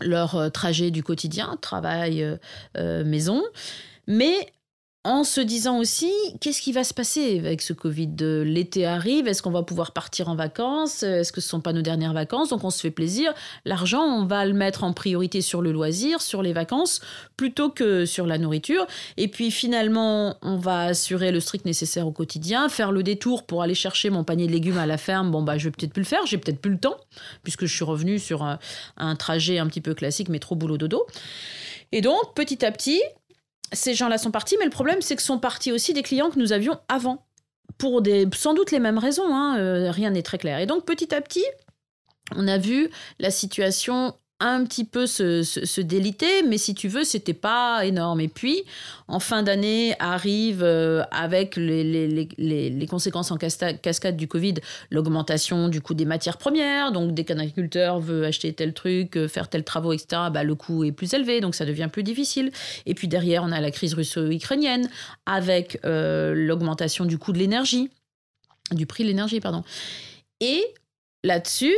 leur 0.00 0.36
euh, 0.36 0.48
trajet 0.50 0.90
du 0.90 1.02
quotidien, 1.02 1.56
travail, 1.60 2.22
euh, 2.22 2.36
euh, 2.76 3.04
maison, 3.04 3.42
mais 4.06 4.52
en 5.04 5.24
se 5.24 5.40
disant 5.40 5.78
aussi 5.78 6.12
qu'est-ce 6.40 6.62
qui 6.62 6.72
va 6.72 6.84
se 6.84 6.94
passer 6.94 7.38
avec 7.38 7.60
ce 7.60 7.72
Covid 7.72 8.14
L'été 8.44 8.86
arrive, 8.86 9.26
est-ce 9.26 9.42
qu'on 9.42 9.50
va 9.50 9.64
pouvoir 9.64 9.90
partir 9.92 10.28
en 10.28 10.36
vacances? 10.36 11.02
Est-ce 11.02 11.32
que 11.32 11.40
ce 11.40 11.48
ne 11.48 11.50
sont 11.50 11.60
pas 11.60 11.72
nos 11.72 11.82
dernières 11.82 12.12
vacances? 12.12 12.50
Donc 12.50 12.62
on 12.62 12.70
se 12.70 12.80
fait 12.80 12.92
plaisir. 12.92 13.34
L'argent, 13.64 14.02
on 14.02 14.26
va 14.26 14.46
le 14.46 14.52
mettre 14.52 14.84
en 14.84 14.92
priorité 14.92 15.40
sur 15.40 15.60
le 15.60 15.72
loisir, 15.72 16.22
sur 16.22 16.42
les 16.42 16.52
vacances, 16.52 17.00
plutôt 17.36 17.68
que 17.68 18.06
sur 18.06 18.26
la 18.26 18.38
nourriture. 18.38 18.86
Et 19.16 19.26
puis 19.26 19.50
finalement, 19.50 20.36
on 20.40 20.56
va 20.56 20.82
assurer 20.82 21.32
le 21.32 21.40
strict 21.40 21.64
nécessaire 21.64 22.06
au 22.06 22.12
quotidien, 22.12 22.68
faire 22.68 22.92
le 22.92 23.02
détour 23.02 23.44
pour 23.44 23.62
aller 23.62 23.74
chercher 23.74 24.08
mon 24.08 24.22
panier 24.22 24.46
de 24.46 24.52
légumes 24.52 24.78
à 24.78 24.86
la 24.86 24.98
ferme. 24.98 25.32
Bon, 25.32 25.42
bah, 25.42 25.58
je 25.58 25.64
vais 25.64 25.72
peut-être 25.72 25.92
plus 25.92 26.02
le 26.02 26.06
faire, 26.06 26.24
j'ai 26.26 26.38
peut-être 26.38 26.60
plus 26.60 26.72
le 26.72 26.78
temps, 26.78 26.96
puisque 27.42 27.66
je 27.66 27.74
suis 27.74 27.84
revenu 27.84 28.20
sur 28.20 28.44
un, 28.44 28.60
un 28.96 29.16
trajet 29.16 29.58
un 29.58 29.66
petit 29.66 29.80
peu 29.80 29.94
classique, 29.94 30.28
mais 30.28 30.38
trop 30.38 30.54
boulot 30.54 30.78
dodo. 30.78 31.06
Et 31.92 32.00
donc, 32.00 32.34
petit 32.34 32.64
à 32.64 32.72
petit, 32.72 33.02
ces 33.72 33.94
gens-là 33.94 34.18
sont 34.18 34.30
partis, 34.30 34.56
mais 34.58 34.64
le 34.64 34.70
problème, 34.70 35.00
c'est 35.00 35.16
que 35.16 35.22
sont 35.22 35.38
partis 35.38 35.72
aussi 35.72 35.92
des 35.92 36.02
clients 36.02 36.30
que 36.30 36.38
nous 36.38 36.52
avions 36.52 36.78
avant, 36.88 37.26
pour 37.78 38.02
des, 38.02 38.28
sans 38.34 38.54
doute 38.54 38.70
les 38.70 38.78
mêmes 38.78 38.98
raisons, 38.98 39.34
hein, 39.34 39.58
euh, 39.58 39.90
rien 39.90 40.10
n'est 40.10 40.22
très 40.22 40.38
clair. 40.38 40.58
Et 40.58 40.66
donc, 40.66 40.84
petit 40.84 41.14
à 41.14 41.20
petit, 41.20 41.44
on 42.36 42.46
a 42.48 42.58
vu 42.58 42.90
la 43.18 43.30
situation 43.30 44.14
un 44.42 44.64
petit 44.64 44.84
peu 44.84 45.06
se, 45.06 45.80
déliter, 45.80 46.42
mais 46.42 46.58
si 46.58 46.74
tu 46.74 46.88
veux, 46.88 47.04
c'était 47.04 47.32
pas 47.32 47.86
énorme. 47.86 48.20
Et 48.20 48.28
puis, 48.28 48.64
en 49.06 49.20
fin 49.20 49.44
d'année, 49.44 49.94
arrive 50.00 50.64
euh, 50.64 51.04
avec 51.12 51.54
les, 51.56 52.86
conséquences 52.90 53.30
en 53.30 53.36
cascade 53.36 54.16
du 54.16 54.26
Covid, 54.26 54.54
l'augmentation 54.90 55.68
du 55.68 55.80
coût 55.80 55.94
des 55.94 56.04
matières 56.04 56.38
premières. 56.38 56.90
Donc, 56.90 57.14
dès 57.14 57.22
qu'un 57.22 57.38
agriculteur 57.38 58.00
veut 58.00 58.24
acheter 58.24 58.52
tel 58.52 58.74
truc, 58.74 59.16
euh, 59.16 59.28
faire 59.28 59.48
tel 59.48 59.62
travaux, 59.62 59.92
etc., 59.92 60.22
bah, 60.32 60.42
le 60.42 60.56
coût 60.56 60.82
est 60.82 60.92
plus 60.92 61.14
élevé, 61.14 61.40
donc 61.40 61.54
ça 61.54 61.64
devient 61.64 61.88
plus 61.90 62.02
difficile. 62.02 62.50
Et 62.84 62.94
puis 62.94 63.06
derrière, 63.06 63.44
on 63.44 63.52
a 63.52 63.60
la 63.60 63.70
crise 63.70 63.94
russo-ukrainienne 63.94 64.90
avec 65.24 65.78
euh, 65.84 66.34
l'augmentation 66.34 67.04
du 67.04 67.16
coût 67.16 67.32
de 67.32 67.38
l'énergie, 67.38 67.90
du 68.72 68.86
prix 68.86 69.04
de 69.04 69.08
l'énergie, 69.08 69.38
pardon. 69.38 69.62
Et 70.40 70.64
là-dessus, 71.22 71.76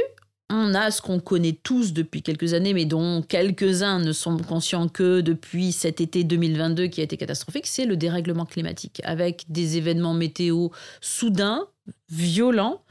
on 0.54 0.74
a 0.74 0.90
ce 0.90 1.02
qu'on 1.02 1.18
connaît 1.18 1.58
tous 1.62 1.92
depuis 1.92 2.22
quelques 2.22 2.54
années, 2.54 2.74
mais 2.74 2.84
dont 2.84 3.22
quelques-uns 3.22 3.98
ne 3.98 4.12
sont 4.12 4.36
conscients 4.38 4.88
que 4.88 5.20
depuis 5.20 5.72
cet 5.72 6.00
été 6.00 6.22
2022 6.22 6.86
qui 6.86 7.00
a 7.00 7.04
été 7.04 7.16
catastrophique, 7.16 7.66
c'est 7.66 7.86
le 7.86 7.96
dérèglement 7.96 8.46
climatique, 8.46 9.00
avec 9.04 9.44
des 9.48 9.76
événements 9.76 10.14
météo 10.14 10.68
soudains, 11.00 11.66
violents, 12.08 12.83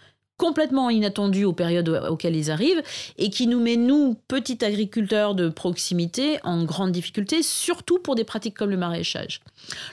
complètement 0.43 0.89
inattendu 0.89 1.45
aux 1.45 1.53
périodes 1.53 1.87
auxquelles 2.09 2.35
ils 2.35 2.51
arrivent 2.51 2.83
et 3.17 3.29
qui 3.29 3.47
nous 3.47 3.61
met, 3.61 3.77
nous, 3.77 4.17
petits 4.27 4.57
agriculteurs 4.65 5.35
de 5.35 5.47
proximité, 5.47 6.37
en 6.43 6.65
grande 6.65 6.91
difficulté, 6.91 7.41
surtout 7.41 7.97
pour 7.99 8.15
des 8.15 8.25
pratiques 8.25 8.57
comme 8.57 8.69
le 8.69 8.75
maraîchage. 8.75 9.39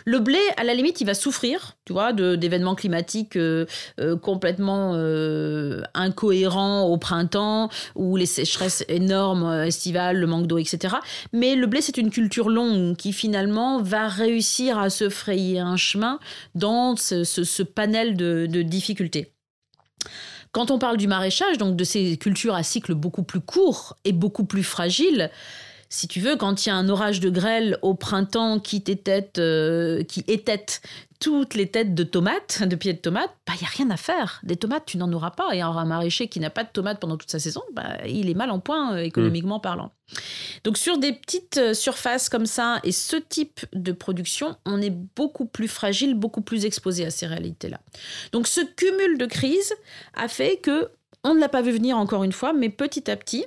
Le 0.04 0.18
blé, 0.18 0.40
à 0.56 0.64
la 0.64 0.74
limite, 0.74 1.00
il 1.00 1.04
va 1.04 1.14
souffrir, 1.14 1.76
tu 1.84 1.92
vois, 1.92 2.12
d'événements 2.12 2.74
climatiques 2.74 3.36
euh, 3.36 3.64
euh, 4.00 4.16
complètement 4.16 4.94
euh, 4.96 5.82
incohérents 5.94 6.82
au 6.82 6.98
printemps 6.98 7.68
ou 7.94 8.16
les 8.16 8.26
sécheresses 8.26 8.84
énormes 8.88 9.62
estivales, 9.62 10.16
le 10.16 10.26
manque 10.26 10.48
d'eau, 10.48 10.58
etc. 10.58 10.96
Mais 11.32 11.54
le 11.54 11.68
blé, 11.68 11.80
c'est 11.80 11.96
une 11.96 12.10
culture 12.10 12.48
longue 12.48 12.96
qui 12.96 13.12
finalement 13.12 13.80
va 13.80 14.08
réussir 14.08 14.80
à 14.80 14.90
se 14.90 15.10
frayer 15.10 15.60
un 15.60 15.76
chemin 15.76 16.18
dans 16.56 16.96
ce, 16.96 17.62
panel 17.62 18.16
de, 18.16 18.48
de 18.50 18.62
difficultés. 18.62 19.30
Quand 20.52 20.70
on 20.70 20.78
parle 20.78 20.96
du 20.96 21.06
maraîchage, 21.06 21.58
donc 21.58 21.76
de 21.76 21.84
ces 21.84 22.16
cultures 22.16 22.54
à 22.54 22.62
cycle 22.62 22.94
beaucoup 22.94 23.22
plus 23.22 23.40
court 23.40 23.96
et 24.04 24.12
beaucoup 24.12 24.44
plus 24.44 24.64
fragiles, 24.64 25.30
si 25.88 26.06
tu 26.06 26.20
veux, 26.20 26.36
quand 26.36 26.64
il 26.64 26.68
y 26.68 26.72
a 26.72 26.76
un 26.76 26.88
orage 26.88 27.20
de 27.20 27.30
grêle 27.30 27.76
au 27.82 27.94
printemps 27.94 28.60
qui, 28.60 28.82
euh, 29.38 30.02
qui 30.04 30.24
étête 30.28 30.82
toutes 31.20 31.54
les 31.54 31.68
têtes 31.68 31.94
de 31.94 32.02
tomates, 32.02 32.62
de 32.62 32.74
pieds 32.74 32.94
de 32.94 32.98
tomates, 32.98 33.30
il 33.46 33.52
bah, 33.52 33.58
n'y 33.60 33.66
a 33.66 33.70
rien 33.70 33.90
à 33.90 33.98
faire. 33.98 34.40
Des 34.42 34.56
tomates, 34.56 34.86
tu 34.86 34.96
n'en 34.96 35.12
auras 35.12 35.30
pas. 35.30 35.54
Et 35.54 35.60
un 35.60 35.84
maraîcher 35.84 36.28
qui 36.28 36.40
n'a 36.40 36.48
pas 36.48 36.64
de 36.64 36.70
tomates 36.70 36.98
pendant 36.98 37.18
toute 37.18 37.30
sa 37.30 37.38
saison, 37.38 37.62
bah, 37.74 37.98
il 38.06 38.30
est 38.30 38.34
mal 38.34 38.50
en 38.50 38.58
point 38.58 38.94
euh, 38.94 39.02
économiquement 39.02 39.60
parlant. 39.60 39.92
Donc 40.64 40.78
sur 40.78 40.96
des 40.96 41.12
petites 41.12 41.58
euh, 41.58 41.74
surfaces 41.74 42.30
comme 42.30 42.46
ça 42.46 42.80
et 42.84 42.92
ce 42.92 43.16
type 43.16 43.60
de 43.74 43.92
production, 43.92 44.56
on 44.64 44.80
est 44.80 44.90
beaucoup 44.90 45.44
plus 45.44 45.68
fragile, 45.68 46.14
beaucoup 46.14 46.40
plus 46.40 46.64
exposé 46.64 47.04
à 47.04 47.10
ces 47.10 47.26
réalités-là. 47.26 47.80
Donc 48.32 48.48
ce 48.48 48.62
cumul 48.62 49.18
de 49.18 49.26
crises 49.26 49.74
a 50.14 50.26
fait 50.26 50.56
que 50.56 50.88
on 51.22 51.34
ne 51.34 51.40
l'a 51.40 51.50
pas 51.50 51.60
vu 51.60 51.72
venir 51.72 51.98
encore 51.98 52.24
une 52.24 52.32
fois, 52.32 52.54
mais 52.54 52.70
petit 52.70 53.10
à 53.10 53.16
petit, 53.16 53.44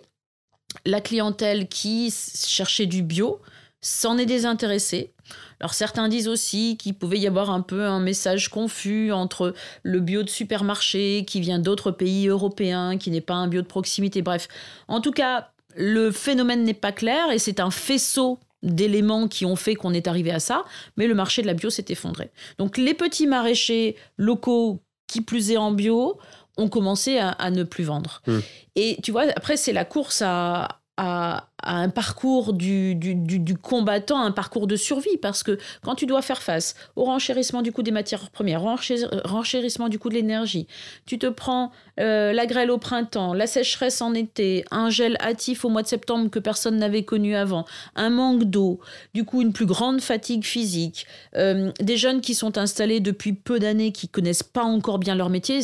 la 0.85 1.01
clientèle 1.01 1.67
qui 1.67 2.13
cherchait 2.45 2.85
du 2.85 3.01
bio 3.01 3.41
s'en 3.83 4.17
est 4.17 4.25
désintéressée. 4.25 5.13
Alors 5.59 5.73
certains 5.73 6.07
disent 6.07 6.27
aussi 6.27 6.77
qu'il 6.77 6.95
pouvait 6.95 7.19
y 7.19 7.27
avoir 7.27 7.51
un 7.51 7.61
peu 7.61 7.85
un 7.85 7.99
message 7.99 8.49
confus 8.49 9.11
entre 9.11 9.53
le 9.83 9.99
bio 9.99 10.23
de 10.23 10.29
supermarché 10.29 11.25
qui 11.27 11.41
vient 11.41 11.59
d'autres 11.59 11.91
pays 11.91 12.27
européens, 12.27 12.97
qui 12.97 13.11
n'est 13.11 13.21
pas 13.21 13.35
un 13.35 13.47
bio 13.47 13.61
de 13.61 13.67
proximité. 13.67 14.21
Bref, 14.21 14.47
en 14.87 15.01
tout 15.01 15.11
cas, 15.11 15.51
le 15.75 16.11
phénomène 16.11 16.63
n'est 16.63 16.73
pas 16.73 16.91
clair 16.91 17.29
et 17.31 17.39
c'est 17.39 17.59
un 17.59 17.71
faisceau 17.71 18.39
d'éléments 18.63 19.27
qui 19.27 19.45
ont 19.45 19.57
fait 19.57 19.75
qu'on 19.75 19.93
est 19.93 20.07
arrivé 20.07 20.31
à 20.31 20.39
ça, 20.39 20.63
mais 20.95 21.05
le 21.05 21.13
marché 21.13 21.41
de 21.41 21.47
la 21.47 21.53
bio 21.53 21.69
s'est 21.69 21.85
effondré. 21.89 22.31
Donc 22.57 22.77
les 22.77 22.93
petits 22.93 23.27
maraîchers 23.27 23.97
locaux, 24.17 24.81
qui 25.07 25.19
plus 25.19 25.51
est 25.51 25.57
en 25.57 25.71
bio, 25.71 26.17
ont 26.55 26.69
commencé 26.69 27.17
à, 27.17 27.51
ne 27.51 27.63
plus 27.63 27.83
vendre. 27.83 28.21
Mmh. 28.27 28.39
Et 28.75 28.97
tu 29.03 29.11
vois, 29.11 29.23
après, 29.35 29.57
c'est 29.57 29.73
la 29.73 29.85
course 29.85 30.21
à, 30.23 30.79
à, 30.97 31.49
un 31.63 31.89
parcours 31.89 32.53
du, 32.53 32.95
du, 32.95 33.57
combattant, 33.57 34.19
un 34.19 34.31
parcours 34.31 34.67
de 34.67 34.75
survie, 34.75 35.17
parce 35.17 35.43
que 35.43 35.57
quand 35.81 35.95
tu 35.95 36.05
dois 36.05 36.21
faire 36.21 36.41
face 36.41 36.75
au 36.95 37.03
renchérissement 37.03 37.61
du 37.61 37.71
coût 37.71 37.83
des 37.83 37.91
matières 37.91 38.29
premières, 38.29 38.61
renchérissement 38.61 39.89
du 39.89 39.99
coût 39.99 40.09
de 40.09 40.15
l'énergie, 40.15 40.67
tu 41.05 41.17
te 41.19 41.27
prends 41.27 41.71
euh, 41.99 42.33
la 42.33 42.45
grêle 42.45 42.71
au 42.71 42.77
printemps, 42.77 43.33
la 43.33 43.47
sécheresse 43.47 44.01
en 44.01 44.13
été, 44.13 44.65
un 44.71 44.89
gel 44.89 45.17
hâtif 45.19 45.65
au 45.65 45.69
mois 45.69 45.83
de 45.83 45.87
septembre 45.87 46.29
que 46.29 46.39
personne 46.39 46.77
n'avait 46.77 47.03
connu 47.03 47.35
avant, 47.35 47.65
un 47.95 48.09
manque 48.09 48.43
d'eau, 48.45 48.79
du 49.13 49.23
coup 49.23 49.41
une 49.41 49.53
plus 49.53 49.65
grande 49.65 50.01
fatigue 50.01 50.43
physique, 50.43 51.05
euh, 51.35 51.71
des 51.79 51.97
jeunes 51.97 52.21
qui 52.21 52.35
sont 52.35 52.57
installés 52.57 52.99
depuis 52.99 53.33
peu 53.33 53.59
d'années, 53.59 53.91
qui 53.91 54.07
connaissent 54.07 54.43
pas 54.43 54.63
encore 54.63 54.99
bien 54.99 55.15
leur 55.15 55.29
métier, 55.29 55.61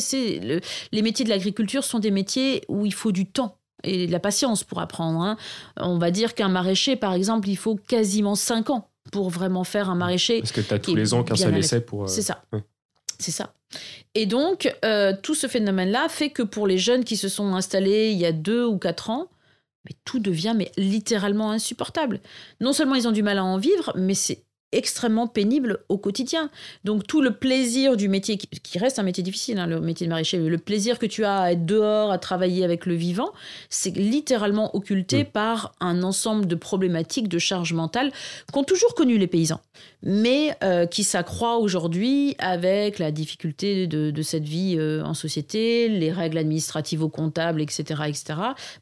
les 0.92 1.02
métiers 1.02 1.24
de 1.24 1.30
l'agriculture 1.30 1.84
sont 1.84 1.98
des 1.98 2.10
métiers 2.10 2.62
où 2.68 2.86
il 2.86 2.94
faut 2.94 3.12
du 3.12 3.26
temps 3.26 3.59
et 3.84 4.06
de 4.06 4.12
la 4.12 4.20
patience 4.20 4.64
pour 4.64 4.80
apprendre. 4.80 5.20
Hein. 5.20 5.36
On 5.76 5.98
va 5.98 6.10
dire 6.10 6.34
qu'un 6.34 6.48
maraîcher, 6.48 6.96
par 6.96 7.14
exemple, 7.14 7.48
il 7.48 7.56
faut 7.56 7.76
quasiment 7.76 8.34
5 8.34 8.70
ans 8.70 8.88
pour 9.12 9.30
vraiment 9.30 9.64
faire 9.64 9.90
un 9.90 9.94
maraîcher. 9.94 10.40
Parce 10.40 10.52
que 10.52 10.60
tu 10.60 10.74
as 10.74 10.78
tous 10.78 10.94
les 10.94 11.14
ans 11.14 11.24
qu'un 11.24 11.36
seul 11.36 11.56
essai 11.56 11.80
pour. 11.80 12.04
Euh, 12.04 12.06
c'est 12.06 12.22
ça. 12.22 12.42
C'est 13.18 13.32
ça. 13.32 13.52
Et 14.14 14.26
donc, 14.26 14.74
euh, 14.84 15.14
tout 15.22 15.34
ce 15.34 15.46
phénomène-là 15.46 16.08
fait 16.08 16.30
que 16.30 16.42
pour 16.42 16.66
les 16.66 16.78
jeunes 16.78 17.04
qui 17.04 17.16
se 17.16 17.28
sont 17.28 17.54
installés 17.54 18.10
il 18.10 18.18
y 18.18 18.26
a 18.26 18.32
2 18.32 18.64
ou 18.64 18.78
4 18.78 19.10
ans, 19.10 19.28
mais 19.84 19.96
tout 20.04 20.18
devient 20.18 20.54
mais 20.56 20.72
littéralement 20.76 21.50
insupportable. 21.50 22.20
Non 22.60 22.72
seulement 22.72 22.94
ils 22.94 23.06
ont 23.06 23.12
du 23.12 23.22
mal 23.22 23.38
à 23.38 23.44
en 23.44 23.58
vivre, 23.58 23.92
mais 23.96 24.14
c'est 24.14 24.44
extrêmement 24.72 25.26
pénible 25.26 25.78
au 25.88 25.98
quotidien. 25.98 26.50
Donc 26.84 27.06
tout 27.06 27.20
le 27.20 27.32
plaisir 27.32 27.96
du 27.96 28.08
métier, 28.08 28.36
qui 28.36 28.78
reste 28.78 28.98
un 28.98 29.02
métier 29.02 29.22
difficile, 29.22 29.58
hein, 29.58 29.66
le 29.66 29.80
métier 29.80 30.06
de 30.06 30.10
maraîcher, 30.10 30.38
le 30.38 30.58
plaisir 30.58 30.98
que 30.98 31.06
tu 31.06 31.24
as 31.24 31.40
à 31.40 31.52
être 31.52 31.66
dehors, 31.66 32.12
à 32.12 32.18
travailler 32.18 32.64
avec 32.64 32.86
le 32.86 32.94
vivant, 32.94 33.32
c'est 33.68 33.96
littéralement 33.96 34.74
occulté 34.76 35.24
par 35.24 35.74
un 35.80 36.02
ensemble 36.02 36.46
de 36.46 36.54
problématiques 36.54 37.28
de 37.28 37.38
charge 37.38 37.72
mentale 37.72 38.12
qu'ont 38.52 38.64
toujours 38.64 38.94
connu 38.94 39.18
les 39.18 39.26
paysans, 39.26 39.60
mais 40.02 40.56
euh, 40.62 40.86
qui 40.86 41.04
s'accroît 41.04 41.58
aujourd'hui 41.58 42.36
avec 42.38 42.98
la 42.98 43.10
difficulté 43.10 43.86
de, 43.86 44.22
cette 44.22 44.44
vie 44.44 44.76
euh, 44.78 45.02
en 45.02 45.14
société, 45.14 45.88
les 45.88 46.12
règles 46.12 46.38
administratives 46.38 47.02
ou 47.02 47.08
comptables, 47.08 47.60
etc. 47.60 48.02
etc. 48.06 48.34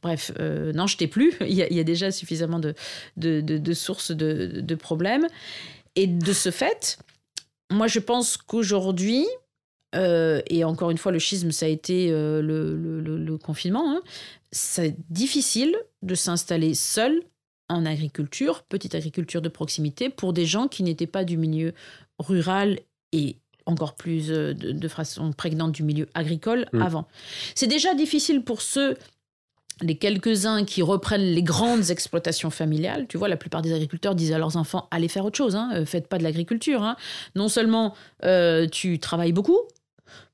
Bref, 0.02 0.32
euh, 0.38 0.72
n'en 0.72 0.86
jetez 0.86 1.06
plus, 1.06 1.34
il 1.40 1.54
y, 1.54 1.80
a, 1.80 1.84
déjà 1.84 2.10
suffisamment 2.10 2.58
de, 2.58 2.74
de, 3.16 3.40
de 3.40 3.72
sources 3.72 4.10
de 4.10 4.74
problèmes. 4.74 5.26
Et 5.98 6.06
de 6.06 6.32
ce 6.32 6.52
fait, 6.52 6.96
moi 7.72 7.88
je 7.88 7.98
pense 7.98 8.36
qu'aujourd'hui, 8.36 9.26
euh, 9.96 10.40
et 10.46 10.62
encore 10.62 10.90
une 10.90 10.96
fois, 10.96 11.10
le 11.10 11.18
schisme, 11.18 11.50
ça 11.50 11.66
a 11.66 11.68
été 11.68 12.12
euh, 12.12 12.40
le, 12.40 13.36
confinement, 13.38 13.90
hein, 13.90 14.00
c'est 14.52 14.94
difficile 15.10 15.76
de 16.02 16.14
s'installer 16.14 16.74
seul 16.74 17.20
en 17.68 17.84
agriculture, 17.84 18.62
petite 18.62 18.94
agriculture 18.94 19.42
de 19.42 19.48
proximité, 19.48 20.08
pour 20.08 20.32
des 20.32 20.46
gens 20.46 20.68
qui 20.68 20.84
n'étaient 20.84 21.08
pas 21.08 21.24
du 21.24 21.36
milieu 21.36 21.72
rural 22.20 22.78
et 23.10 23.36
encore 23.66 23.96
plus 23.96 24.30
euh, 24.30 24.54
de, 24.54 24.88
façon 24.88 25.32
prégnante 25.32 25.72
du 25.72 25.82
milieu 25.82 26.06
agricole 26.14 26.66
mmh. 26.72 26.80
avant. 26.80 27.08
C'est 27.56 27.66
déjà 27.66 27.94
difficile 27.96 28.44
pour 28.44 28.62
ceux 28.62 28.96
les 29.80 29.96
quelques-uns 29.96 30.64
qui 30.64 30.82
reprennent 30.82 31.32
les 31.32 31.42
grandes 31.42 31.90
exploitations 31.90 32.50
familiales, 32.50 33.06
tu 33.08 33.16
vois, 33.16 33.28
la 33.28 33.36
plupart 33.36 33.62
des 33.62 33.72
agriculteurs 33.72 34.14
disent 34.14 34.32
à 34.32 34.38
leurs 34.38 34.56
enfants 34.56 34.88
allez 34.90 35.08
faire 35.08 35.24
autre 35.24 35.36
chose, 35.36 35.56
hein, 35.56 35.70
euh, 35.74 35.86
faites 35.86 36.08
pas 36.08 36.18
de 36.18 36.22
l'agriculture. 36.22 36.82
Hein. 36.82 36.96
Non 37.34 37.48
seulement 37.48 37.94
euh, 38.24 38.66
tu 38.66 38.98
travailles 38.98 39.32
beaucoup 39.32 39.58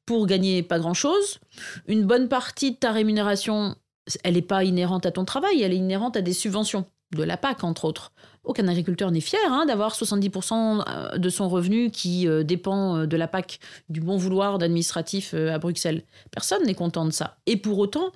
pour 0.06 0.26
gagner 0.26 0.62
pas 0.62 0.78
grand-chose, 0.78 1.40
une 1.88 2.04
bonne 2.04 2.28
partie 2.28 2.72
de 2.72 2.76
ta 2.76 2.92
rémunération, 2.92 3.74
elle 4.22 4.34
n'est 4.34 4.42
pas 4.42 4.62
inhérente 4.62 5.06
à 5.06 5.10
ton 5.10 5.24
travail, 5.24 5.62
elle 5.62 5.72
est 5.72 5.78
inhérente 5.78 6.16
à 6.16 6.20
des 6.20 6.34
subventions, 6.34 6.84
de 7.16 7.22
la 7.22 7.38
PAC 7.38 7.64
entre 7.64 7.86
autres. 7.86 8.12
Aucun 8.44 8.68
agriculteur 8.68 9.10
n'est 9.10 9.22
fier 9.22 9.40
hein, 9.46 9.64
d'avoir 9.64 9.94
70% 9.94 10.84
euh, 10.86 11.16
de 11.16 11.28
son 11.30 11.48
revenu 11.48 11.90
qui 11.90 12.26
dépend 12.44 13.06
de 13.06 13.16
la 13.16 13.28
PAC, 13.28 13.60
du 13.88 14.00
bon 14.00 14.18
vouloir 14.18 14.58
d'administratif 14.58 15.32
à 15.32 15.58
Bruxelles. 15.58 16.02
Personne 16.30 16.64
n'est 16.66 16.74
content 16.74 17.06
de 17.06 17.10
ça. 17.10 17.38
Et 17.46 17.56
pour 17.56 17.78
autant, 17.78 18.12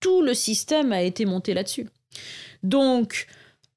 tout 0.00 0.22
le 0.22 0.34
système 0.34 0.92
a 0.92 1.02
été 1.02 1.24
monté 1.24 1.54
là-dessus. 1.54 1.88
Donc, 2.62 3.26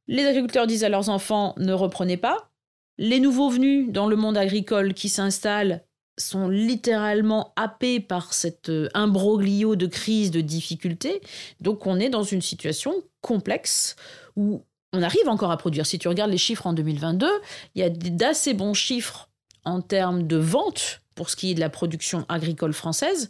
les 0.07 0.26
agriculteurs 0.26 0.67
disent 0.67 0.84
à 0.84 0.89
leurs 0.89 1.09
enfants 1.09 1.53
ne 1.57 1.74
reprenez 1.74 2.17
pas. 2.17 2.49
Les 2.97 3.19
nouveaux 3.19 3.49
venus 3.49 3.91
dans 3.91 4.07
le 4.07 4.15
monde 4.15 4.38
agricole 4.38 4.93
qui 4.93 5.09
s'installent 5.09 5.84
sont 6.17 6.49
littéralement 6.49 7.53
happés 7.55 7.99
par 7.99 8.34
cet 8.34 8.69
euh, 8.69 8.89
imbroglio 8.93 9.76
de 9.76 9.88
crise, 9.88 10.30
de 10.30 10.41
difficultés. 10.41 11.22
Donc 11.61 11.88
on 11.88 11.99
est 11.99 12.09
dans 12.09 12.24
une 12.24 12.41
situation 12.41 12.93
complexe 13.22 13.95
où 14.36 14.63
on 14.93 15.01
arrive 15.01 15.28
encore 15.30 15.51
à 15.51 15.57
produire. 15.57 15.86
Si 15.86 15.97
tu 15.99 16.07
regardes 16.07 16.32
les 16.32 16.38
chiffres 16.38 16.67
en 16.67 16.74
2022, 16.74 17.28
il 17.76 17.82
y 17.82 17.84
a 17.84 17.89
d'assez 17.89 18.53
bons 18.53 18.74
chiffres 18.74 19.30
en 19.63 19.82
termes 19.82 20.28
de 20.28 20.38
vente 20.38 21.01
pour 21.15 21.30
ce 21.30 21.36
qui 21.36 21.51
est 21.51 21.53
de 21.55 21.59
la 21.59 21.69
production 21.69 22.26
agricole 22.30 22.74
française, 22.74 23.30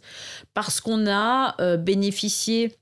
parce 0.54 0.80
qu'on 0.80 1.06
a 1.06 1.60
euh, 1.60 1.76
bénéficié 1.76 2.76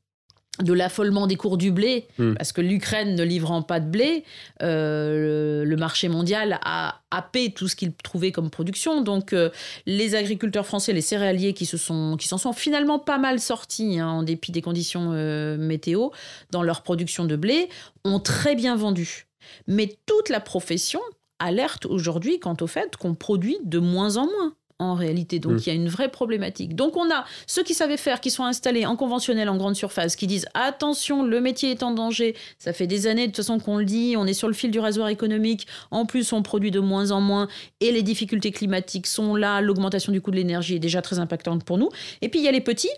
de 0.62 0.72
l'affolement 0.72 1.26
des 1.26 1.36
cours 1.36 1.56
du 1.56 1.70
blé, 1.70 2.06
hmm. 2.18 2.34
parce 2.34 2.52
que 2.52 2.60
l'Ukraine 2.60 3.14
ne 3.14 3.22
livrant 3.22 3.62
pas 3.62 3.80
de 3.80 3.88
blé, 3.88 4.24
euh, 4.62 5.64
le, 5.64 5.76
marché 5.76 6.08
mondial 6.08 6.58
a 6.62 7.00
happé 7.10 7.52
tout 7.52 7.66
ce 7.66 7.74
qu'il 7.74 7.92
trouvait 7.94 8.32
comme 8.32 8.50
production. 8.50 9.00
Donc 9.00 9.32
euh, 9.32 9.50
les 9.86 10.14
agriculteurs 10.14 10.66
français, 10.66 10.92
les 10.92 11.00
céréaliers 11.00 11.54
qui 11.54 11.64
se 11.64 11.76
sont, 11.76 12.16
qui 12.18 12.28
s'en 12.28 12.38
sont 12.38 12.52
finalement 12.52 12.98
pas 12.98 13.18
mal 13.18 13.40
sortis 13.40 13.98
hein, 13.98 14.08
en 14.08 14.22
dépit 14.22 14.52
des 14.52 14.60
conditions 14.60 15.12
euh, 15.14 15.56
météo 15.56 16.08
dans 16.50 16.62
leur 16.62 16.82
production 16.82 17.24
de 17.24 17.36
blé, 17.36 17.68
ont 18.04 18.20
très 18.20 18.54
bien 18.54 18.76
vendu. 18.76 19.26
Mais 19.66 19.96
toute 20.06 20.28
la 20.28 20.40
profession 20.40 21.00
alerte 21.38 21.86
aujourd'hui 21.86 22.38
quant 22.38 22.56
au 22.60 22.66
fait 22.66 22.96
qu'on 22.96 23.14
produit 23.14 23.56
de 23.64 23.78
moins 23.78 24.18
en 24.18 24.26
moins 24.26 24.54
en 24.80 24.94
réalité. 24.94 25.38
Donc 25.38 25.52
Mm. 25.52 25.58
il 25.58 25.66
y 25.66 25.70
a 25.70 25.74
une 25.74 25.88
vraie 25.88 26.08
problématique. 26.10 26.74
Donc 26.74 26.96
on 26.96 27.10
a 27.10 27.24
ceux 27.46 27.62
qui 27.62 27.74
savaient 27.74 27.96
faire, 27.96 28.20
qui 28.20 28.30
sont 28.30 28.44
installés 28.44 28.86
en 28.86 28.96
conventionnel, 28.96 29.48
en 29.48 29.56
grande 29.56 29.76
surface, 29.76 30.16
qui 30.16 30.26
disent 30.26 30.46
attention, 30.54 31.22
le 31.22 31.40
métier 31.40 31.70
est 31.70 31.82
en 31.82 31.92
danger. 31.92 32.34
Ça 32.58 32.72
fait 32.72 32.86
des 32.86 33.06
années 33.06 33.22
de 33.22 33.32
toute 33.32 33.36
façon 33.36 33.58
qu'on 33.58 33.76
le 33.78 33.84
dit, 33.84 34.14
on 34.16 34.26
est 34.26 34.34
sur 34.34 34.48
le 34.48 34.54
fil 34.54 34.70
du 34.70 34.80
rasoir 34.80 35.08
économique. 35.08 35.66
En 35.90 36.06
plus, 36.06 36.32
on 36.32 36.42
produit 36.42 36.70
de 36.70 36.80
moins 36.80 37.10
en 37.10 37.20
moins 37.20 37.48
et 37.80 37.92
les 37.92 38.02
difficultés 38.02 38.50
climatiques 38.50 39.06
sont 39.06 39.34
là. 39.34 39.60
L'augmentation 39.60 40.12
du 40.12 40.20
coût 40.20 40.30
de 40.30 40.36
l'énergie 40.36 40.76
est 40.76 40.80
déjà 40.80 41.02
très 41.02 41.18
impactante 41.18 41.64
pour 41.64 41.78
nous. 41.78 41.90
Et 42.22 42.28
puis 42.28 42.40
il 42.40 42.44
y 42.44 42.48
a 42.48 42.52
les 42.52 42.60
petits 42.60 42.90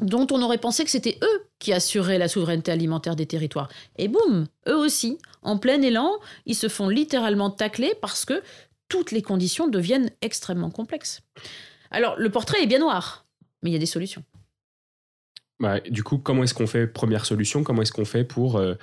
dont 0.00 0.26
on 0.30 0.40
aurait 0.40 0.58
pensé 0.58 0.84
que 0.84 0.90
c'était 0.90 1.18
eux 1.22 1.42
qui 1.58 1.72
assuraient 1.72 2.16
la 2.18 2.28
souveraineté 2.28 2.70
alimentaire 2.72 3.16
des 3.16 3.26
territoires. 3.26 3.68
Et 3.98 4.08
boum, 4.08 4.46
eux 4.68 4.76
aussi, 4.76 5.18
en 5.42 5.58
plein 5.58 5.82
élan, 5.82 6.12
ils 6.46 6.54
se 6.54 6.68
font 6.68 6.88
littéralement 6.88 7.50
tacler 7.50 7.92
parce 8.00 8.24
que 8.24 8.40
toutes 8.90 9.10
les 9.12 9.22
conditions 9.22 9.68
deviennent 9.68 10.10
extrêmement 10.20 10.70
complexes. 10.70 11.22
Alors, 11.90 12.16
le 12.18 12.28
portrait 12.28 12.62
est 12.62 12.66
bien 12.66 12.80
noir, 12.80 13.24
mais 13.62 13.70
il 13.70 13.72
y 13.72 13.76
a 13.76 13.78
des 13.80 13.86
solutions. 13.86 14.22
Bah, 15.60 15.80
du 15.80 16.02
coup, 16.02 16.18
comment 16.18 16.42
est-ce 16.42 16.52
qu'on 16.54 16.66
fait 16.66 16.86
Première 16.86 17.24
solution, 17.24 17.62
comment 17.62 17.80
est-ce 17.82 17.92
qu'on 17.92 18.04
fait 18.04 18.24
pour 18.24 18.56
euh, 18.56 18.74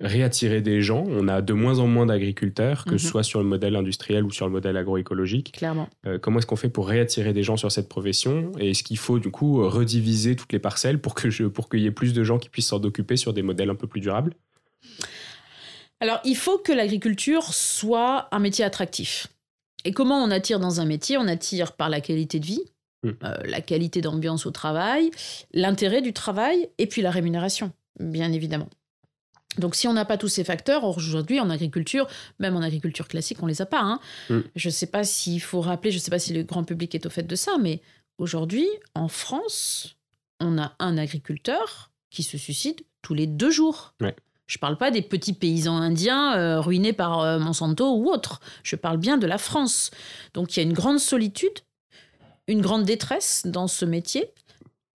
réattirer 0.00 0.60
des 0.62 0.82
gens? 0.82 1.04
On 1.08 1.28
a 1.28 1.40
de 1.42 1.52
moins 1.52 1.78
en 1.78 1.86
moins 1.86 2.06
d'agriculteurs, 2.06 2.84
que 2.84 2.92
Mhm. 2.92 2.98
ce 2.98 3.06
soit 3.08 3.22
sur 3.22 3.38
le 3.40 3.46
modèle 3.46 3.76
industriel 3.76 4.24
ou 4.24 4.30
sur 4.30 4.44
le 4.46 4.52
modèle 4.52 4.76
agroécologique. 4.76 5.52
Clairement. 5.52 5.88
Euh, 6.06 6.18
comment 6.18 6.38
est-ce 6.40 6.46
qu'on 6.46 6.56
fait 6.56 6.68
pour 6.70 6.88
réattirer 6.88 7.32
des 7.32 7.42
gens 7.44 7.56
sur 7.56 7.70
cette 7.72 7.88
profession? 7.88 8.50
Et 8.58 8.70
est-ce 8.70 8.82
qu'il 8.82 8.98
faut 8.98 9.18
du 9.18 9.30
coup 9.30 9.68
rediviser 9.68 10.34
toutes 10.36 10.52
les 10.52 10.58
parcelles 10.58 11.00
pour 11.00 11.14
que 11.14 11.30
je, 11.30 11.44
pour 11.44 11.68
qu'il 11.68 11.80
y 11.80 11.86
ait 11.86 11.90
plus 11.92 12.12
de 12.12 12.24
gens 12.24 12.38
qui 12.38 12.48
puissent 12.48 12.68
s'en 12.68 12.82
occuper 12.82 13.16
sur 13.16 13.32
des 13.32 13.42
modèles 13.42 13.70
un 13.70 13.76
peu 13.76 13.86
plus 13.86 14.00
durables? 14.00 14.34
Alors, 16.00 16.20
il 16.24 16.36
faut 16.36 16.58
que 16.58 16.72
l'agriculture 16.72 17.44
soit 17.54 18.28
un 18.32 18.40
métier 18.40 18.64
attractif. 18.64 19.28
Et 19.84 19.92
comment 19.92 20.22
on 20.22 20.30
attire 20.30 20.60
dans 20.60 20.80
un 20.80 20.84
métier? 20.84 21.18
On 21.18 21.26
attire 21.28 21.72
par 21.72 21.88
la 21.88 22.00
qualité 22.00 22.40
de 22.40 22.46
vie, 22.46 22.62
Mm. 23.04 23.10
euh, 23.22 23.34
la 23.44 23.60
qualité 23.60 24.00
d'ambiance 24.00 24.46
au 24.46 24.50
travail, 24.50 25.10
l'intérêt 25.52 26.00
du 26.00 26.14
travail 26.14 26.70
et 26.78 26.86
puis 26.86 27.02
la 27.02 27.10
rémunération, 27.10 27.70
bien 28.00 28.32
évidemment. 28.32 28.70
Donc 29.58 29.74
si 29.74 29.86
on 29.86 29.92
n'a 29.92 30.06
pas 30.06 30.16
tous 30.16 30.28
ces 30.28 30.42
facteurs, 30.42 30.84
aujourd'hui 30.84 31.38
en 31.38 31.50
agriculture, 31.50 32.06
même 32.38 32.56
en 32.56 32.62
agriculture 32.62 33.06
classique, 33.06 33.42
on 33.42 33.46
les 33.46 33.60
a 33.60 33.66
pas. 33.66 33.82
hein. 33.82 34.00
Mm. 34.30 34.40
Je 34.56 34.68
ne 34.68 34.72
sais 34.72 34.86
pas 34.86 35.04
s'il 35.04 35.42
faut 35.42 35.60
rappeler, 35.60 35.90
je 35.90 35.98
ne 35.98 36.00
sais 36.00 36.10
pas 36.10 36.18
si 36.18 36.32
le 36.32 36.44
grand 36.44 36.64
public 36.64 36.94
est 36.94 37.04
au 37.04 37.10
fait 37.10 37.22
de 37.24 37.36
ça, 37.36 37.52
mais 37.60 37.82
aujourd'hui, 38.16 38.66
en 38.94 39.08
France, 39.08 39.96
on 40.40 40.56
a 40.58 40.74
un 40.78 40.96
agriculteur 40.96 41.92
qui 42.10 42.22
se 42.22 42.38
suicide 42.38 42.80
tous 43.02 43.12
les 43.12 43.26
deux 43.26 43.50
jours. 43.50 43.92
Ouais. 44.00 44.16
Je 44.46 44.58
parle 44.58 44.76
pas 44.76 44.90
des 44.90 45.02
petits 45.02 45.32
paysans 45.32 45.76
indiens 45.76 46.36
euh, 46.36 46.60
ruinés 46.60 46.92
par 46.92 47.20
euh, 47.20 47.38
Monsanto 47.38 47.96
ou 47.96 48.10
autre. 48.10 48.40
Je 48.62 48.76
parle 48.76 48.98
bien 48.98 49.16
de 49.16 49.26
la 49.26 49.38
France. 49.38 49.90
Donc 50.34 50.56
il 50.56 50.60
y 50.60 50.62
a 50.62 50.66
une 50.66 50.74
grande 50.74 50.98
solitude, 50.98 51.60
une 52.46 52.60
grande 52.60 52.84
détresse 52.84 53.42
dans 53.46 53.68
ce 53.68 53.84
métier, 53.84 54.32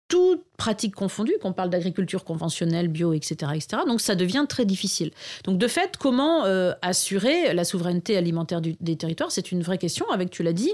toutes 0.08 0.44
pratiques 0.58 0.96
confondues, 0.96 1.36
qu'on 1.42 1.54
parle 1.54 1.70
d'agriculture 1.70 2.24
conventionnelle, 2.24 2.88
bio, 2.88 3.14
etc., 3.14 3.52
etc. 3.56 3.84
Donc 3.88 4.02
ça 4.02 4.16
devient 4.16 4.46
très 4.48 4.66
difficile. 4.66 5.12
Donc 5.44 5.58
de 5.58 5.68
fait, 5.68 5.98
comment 5.98 6.46
euh, 6.46 6.74
assurer 6.82 7.54
la 7.54 7.66
souveraineté 7.66 8.16
alimentaire 8.18 8.62
des 8.62 8.96
territoires? 8.96 9.32
C'est 9.32 9.52
une 9.52 9.62
vraie 9.62 9.78
question, 9.78 10.10
avec, 10.10 10.30
tu 10.30 10.44
l'as 10.44 10.54
dit, 10.54 10.74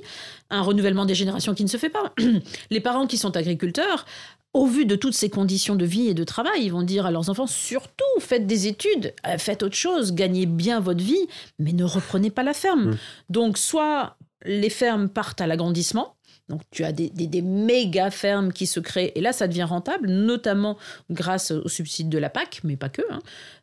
un 0.50 0.62
renouvellement 0.62 1.06
des 1.06 1.16
générations 1.16 1.54
qui 1.54 1.64
ne 1.64 1.70
se 1.70 1.78
fait 1.78 1.90
pas. 1.90 2.14
Les 2.70 2.80
parents 2.80 3.08
qui 3.08 3.18
sont 3.18 3.36
agriculteurs, 3.36 4.06
au 4.54 4.68
vu 4.68 4.86
de 4.86 4.96
toutes 4.96 5.16
ces 5.16 5.30
conditions 5.30 5.76
de 5.76 5.86
vie 5.86 6.08
et 6.08 6.14
de 6.14 6.24
travail, 6.24 6.64
ils 6.64 6.72
vont 6.72 6.84
dire 6.84 7.06
à 7.06 7.12
leurs 7.12 7.30
enfants, 7.30 7.48
surtout, 7.48 8.04
faites 8.20 8.46
des 8.46 8.68
études, 8.68 9.14
euh, 9.28 9.38
faites 9.38 9.64
autre 9.64 9.76
chose, 9.76 10.14
gagnez 10.14 10.46
bien 10.46 10.80
votre 10.80 11.04
vie, 11.04 11.28
mais 11.60 11.74
ne 11.74 11.84
reprenez 11.84 12.30
pas 12.30 12.44
la 12.44 12.54
ferme. 12.54 12.92
Mm. 12.92 12.98
Donc 13.30 13.58
soit 13.58 14.18
les 14.46 14.70
fermes 14.70 15.10
partent 15.10 15.42
à 15.42 15.48
l'agrandissement, 15.48 16.16
donc 16.50 16.62
tu 16.70 16.84
as 16.84 16.92
des, 16.92 17.10
des- 17.10 17.28
des 17.28 17.42
méga 17.42 18.12
fermes 18.12 18.52
qui 18.52 18.68
se 18.68 18.80
créent, 18.82 19.12
et 19.16 19.22
là 19.22 19.32
ça 19.34 19.48
devient 19.48 19.64
rentable, 19.64 20.10
notamment 20.10 20.78
grâce 21.10 21.52
aux 21.52 21.70
subsides 21.70 22.10
de 22.10 22.18
la 22.18 22.30
PAC, 22.30 22.60
mais 22.64 22.76
pas 22.76 22.90
que. 22.90 23.02
Hein. 23.10 23.22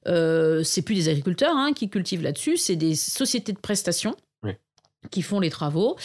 Euh, 0.08 0.62
c'est 0.64 0.82
plus 0.82 0.94
des 0.94 1.08
agriculteurs 1.08 1.54
hein, 1.54 1.72
qui 1.74 1.88
cultivent 1.90 2.22
là-dessus, 2.22 2.56
c'est 2.56 2.76
des 2.76 2.94
sociétés 2.94 3.52
de 3.52 3.58
prestations. 3.58 4.16
Qui 5.10 5.22
font 5.22 5.40
les 5.40 5.50
travaux. 5.50 5.96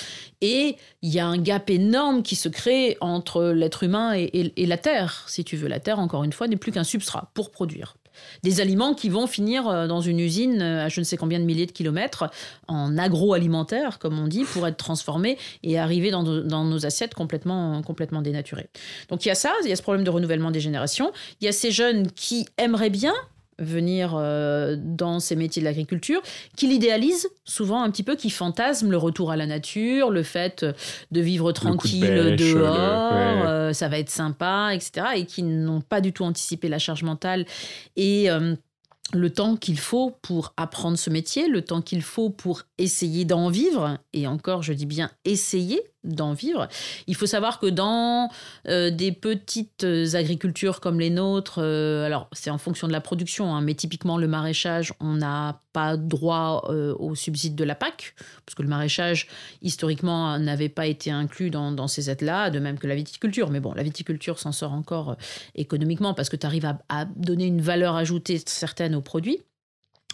Et 0.42 0.78
il 1.02 1.14
y 1.14 1.20
a 1.20 1.28
un 1.28 1.38
gap 1.38 1.70
énorme 1.70 2.24
qui 2.24 2.36
se 2.36 2.50
crée 2.50 2.98
entre 3.02 3.44
l'être 3.46 3.84
humain 3.84 4.14
et, 4.14 4.66
la 4.66 4.78
terre. 4.78 5.26
Si 5.28 5.44
tu 5.44 5.58
veux, 5.58 5.68
la 5.68 5.80
terre, 5.80 6.00
encore 6.00 6.24
une 6.24 6.34
fois, 6.34 6.48
n'est 6.48 6.56
plus 6.56 6.72
qu'un 6.72 6.84
substrat 6.84 7.32
pour 7.34 7.52
produire. 7.52 7.98
Des 8.44 8.62
aliments 8.62 8.94
qui 8.94 9.10
vont 9.10 9.28
finir 9.28 9.68
euh, 9.68 9.88
dans 9.88 10.00
une 10.00 10.22
usine 10.22 10.62
euh, 10.62 10.86
à 10.86 10.90
je 10.90 11.02
ne 11.02 11.04
sais 11.04 11.18
combien 11.18 11.38
de 11.38 11.44
milliers 11.44 11.66
de 11.66 11.74
kilomètres 11.74 12.32
en 12.70 12.98
agroalimentaire, 12.98 14.00
comme 14.00 14.18
on 14.18 14.28
dit, 14.28 14.46
pour 14.46 14.66
être 14.66 14.78
transformés 14.78 15.38
et 15.64 15.78
arriver 15.78 16.12
dans, 16.12 16.24
dans 16.24 16.64
nos 16.64 16.86
assiettes 16.86 17.14
complètement, 17.14 17.82
complètement 17.82 18.22
dénaturées. 18.22 18.70
Donc 19.10 19.26
il 19.26 19.28
y 19.28 19.32
a 19.32 19.36
ça, 19.36 19.52
il 19.66 19.70
y 19.70 19.74
a 19.74 19.76
ce 19.76 19.82
problème 19.82 20.06
de 20.06 20.10
renouvellement 20.10 20.52
des 20.52 20.62
générations. 20.62 21.12
Il 21.42 21.46
y 21.46 21.50
a 21.50 21.52
ces 21.52 21.72
jeunes 21.72 22.10
qui 22.10 22.48
aimeraient 22.58 22.90
bien 22.90 23.14
venir 23.60 24.16
euh, 24.16 24.76
dans 24.80 25.20
ces 25.20 25.36
métiers 25.36 25.62
de 25.62 25.66
l'agriculture, 25.66 26.22
qui 26.58 26.68
l'idéalisent 26.68 27.30
souvent 27.44 27.82
un 27.84 27.90
petit 27.90 28.04
peu, 28.04 28.16
qui 28.16 28.30
fantasment 28.30 28.90
le 28.92 28.98
retour 28.98 29.32
à 29.32 29.36
la 29.38 29.46
nature, 29.46 30.10
le 30.12 30.24
fait 30.24 30.66
de 31.12 31.22
vivre 31.22 31.48
de 31.52 31.54
tranquille 31.54 32.06
le- 32.06 32.36
dehors, 32.36 33.12
ouais. 33.14 33.48
euh, 33.48 33.74
ça 33.74 33.88
va 33.88 33.98
être 34.00 34.10
sympa, 34.10 34.72
etc. 34.74 35.08
Et 35.16 35.26
qui 35.26 35.44
n'ont 35.44 35.82
pas 35.82 36.02
du 36.02 36.12
tout 36.14 36.24
anticipé 36.24 36.68
la 36.68 36.80
charge 36.80 37.04
mentale 37.04 37.46
et 37.96 38.30
euh, 38.30 38.56
le 39.14 39.30
temps 39.30 39.56
qu'il 39.56 39.78
faut 39.78 40.18
pour 40.24 40.54
apprendre 40.58 40.98
ce 40.98 41.10
métier, 41.10 41.48
le 41.48 41.62
temps 41.62 41.82
qu'il 41.82 42.02
faut 42.02 42.30
pour 42.32 42.64
essayer 42.80 43.24
d'en 43.24 43.50
vivre, 43.50 44.00
et 44.14 44.26
encore, 44.28 44.64
je 44.64 44.74
dis 44.74 44.88
bien 44.88 45.12
essayer 45.26 45.82
d'en 46.06 46.34
vivre. 46.34 46.68
Il 47.08 47.16
faut 47.16 47.26
savoir 47.26 47.60
que 47.60 47.68
dans 47.68 48.30
euh, 48.68 48.92
des 48.92 49.12
petites 49.12 49.84
euh, 49.84 50.06
agricultures 50.14 50.80
comme 50.80 51.00
les 51.00 51.10
nôtres, 51.10 51.60
euh, 51.60 52.06
alors 52.06 52.30
c'est 52.32 52.50
en 52.50 52.58
fonction 52.58 52.88
de 52.88 52.94
la 52.94 53.02
production, 53.02 53.54
hein, 53.54 53.62
mais 53.62 53.74
typiquement 53.74 54.18
le 54.18 54.28
maraîchage, 54.28 54.94
on 55.00 55.14
n'a 55.14 55.62
pas 55.74 55.98
droit 55.98 56.72
aux 57.00 57.16
subsides 57.16 57.56
de 57.56 57.66
la 57.66 57.76
PAC, 57.76 58.16
parce 58.46 58.56
que 58.56 58.62
le 58.62 58.70
maraîchage, 58.70 59.28
historiquement, 59.62 60.40
n'avait 60.40 60.70
pas 60.70 60.86
été 60.86 61.12
inclus 61.12 61.50
dans, 61.50 61.88
ces 61.90 62.10
aides-là, 62.10 62.50
de 62.50 62.60
même 62.60 62.80
que 62.80 62.88
la 62.88 62.96
viticulture. 62.96 63.50
Mais 63.50 63.60
bon, 63.60 63.74
la 63.74 63.84
viticulture 63.84 64.40
s'en 64.40 64.54
sort 64.54 64.72
encore 64.72 65.18
économiquement 65.54 66.14
parce 66.14 66.30
que 66.30 66.38
tu 66.38 66.46
arrives 66.46 66.74
à 66.88 67.04
donner 67.18 67.48
une 67.48 67.60
valeur 67.60 67.96
ajoutée 67.96 68.42
certaine 68.46 68.96
aux 68.96 69.02
produits. 69.02 69.42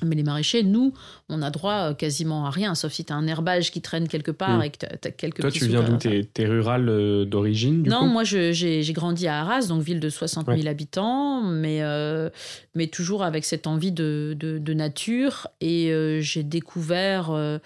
Mais 0.03 0.15
les 0.15 0.23
maraîchers, 0.23 0.63
nous, 0.63 0.93
on 1.29 1.41
a 1.41 1.49
droit 1.51 1.89
euh, 1.89 1.93
quasiment 1.93 2.45
à 2.45 2.49
rien, 2.49 2.73
sauf 2.75 2.91
si 2.91 3.05
tu 3.05 3.13
as 3.13 3.15
un 3.15 3.27
herbage 3.27 3.71
qui 3.71 3.81
traîne 3.81 4.07
quelque 4.07 4.31
part 4.31 4.59
Mm. 4.59 4.63
et 4.63 4.69
que 4.71 4.77
tu 4.79 4.85
as, 5.07 5.11
quelques 5.11 5.41
Toi, 5.41 5.51
tu 5.51 5.65
viens 5.67 5.83
d'où 5.83 5.97
T'es 5.97 6.23
t'es 6.33 6.45
rural 6.45 6.89
euh, 6.89 7.25
d'origine 7.25 7.83
non, 7.87 7.99
coup 7.99 8.05
moi 8.07 8.23
j'ai 8.23 8.83
grandi 8.93 9.27
à 9.27 9.41
Arras, 9.41 9.67
donc 9.67 9.81
ville 9.83 9.99
de 9.99 10.09
60 10.09 10.47
000 10.47 10.67
habitants, 10.67 11.41
mais, 11.43 11.83
euh, 11.83 12.29
mais 12.75 12.87
toujours 12.87 13.23
avec 13.23 13.45
cette 13.45 13.67
envie 13.67 13.91
de, 13.91 14.35
de- 14.39 14.57
de 14.57 14.73
nature. 14.73 15.47
Et 15.61 15.91
euh, 15.91 16.19
j'ai 16.21 16.43
découvert 16.43 17.29
euh, 17.31 17.59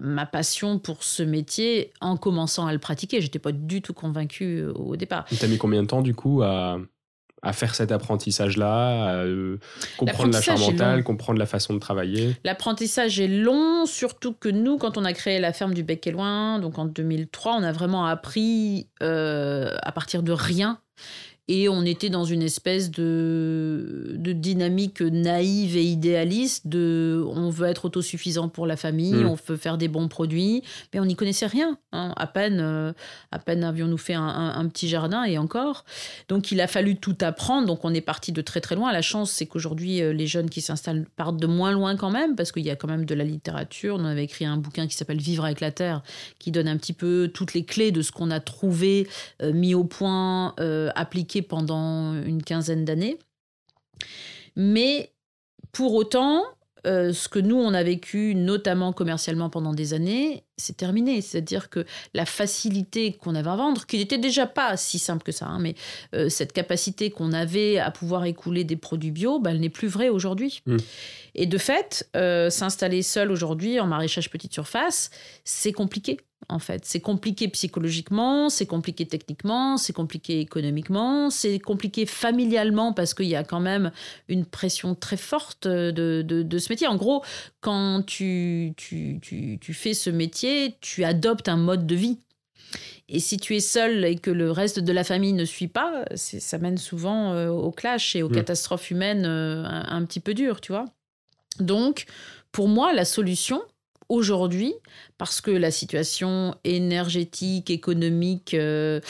ma 0.00 0.26
passion 0.26 0.78
pour 0.78 1.02
ce 1.02 1.22
métier 1.22 1.92
en 2.00 2.16
commençant 2.16 2.66
à 2.66 2.72
le 2.72 2.78
pratiquer. 2.78 3.20
J'étais 3.20 3.38
pas 3.40 3.52
du 3.52 3.82
tout 3.82 3.92
convaincue 3.94 4.64
au 4.74 4.96
départ. 4.96 5.24
T'as 5.40 5.48
mis 5.48 5.58
combien 5.58 5.82
de 5.82 5.88
temps 5.88 6.02
du 6.02 6.14
coup 6.14 6.42
à, 6.42 6.78
à 7.44 7.52
faire 7.52 7.74
cet 7.74 7.92
apprentissage-là, 7.92 9.08
à 9.08 9.14
euh, 9.24 9.58
comprendre 9.96 10.32
la 10.32 10.40
charge 10.40 10.60
mentale, 10.60 11.04
comprendre 11.04 11.38
la 11.38 11.46
façon 11.46 11.74
de 11.74 11.78
travailler 11.78 12.34
L'apprentissage 12.44 13.20
est 13.20 13.28
long, 13.28 13.86
surtout 13.86 14.32
que 14.32 14.48
nous, 14.48 14.78
quand 14.78 14.96
on 14.98 15.04
a 15.04 15.12
créé 15.12 15.38
la 15.38 15.52
ferme 15.52 15.74
du 15.74 15.82
Bec 15.82 16.06
et 16.06 16.10
Loin, 16.10 16.58
donc 16.58 16.78
en 16.78 16.86
2003, 16.86 17.56
on 17.56 17.62
a 17.62 17.72
vraiment 17.72 18.06
appris 18.06 18.88
euh, 19.02 19.76
à 19.82 19.92
partir 19.92 20.22
de 20.22 20.32
rien. 20.32 20.78
Et 21.46 21.68
on 21.68 21.82
était 21.84 22.08
dans 22.08 22.24
une 22.24 22.40
espèce 22.42 22.90
de, 22.90 24.12
de 24.16 24.32
dynamique 24.32 25.02
naïve 25.02 25.76
et 25.76 25.84
idéaliste 25.84 26.66
de 26.68 27.22
on 27.28 27.50
veut 27.50 27.66
être 27.68 27.84
autosuffisant 27.84 28.48
pour 28.48 28.66
la 28.66 28.76
famille, 28.76 29.12
Mm. 29.14 29.26
on 29.28 29.34
veut 29.48 29.56
faire 29.56 29.76
des 29.76 29.88
bons 29.88 30.08
produits, 30.08 30.62
mais 30.92 31.00
on 31.00 31.04
n'y 31.04 31.16
connaissait 31.16 31.46
rien. 31.46 31.76
hein. 31.92 32.12
À 32.16 32.26
peine, 32.26 32.60
euh, 32.60 32.92
à 33.30 33.38
peine 33.38 33.62
avions-nous 33.62 33.98
fait 33.98 34.14
un, 34.14 34.22
un- 34.22 34.58
un 34.58 34.68
petit 34.68 34.88
jardin 34.88 35.24
et 35.24 35.36
encore. 35.36 35.84
Donc 36.28 36.50
il 36.50 36.60
a 36.62 36.66
fallu 36.66 36.96
tout 36.96 37.16
apprendre. 37.20 37.66
Donc 37.66 37.84
on 37.84 37.92
est 37.92 38.00
parti 38.00 38.32
de 38.32 38.40
très 38.40 38.62
très 38.62 38.74
loin. 38.74 38.90
La 38.90 39.02
chance, 39.02 39.30
c'est 39.30 39.44
qu'aujourd'hui, 39.46 40.00
euh, 40.00 40.12
les 40.14 40.26
jeunes 40.26 40.48
qui 40.48 40.62
s'installent 40.62 41.04
partent 41.16 41.36
de 41.36 41.46
moins 41.46 41.72
loin 41.72 41.96
quand 41.96 42.10
même, 42.10 42.36
parce 42.36 42.52
qu'il 42.52 42.64
y 42.64 42.70
a 42.70 42.76
quand 42.76 42.88
même 42.88 43.04
de 43.04 43.14
la 43.14 43.24
littérature. 43.24 43.96
On 44.00 44.04
avait 44.06 44.24
écrit 44.24 44.46
un 44.46 44.56
bouquin 44.56 44.86
qui 44.86 44.96
s'appelle 44.96 45.20
Vivre 45.20 45.44
avec 45.44 45.60
la 45.60 45.70
terre, 45.72 46.02
qui 46.38 46.50
donne 46.52 46.68
un 46.68 46.78
petit 46.78 46.94
peu 46.94 47.30
toutes 47.32 47.52
les 47.52 47.64
clés 47.66 47.92
de 47.92 48.00
ce 48.00 48.12
qu'on 48.12 48.30
a 48.30 48.40
trouvé, 48.40 49.06
euh, 49.42 49.52
mis 49.52 49.74
au 49.74 49.84
point, 49.84 50.54
euh, 50.58 50.88
appliqué 50.94 51.33
pendant 51.42 52.14
une 52.14 52.42
quinzaine 52.42 52.84
d'années. 52.84 53.18
Mais 54.56 55.12
pour 55.72 55.94
autant, 55.94 56.44
euh, 56.86 57.12
ce 57.12 57.28
que 57.28 57.38
nous, 57.38 57.56
on 57.56 57.72
a 57.72 57.82
vécu, 57.82 58.34
notamment 58.34 58.92
commercialement 58.92 59.48
pendant 59.48 59.72
des 59.72 59.94
années, 59.94 60.44
c'est 60.56 60.76
terminé. 60.76 61.20
C'est-à-dire 61.22 61.70
que 61.70 61.84
la 62.12 62.26
facilité 62.26 63.12
qu'on 63.12 63.34
avait 63.34 63.50
à 63.50 63.56
vendre, 63.56 63.86
qui 63.86 63.98
n'était 63.98 64.18
déjà 64.18 64.46
pas 64.46 64.76
si 64.76 64.98
simple 64.98 65.22
que 65.22 65.32
ça, 65.32 65.46
hein, 65.46 65.58
mais 65.60 65.74
euh, 66.14 66.28
cette 66.28 66.52
capacité 66.52 67.10
qu'on 67.10 67.32
avait 67.32 67.78
à 67.78 67.90
pouvoir 67.90 68.24
écouler 68.26 68.64
des 68.64 68.76
produits 68.76 69.10
bio, 69.10 69.38
bah, 69.38 69.50
elle 69.50 69.60
n'est 69.60 69.70
plus 69.70 69.88
vraie 69.88 70.10
aujourd'hui. 70.10 70.62
Mm. 70.66 70.76
Et 71.34 71.46
de 71.46 71.58
fait, 71.58 72.08
euh, 72.16 72.50
s'installer 72.50 73.02
seul 73.02 73.30
aujourd'hui 73.30 73.80
en 73.80 73.86
maraîchage 73.86 74.30
petite 74.30 74.52
surface, 74.52 75.10
c'est 75.44 75.72
compliqué. 75.72 76.18
En 76.48 76.58
fait. 76.58 76.84
C'est 76.84 77.00
compliqué 77.00 77.48
psychologiquement, 77.48 78.48
c'est 78.48 78.66
compliqué 78.66 79.06
techniquement, 79.06 79.76
c'est 79.76 79.92
compliqué 79.92 80.40
économiquement, 80.40 81.30
c'est 81.30 81.58
compliqué 81.58 82.06
familialement 82.06 82.92
parce 82.92 83.14
qu'il 83.14 83.26
y 83.26 83.36
a 83.36 83.44
quand 83.44 83.60
même 83.60 83.92
une 84.28 84.44
pression 84.44 84.94
très 84.94 85.16
forte 85.16 85.66
de, 85.66 86.22
de, 86.22 86.58
ce 86.58 86.72
métier. 86.72 86.86
En 86.86 86.96
gros, 86.96 87.22
quand 87.60 88.02
tu, 88.06 88.74
tu, 88.76 89.18
tu, 89.20 89.58
tu 89.60 89.74
fais 89.74 89.94
ce 89.94 90.10
métier, 90.10 90.76
tu 90.80 91.04
adoptes 91.04 91.48
un 91.48 91.56
mode 91.56 91.86
de 91.86 91.94
vie. 91.94 92.18
Et 93.08 93.20
si 93.20 93.36
tu 93.36 93.54
es 93.54 93.60
seul 93.60 94.04
et 94.04 94.16
que 94.16 94.30
le 94.30 94.50
reste 94.50 94.80
de 94.80 94.92
la 94.92 95.04
famille 95.04 95.34
ne 95.34 95.44
suit 95.44 95.68
pas, 95.68 96.04
ça 96.14 96.58
mène 96.58 96.78
souvent 96.78 97.32
euh, 97.32 97.48
au 97.48 97.70
clash 97.70 98.16
et 98.16 98.22
aux 98.22 98.30
mmh. 98.30 98.34
catastrophes 98.34 98.90
humaines 98.90 99.26
euh, 99.26 99.62
un, 99.64 99.96
un, 99.96 100.04
petit 100.06 100.20
peu 100.20 100.32
dures, 100.32 100.60
tu 100.60 100.72
vois. 100.72 100.86
Donc, 101.60 102.06
pour 102.50 102.68
moi, 102.68 102.92
la 102.92 103.04
solution, 103.04 103.62
aujourd'hui, 104.14 104.74
parce 105.18 105.40
que 105.40 105.50
la 105.50 105.70
situation 105.70 106.54
énergétique, 106.64 107.70
économique 107.70 108.54
euh, 108.54 109.00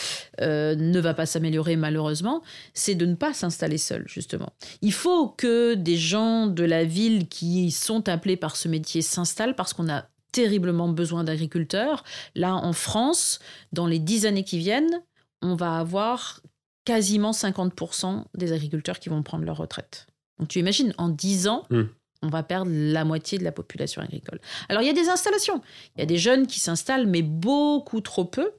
euh, 0.40 0.74
ne 0.74 1.00
va 1.00 1.14
pas 1.14 1.26
s'améliorer 1.26 1.76
malheureusement, 1.76 2.42
c'est 2.72 2.94
de 2.94 3.07
ne 3.07 3.14
pas 3.14 3.34
s'installer 3.34 3.78
seul, 3.78 4.05
justement. 4.07 4.52
Il 4.82 4.92
faut 4.92 5.28
que 5.28 5.74
des 5.74 5.96
gens 5.96 6.46
de 6.46 6.64
la 6.64 6.84
ville 6.84 7.28
qui 7.28 7.70
sont 7.70 8.09
appelés 8.09 8.36
par 8.36 8.57
ce 8.57 8.68
métier 8.68 9.02
s'installent 9.02 9.55
parce 9.55 9.72
qu'on 9.72 9.88
a 9.88 10.07
terriblement 10.32 10.88
besoin 10.88 11.22
d'agriculteurs. 11.24 12.02
Là, 12.34 12.55
en 12.55 12.72
France, 12.72 13.38
dans 13.72 13.86
les 13.86 13.98
dix 13.98 14.26
années 14.26 14.44
qui 14.44 14.59
viennent, 14.59 15.02
on 15.42 15.55
va 15.55 15.78
avoir 15.78 16.40
quasiment 16.84 17.30
50% 17.30 18.24
des 18.34 18.52
agriculteurs 18.52 18.98
qui 18.98 19.09
vont 19.09 19.22
prendre 19.22 19.44
leur 19.44 19.59
retraite. 19.59 20.07
Donc 20.38 20.48
tu 20.48 20.59
imagines, 20.59 20.92
en 20.98 21.09
dix 21.09 21.46
ans, 21.46 21.64
mmh 21.70 21.82
on 22.25 22.29
va 22.29 22.43
perdre 22.43 22.70
la 22.72 23.05
moitié 23.05 23.39
de 23.39 23.45
la 23.45 23.53
population 23.53 24.03
agricole. 24.03 24.41
Alors 24.68 24.83
il 24.83 24.87
y 24.87 24.91
a 24.91 24.95
des 24.95 25.09
installations, 25.09 25.61
il 25.97 26.01
y 26.01 26.03
a 26.03 26.07
des 26.07 26.16
jeunes 26.16 26.47
qui 26.47 26.59
s'installent, 26.59 27.07
mais 27.07 27.22
beaucoup 27.22 28.01
trop 28.01 28.25
peu 28.25 28.51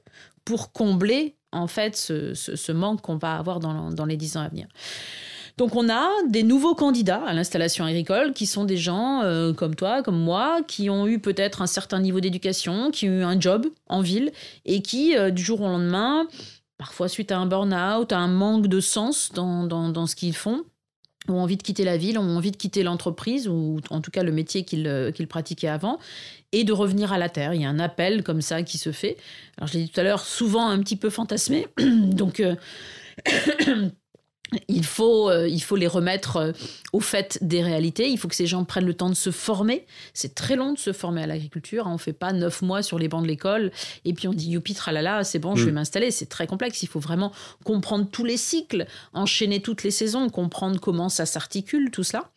pour 0.44 0.72
combler 0.72 1.34
en 1.52 1.66
fait 1.66 1.96
ce, 1.96 2.72
manque 2.72 3.02
qu'on 3.02 3.16
va 3.16 3.36
avoir 3.36 3.60
dans, 3.60 4.06
les 4.06 4.16
dix 4.16 4.36
ans 4.36 4.42
à 4.42 4.48
venir. 4.48 4.68
Donc 5.56 5.74
on 5.74 5.88
a 5.88 6.06
des 6.28 6.42
nouveaux 6.42 6.74
candidats 6.74 7.22
à 7.26 7.32
l'installation 7.32 7.84
agricole 7.86 8.34
qui 8.34 8.46
sont 8.46 8.64
des 8.64 8.76
gens 8.76 9.22
euh, 9.22 9.54
comme 9.54 9.74
toi, 9.74 10.02
comme 10.02 10.18
moi, 10.18 10.60
qui 10.68 10.90
ont 10.90 11.06
eu 11.06 11.18
peut-être 11.18 11.62
un 11.62 11.66
certain 11.66 11.98
niveau 11.98 12.20
d'éducation, 12.20 12.90
qui 12.90 13.08
ont 13.08 13.12
eu 13.12 13.22
un 13.22 13.40
job 13.40 13.66
en 13.86 14.02
ville 14.02 14.32
et 14.66 14.82
qui, 14.82 15.16
euh, 15.16 15.30
du 15.30 15.42
jour 15.42 15.62
au 15.62 15.66
lendemain, 15.66 16.28
parfois 16.76 17.08
suite 17.08 17.32
à 17.32 17.38
un 17.38 17.46
burn-out, 17.46 18.12
à 18.12 18.18
un 18.18 18.28
manque 18.28 18.66
de 18.66 18.80
sens 18.80 19.32
dans 19.32 20.06
ce 20.06 20.14
qu'ils 20.14 20.36
font, 20.36 20.62
ont 21.28 21.40
envie 21.40 21.56
de 21.56 21.62
quitter 21.62 21.84
la 21.84 21.96
ville, 21.96 22.18
ont 22.18 22.36
envie 22.36 22.50
de 22.50 22.56
quitter 22.56 22.82
l'entreprise, 22.82 23.48
ou 23.48 23.80
en 23.90 24.00
tout 24.00 24.10
cas 24.10 24.22
le 24.22 24.32
métier 24.32 24.64
qu'ils 24.64 24.86
euh, 24.86 25.10
pratiquaient 25.28 25.68
avant, 25.68 25.98
et 26.52 26.64
de 26.64 26.72
revenir 26.72 27.12
à 27.12 27.18
la 27.18 27.28
terre. 27.28 27.54
Il 27.54 27.62
y 27.62 27.64
a 27.64 27.68
un 27.68 27.78
appel 27.78 28.22
comme 28.22 28.40
ça 28.40 28.62
qui 28.62 28.78
se 28.78 28.92
fait. 28.92 29.16
Alors 29.56 29.68
je 29.68 29.74
l'ai 29.74 29.84
dit 29.84 29.90
tout 29.90 30.00
à 30.00 30.02
l'heure, 30.02 30.20
souvent 30.20 30.68
un 30.68 30.78
petit 30.80 30.96
peu 30.96 31.10
fantasmé. 31.10 31.66
Donc 31.78 32.40
euh, 32.40 32.54
il 34.68 34.84
faut, 34.84 35.28
euh, 35.28 35.48
il 35.48 35.60
faut 35.62 35.76
les 35.76 35.86
remettre 35.86 36.36
euh, 36.36 36.52
au 36.92 37.00
fait 37.00 37.38
des 37.42 37.62
réalités. 37.62 38.08
Il 38.08 38.18
faut 38.18 38.28
que 38.28 38.34
ces 38.34 38.46
gens 38.46 38.64
prennent 38.64 38.86
le 38.86 38.94
temps 38.94 39.08
de 39.08 39.14
se 39.14 39.30
former. 39.30 39.86
C'est 40.14 40.34
très 40.34 40.56
long 40.56 40.72
de 40.72 40.78
se 40.78 40.92
former 40.92 41.22
à 41.22 41.26
l'agriculture. 41.26 41.86
On 41.86 41.94
ne 41.94 41.98
fait 41.98 42.12
pas 42.12 42.32
neuf 42.32 42.62
mois 42.62 42.82
sur 42.82 42.98
les 42.98 43.08
bancs 43.08 43.22
de 43.22 43.28
l'école 43.28 43.72
et 44.04 44.12
puis 44.12 44.28
on 44.28 44.32
dit 44.32 44.50
youpi, 44.50 44.74
tralala, 44.74 45.24
c'est 45.24 45.38
bon, 45.38 45.56
je 45.56 45.64
vais 45.64 45.72
mm. 45.72 45.74
m'installer. 45.74 46.10
C'est 46.10 46.26
très 46.26 46.46
complexe. 46.46 46.82
Il 46.82 46.88
faut 46.88 47.00
vraiment 47.00 47.32
comprendre 47.64 48.06
tous 48.10 48.24
les 48.24 48.36
cycles, 48.36 48.86
enchaîner 49.12 49.60
toutes 49.60 49.82
les 49.82 49.90
saisons, 49.90 50.28
comprendre 50.28 50.80
comment 50.80 51.08
ça 51.08 51.26
s'articule, 51.26 51.90
tout 51.90 52.04
cela. 52.04 52.30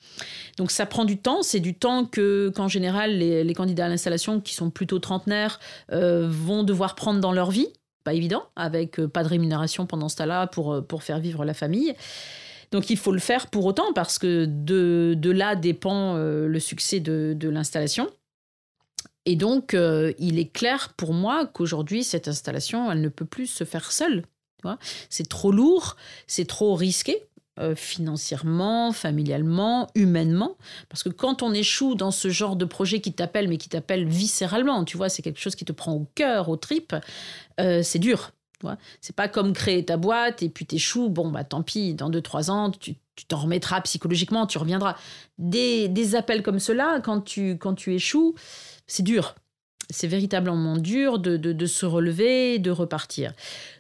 Donc 0.58 0.72
ça 0.72 0.86
prend 0.86 1.06
du 1.06 1.18
temps. 1.18 1.44
C'est 1.44 1.60
du 1.60 1.76
temps 1.76 2.06
que, 2.06 2.52
qu'en 2.56 2.68
général, 2.68 3.18
les, 3.18 3.54
candidats 3.54 3.86
à 3.86 3.90
l'installation 3.90 4.40
qui 4.40 4.54
sont 4.54 4.70
plutôt 4.70 5.00
trentenaires 5.00 5.60
euh, 5.92 6.28
vont 6.30 6.64
devoir 6.64 6.96
prendre 6.96 7.20
dans 7.20 7.32
leur 7.32 7.52
vie 7.52 7.68
pas 8.04 8.14
évident, 8.14 8.44
avec 8.56 9.00
euh, 9.00 9.08
pas 9.08 9.24
de 9.24 9.30
rémunération 9.30 9.86
pendant 9.86 10.10
ce 10.10 10.18
temps-là 10.18 10.48
pour, 10.48 10.74
euh, 10.74 10.82
pour 10.82 11.04
faire 11.04 11.20
vivre 11.20 11.46
la 11.46 11.54
famille. 11.54 11.94
Donc 12.72 12.90
il 12.90 12.98
faut 12.98 13.12
le 13.12 13.20
faire 13.20 13.48
pour 13.48 13.66
autant 13.66 13.94
parce 13.94 14.20
que 14.20 14.46
de, 14.46 15.16
de 15.18 15.32
là 15.32 15.56
dépend 15.56 16.16
euh, 16.16 16.48
le 16.48 16.60
succès 16.60 17.00
de, 17.00 17.34
de 17.36 17.50
l'installation. 17.50 18.10
Et 19.26 19.36
donc 19.36 19.76
il 20.18 20.40
est 20.40 20.52
clair 20.52 20.94
pour 20.98 21.14
moi 21.14 21.46
qu'aujourd'hui 21.46 22.04
cette 22.04 22.28
installation, 22.28 22.92
elle 22.92 23.02
ne 23.02 23.10
peut 23.10 23.26
plus 23.26 23.46
se 23.46 23.64
faire 23.64 23.92
seule. 23.92 24.24
C'est 25.10 25.28
trop 25.28 25.52
lourd, 25.52 25.96
c'est 26.28 26.48
trop 26.48 26.76
risqué. 26.76 27.24
Euh, 27.60 27.76
financièrement, 27.76 28.94
familialement, 28.94 29.90
humainement. 29.94 30.56
Parce 30.88 31.04
que 31.04 31.10
quand 31.10 31.44
on 31.44 31.54
échoue 31.54 31.94
dans 31.94 32.12
ce 32.12 32.30
genre 32.30 32.56
de 32.56 32.64
projet 32.64 33.02
qui 33.02 33.12
t'appelle, 33.12 33.50
mais 33.50 33.58
qui 33.58 33.68
t'appelle 33.68 34.08
viscéralement, 34.08 34.86
tu 34.86 34.96
vois, 34.96 35.10
c'est 35.10 35.22
quelque 35.22 35.42
chose 35.42 35.56
qui 35.56 35.66
te 35.66 35.74
prend 35.74 35.92
au 35.92 36.08
cœur, 36.16 36.48
aux 36.48 36.56
tripes, 36.56 36.96
euh, 37.60 37.84
c'est 37.84 38.00
dur. 38.00 38.32
C'est 39.02 39.16
pas 39.16 39.28
comme 39.28 39.52
créer 39.52 39.84
ta 39.84 39.98
boîte 39.98 40.42
et 40.42 40.50
puis 40.50 40.66
t'échoues, 40.66 41.10
bon, 41.10 41.32
bah 41.32 41.44
tant 41.44 41.62
pis, 41.62 41.96
dans 41.96 42.10
2-3 42.10 42.50
ans, 42.50 42.72
tu 42.72 42.96
t'en 43.28 43.38
remettras 43.38 43.82
psychologiquement, 43.82 44.48
tu 44.48 44.58
reviendras. 44.58 44.96
Des, 45.38 45.90
des 45.90 46.16
appels 46.16 46.44
comme 46.44 46.60
cela, 46.60 47.02
quand 47.04 47.22
tu, 47.22 47.58
quand 47.58 47.74
tu 47.74 47.94
échoues, 47.94 48.36
c'est 48.88 49.04
dur 49.04 49.36
c'est 49.90 50.08
véritablement 50.08 50.78
dur 50.78 51.20
de, 51.20 51.66
se 51.66 51.86
relever, 51.86 52.60
de 52.60 52.72
repartir. 52.72 53.34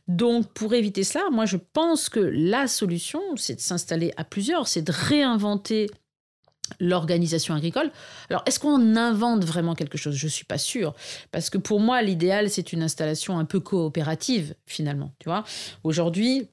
Donc 0.08 0.52
pour 0.54 0.74
éviter 0.74 1.04
cela, 1.04 1.30
moi 1.32 1.46
je 1.46 1.58
pense 1.58 2.10
que 2.10 2.20
la 2.20 2.68
solution, 2.68 3.22
c'est 3.36 3.56
de 3.56 3.62
s'installer 3.62 4.12
à 4.18 4.24
plusieurs, 4.24 4.68
c'est 4.68 4.82
de 4.82 4.92
réinventer 4.92 5.88
l'organisation 6.80 7.56
agricole. 7.56 7.92
Alors, 8.30 8.44
est-ce 8.46 8.60
qu'on 8.60 8.96
invente 8.96 9.44
vraiment 9.44 9.74
quelque 9.74 9.98
chose? 9.98 10.16
Je 10.16 10.28
ne 10.28 10.32
suis 10.32 10.46
pas 10.46 10.60
sûre. 10.60 10.94
Parce 11.32 11.50
que 11.50 11.58
pour 11.58 11.80
moi, 11.80 12.04
l'idéal, 12.04 12.50
c'est 12.50 12.74
une 12.74 12.84
installation 12.84 13.40
un 13.40 13.46
peu 13.46 13.60
coopérative, 13.60 14.54
finalement. 14.68 15.12
Tu 15.18 15.30
vois? 15.30 15.44
Aujourd'hui, 15.84 16.48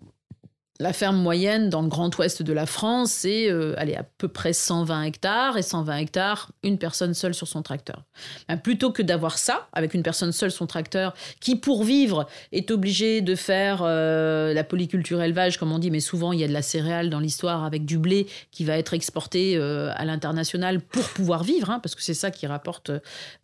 la 0.78 0.92
ferme 0.92 1.16
moyenne 1.16 1.70
dans 1.70 1.82
le 1.82 1.88
grand 1.88 2.16
ouest 2.18 2.42
de 2.42 2.52
la 2.52 2.66
France, 2.66 3.10
c'est 3.10 3.50
euh, 3.50 3.74
à 3.78 4.02
peu 4.02 4.28
près 4.28 4.52
120 4.52 5.02
hectares, 5.04 5.56
et 5.56 5.62
120 5.62 5.96
hectares, 5.96 6.50
une 6.62 6.78
personne 6.78 7.14
seule 7.14 7.34
sur 7.34 7.48
son 7.48 7.62
tracteur. 7.62 8.02
Ben, 8.48 8.58
plutôt 8.58 8.90
que 8.90 9.02
d'avoir 9.02 9.38
ça, 9.38 9.68
avec 9.72 9.94
une 9.94 10.02
personne 10.02 10.32
seule 10.32 10.50
son 10.50 10.66
tracteur, 10.66 11.14
qui 11.40 11.56
pour 11.56 11.84
vivre 11.84 12.26
est 12.52 12.70
obligé 12.70 13.22
de 13.22 13.34
faire 13.34 13.80
euh, 13.82 14.52
la 14.52 14.64
polyculture 14.64 15.22
élevage, 15.22 15.58
comme 15.58 15.72
on 15.72 15.78
dit, 15.78 15.90
mais 15.90 16.00
souvent 16.00 16.32
il 16.32 16.40
y 16.40 16.44
a 16.44 16.48
de 16.48 16.52
la 16.52 16.62
céréale 16.62 17.08
dans 17.08 17.20
l'histoire 17.20 17.64
avec 17.64 17.84
du 17.84 17.98
blé 17.98 18.26
qui 18.50 18.64
va 18.64 18.76
être 18.76 18.92
exporté 18.92 19.56
euh, 19.56 19.90
à 19.94 20.04
l'international 20.04 20.80
pour 20.80 21.04
pouvoir 21.08 21.42
vivre, 21.42 21.70
hein, 21.70 21.80
parce 21.82 21.94
que 21.94 22.02
c'est 22.02 22.14
ça 22.14 22.30
qui 22.30 22.46
rapporte 22.46 22.90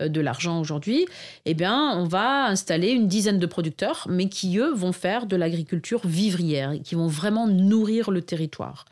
de 0.01 0.21
l'argent 0.21 0.61
aujourd'hui, 0.61 1.07
eh 1.47 1.55
bien 1.55 1.93
on 1.97 2.05
va 2.05 2.47
installer 2.47 2.91
une 2.91 3.09
dizaine 3.09 3.39
de 3.39 3.47
producteurs, 3.47 4.07
mais 4.09 4.29
qui 4.29 4.59
eux 4.59 4.73
vont 4.73 4.93
faire 4.93 5.27
de 5.27 5.37
l'agriculture 5.37 6.01
vivrière, 6.05 6.75
qui 6.85 6.95
vont 6.95 7.09
nourrir 7.31 8.11
le 8.11 8.23
territoire. 8.23 8.85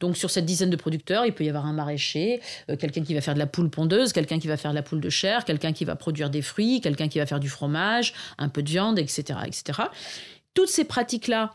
Donc 0.00 0.16
sur 0.16 0.30
cette 0.30 0.44
dizaine 0.44 0.70
de 0.70 0.76
producteurs, 0.76 1.26
il 1.26 1.32
peut 1.32 1.44
y 1.44 1.48
avoir 1.48 1.66
un 1.66 1.72
maraîcher, 1.72 2.40
euh, 2.70 2.76
quelqu'un 2.76 3.02
qui 3.02 3.14
va 3.14 3.20
faire 3.20 3.34
de 3.34 3.38
la 3.38 3.46
poule 3.46 3.70
pondeuse, 3.70 4.12
quelqu'un 4.12 4.38
qui 4.38 4.48
va 4.48 4.56
faire 4.56 4.72
de 4.72 4.76
la 4.76 4.82
poule 4.82 5.00
de 5.00 5.10
chair, 5.10 5.44
quelqu'un 5.44 5.72
qui 5.72 5.84
va 5.84 5.96
produire 5.96 6.30
des 6.30 6.42
fruits, 6.42 6.80
quelqu'un 6.80 7.08
qui 7.08 7.18
va 7.18 7.26
faire 7.26 7.40
du 7.40 7.48
fromage, 7.48 8.14
un 8.38 8.48
peu 8.48 8.62
de 8.62 8.68
viande, 8.68 8.98
etc. 8.98 9.40
etc. 9.46 9.82
Toutes 10.54 10.68
ces 10.68 10.84
pratiques-là, 10.84 11.52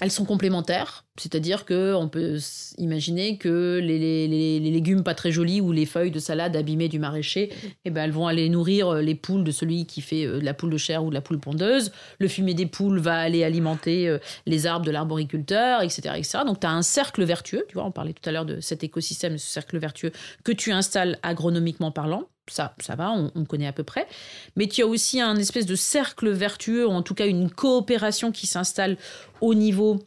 elles 0.00 0.10
sont 0.10 0.24
complémentaires, 0.24 1.04
c'est-à-dire 1.18 1.66
qu'on 1.66 2.08
peut 2.10 2.38
imaginer 2.76 3.36
que 3.36 3.80
les, 3.82 4.28
légumes 4.60 5.02
pas 5.02 5.14
très 5.14 5.32
jolis 5.32 5.60
ou 5.60 5.72
les 5.72 5.86
feuilles 5.86 6.10
de 6.10 6.20
salade 6.20 6.54
abîmées 6.54 6.88
du 6.88 6.98
maraîcher, 6.98 7.52
eh 7.84 7.90
ben, 7.90 8.04
elles 8.04 8.12
vont 8.12 8.26
aller 8.26 8.48
nourrir 8.48 8.88
euh, 8.88 9.00
les 9.00 9.14
poules 9.14 9.42
de 9.42 9.50
celui 9.50 9.86
qui 9.86 10.00
fait 10.00 10.24
euh, 10.24 10.38
de 10.38 10.44
la 10.44 10.54
poule 10.54 10.70
de 10.70 10.76
chair 10.76 11.02
ou 11.04 11.08
de 11.08 11.14
la 11.14 11.20
poule 11.20 11.40
pondeuse. 11.40 11.90
Le 12.20 12.28
fumier 12.28 12.54
des 12.54 12.66
poules 12.66 13.00
va 13.00 13.18
aller 13.18 13.42
alimenter 13.42 14.08
euh, 14.08 14.18
les 14.46 14.66
arbres 14.66 14.86
de 14.86 14.90
l'arboriculteur, 14.92 15.82
etc., 15.82 16.14
etc. 16.16 16.38
Donc 16.46 16.60
tu 16.60 16.66
as 16.66 16.72
un 16.72 16.82
cercle 16.82 17.24
vertueux, 17.24 17.64
tu 17.68 17.74
vois, 17.74 17.84
on 17.84 17.92
parlait 17.92 18.12
tout 18.12 18.28
à 18.28 18.32
l'heure 18.32 18.46
de 18.46 18.60
cet 18.60 18.84
écosystème, 18.84 19.36
ce 19.38 19.46
cercle 19.46 19.78
vertueux 19.78 20.12
que 20.44 20.52
tu 20.52 20.70
installes 20.70 21.18
agronomiquement 21.22 21.90
parlant 21.90 22.28
ça, 22.50 22.74
ça 22.80 22.94
va, 22.94 23.10
on, 23.10 23.44
connaît 23.44 23.66
à 23.66 23.72
peu 23.72 23.84
près. 23.84 24.06
Mais 24.56 24.66
tu 24.66 24.82
as 24.82 24.86
aussi 24.86 25.20
un 25.20 25.36
espèce 25.36 25.66
de 25.66 25.74
cercle 25.74 26.30
vertueux, 26.30 26.86
ou 26.86 26.90
en 26.90 27.02
tout 27.02 27.14
cas 27.14 27.26
une 27.26 27.50
coopération 27.50 28.32
qui 28.32 28.46
s'installe 28.46 28.96
au 29.40 29.54
niveau 29.54 29.98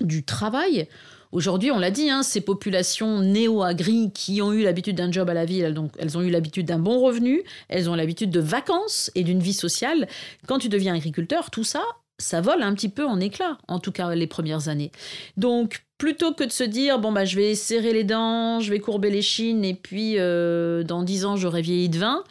du 0.00 0.24
travail. 0.24 0.88
Aujourd'hui, 1.32 1.70
on 1.70 1.78
l'a 1.78 1.90
dit, 1.90 2.08
hein, 2.08 2.22
ces 2.22 2.40
populations 2.40 3.20
néo-agri 3.20 4.10
qui 4.14 4.40
ont 4.40 4.52
eu 4.52 4.62
l'habitude 4.62 4.96
d'un 4.96 5.10
job 5.10 5.28
à 5.28 5.34
la 5.34 5.44
ville, 5.44 5.74
donc 5.74 5.92
elles 5.98 6.16
ont 6.16 6.22
eu 6.22 6.30
l'habitude 6.30 6.66
d'un 6.66 6.78
bon 6.78 7.00
revenu, 7.00 7.42
elles 7.68 7.90
ont 7.90 7.94
l'habitude 7.94 8.30
de 8.30 8.40
vacances 8.40 9.10
et 9.14 9.24
d'une 9.24 9.40
vie 9.40 9.52
sociale. 9.52 10.08
Quand 10.46 10.58
tu 10.58 10.68
deviens 10.68 10.94
agriculteur, 10.94 11.50
tout 11.50 11.64
ça, 11.64 11.82
ça 12.18 12.40
vole 12.40 12.62
un 12.62 12.74
petit 12.74 12.88
peu 12.88 13.04
en 13.04 13.20
éclats, 13.20 13.58
en 13.68 13.78
tout 13.78 13.92
cas 13.92 14.14
les 14.14 14.26
premières 14.26 14.68
années. 14.68 14.90
Donc, 15.36 15.84
plutôt 15.98 16.32
que 16.32 16.44
de 16.44 16.52
se 16.52 16.64
dire, 16.64 16.98
bon, 16.98 17.12
bah, 17.12 17.24
je 17.24 17.36
vais 17.36 17.54
serrer 17.54 17.92
les 17.92 18.04
dents, 18.04 18.60
je 18.60 18.70
vais 18.70 18.80
courber 18.80 19.10
les 19.10 19.22
chines, 19.22 19.64
et 19.64 19.74
puis 19.74 20.18
euh, 20.18 20.82
dans 20.82 21.02
dix 21.02 21.24
ans, 21.24 21.36
j'aurai 21.36 21.62
vieilli 21.62 21.88
de 21.88 21.98
vin, 21.98 22.24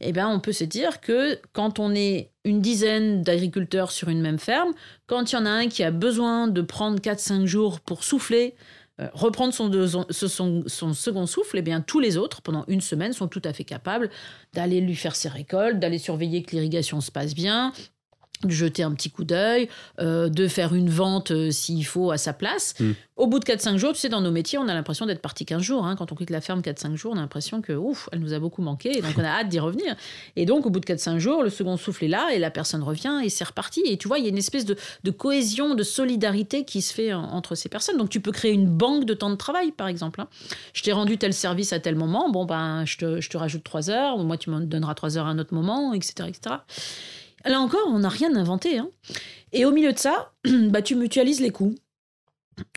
eh 0.00 0.12
bien, 0.12 0.28
on 0.28 0.40
peut 0.40 0.52
se 0.52 0.64
dire 0.64 1.00
que 1.00 1.38
quand 1.52 1.78
on 1.78 1.94
est 1.94 2.30
une 2.44 2.60
dizaine 2.60 3.22
d'agriculteurs 3.22 3.90
sur 3.90 4.08
une 4.08 4.20
même 4.20 4.38
ferme, 4.38 4.72
quand 5.06 5.32
il 5.32 5.34
y 5.34 5.38
en 5.38 5.46
a 5.46 5.50
un 5.50 5.68
qui 5.68 5.82
a 5.82 5.90
besoin 5.90 6.48
de 6.48 6.62
prendre 6.62 6.98
4-5 6.98 7.44
jours 7.44 7.80
pour 7.80 8.04
souffler, 8.04 8.54
reprendre 9.14 9.54
son, 9.54 9.70
son, 10.10 10.94
second 10.94 11.26
souffle, 11.26 11.58
eh 11.58 11.62
bien 11.62 11.80
tous 11.80 12.00
les 12.00 12.16
autres, 12.16 12.42
pendant 12.42 12.64
une 12.68 12.80
semaine, 12.80 13.12
sont 13.12 13.28
tout 13.28 13.42
à 13.44 13.52
fait 13.52 13.64
capables 13.64 14.10
d'aller 14.52 14.80
lui 14.80 14.94
faire 14.94 15.16
ses 15.16 15.28
récoltes, 15.28 15.78
d'aller 15.78 15.98
surveiller 15.98 16.42
que 16.42 16.52
l'irrigation 16.52 17.00
se 17.00 17.10
passe 17.10 17.34
bien, 17.34 17.72
de 18.44 18.50
jeter 18.50 18.82
un 18.82 18.92
petit 18.92 19.10
coup 19.10 19.24
d'œil, 19.24 19.68
euh, 20.00 20.28
de 20.28 20.48
faire 20.48 20.74
une 20.74 20.88
vente 20.88 21.30
euh, 21.30 21.50
s'il 21.50 21.84
faut 21.84 22.10
à 22.10 22.16
sa 22.16 22.32
place. 22.32 22.74
Hmm. 22.80 22.92
Au 23.16 23.26
bout 23.26 23.38
de 23.38 23.44
4-5 23.44 23.76
jours, 23.76 23.92
tu 23.92 23.98
sais, 23.98 24.08
dans 24.08 24.22
nos 24.22 24.30
métiers, 24.30 24.58
on 24.58 24.66
a 24.66 24.72
l'impression 24.72 25.04
d'être 25.04 25.20
parti 25.20 25.44
15 25.44 25.60
jours. 25.60 25.84
Hein. 25.84 25.94
Quand 25.94 26.10
on 26.10 26.14
quitte 26.14 26.30
la 26.30 26.40
ferme 26.40 26.60
4-5 26.60 26.96
jours, 26.96 27.12
on 27.12 27.18
a 27.18 27.20
l'impression 27.20 27.60
que, 27.60 27.74
ouf, 27.74 28.08
elle 28.12 28.20
nous 28.20 28.32
a 28.32 28.38
beaucoup 28.38 28.62
manqué, 28.62 28.96
et 28.96 29.02
donc 29.02 29.12
on 29.18 29.22
a 29.22 29.28
hâte 29.28 29.50
d'y 29.50 29.58
revenir. 29.58 29.94
Et 30.36 30.46
donc, 30.46 30.64
au 30.64 30.70
bout 30.70 30.80
de 30.80 30.86
4-5 30.86 31.18
jours, 31.18 31.42
le 31.42 31.50
second 31.50 31.76
souffle 31.76 32.06
est 32.06 32.08
là, 32.08 32.30
et 32.32 32.38
la 32.38 32.50
personne 32.50 32.82
revient, 32.82 33.20
et 33.22 33.28
c'est 33.28 33.44
reparti. 33.44 33.82
Et 33.84 33.98
tu 33.98 34.08
vois, 34.08 34.18
il 34.18 34.24
y 34.24 34.26
a 34.26 34.30
une 34.30 34.38
espèce 34.38 34.64
de, 34.64 34.76
cohésion, 35.10 35.74
de 35.74 35.82
solidarité 35.82 36.64
qui 36.64 36.80
se 36.80 36.94
fait 36.94 37.12
entre 37.12 37.54
ces 37.56 37.68
personnes. 37.68 37.98
Donc, 37.98 38.08
tu 38.08 38.20
peux 38.20 38.32
créer 38.32 38.52
une 38.52 38.68
banque 38.68 39.04
de 39.04 39.12
temps 39.12 39.28
de 39.28 39.36
travail, 39.36 39.72
par 39.72 39.88
exemple. 39.88 40.22
Hein. 40.22 40.28
Je 40.72 40.82
t'ai 40.82 40.92
rendu 40.92 41.18
tel 41.18 41.34
service 41.34 41.74
à 41.74 41.78
tel 41.78 41.96
moment, 41.96 42.30
bon, 42.30 42.46
ben, 42.46 42.86
je 42.86 42.96
te, 42.96 43.20
je 43.20 43.28
te 43.28 43.36
rajoute 43.36 43.64
3 43.64 43.90
heures, 43.90 44.18
ou 44.18 44.22
moi, 44.22 44.38
tu 44.38 44.48
me 44.48 44.60
donneras 44.60 44.94
3 44.94 45.18
heures 45.18 45.26
à 45.26 45.30
un 45.30 45.38
autre 45.38 45.52
moment, 45.52 45.92
etc., 45.92 46.26
etc. 46.26 46.56
Là 47.44 47.60
encore, 47.60 47.86
on 47.86 48.00
n'a 48.00 48.08
rien 48.08 48.34
inventé. 48.34 48.78
Hein. 48.78 48.88
Et 49.52 49.64
au 49.64 49.72
milieu 49.72 49.92
de 49.92 49.98
ça, 49.98 50.32
bah, 50.44 50.82
tu 50.82 50.94
mutualises 50.94 51.40
les 51.40 51.50
coûts. 51.50 51.74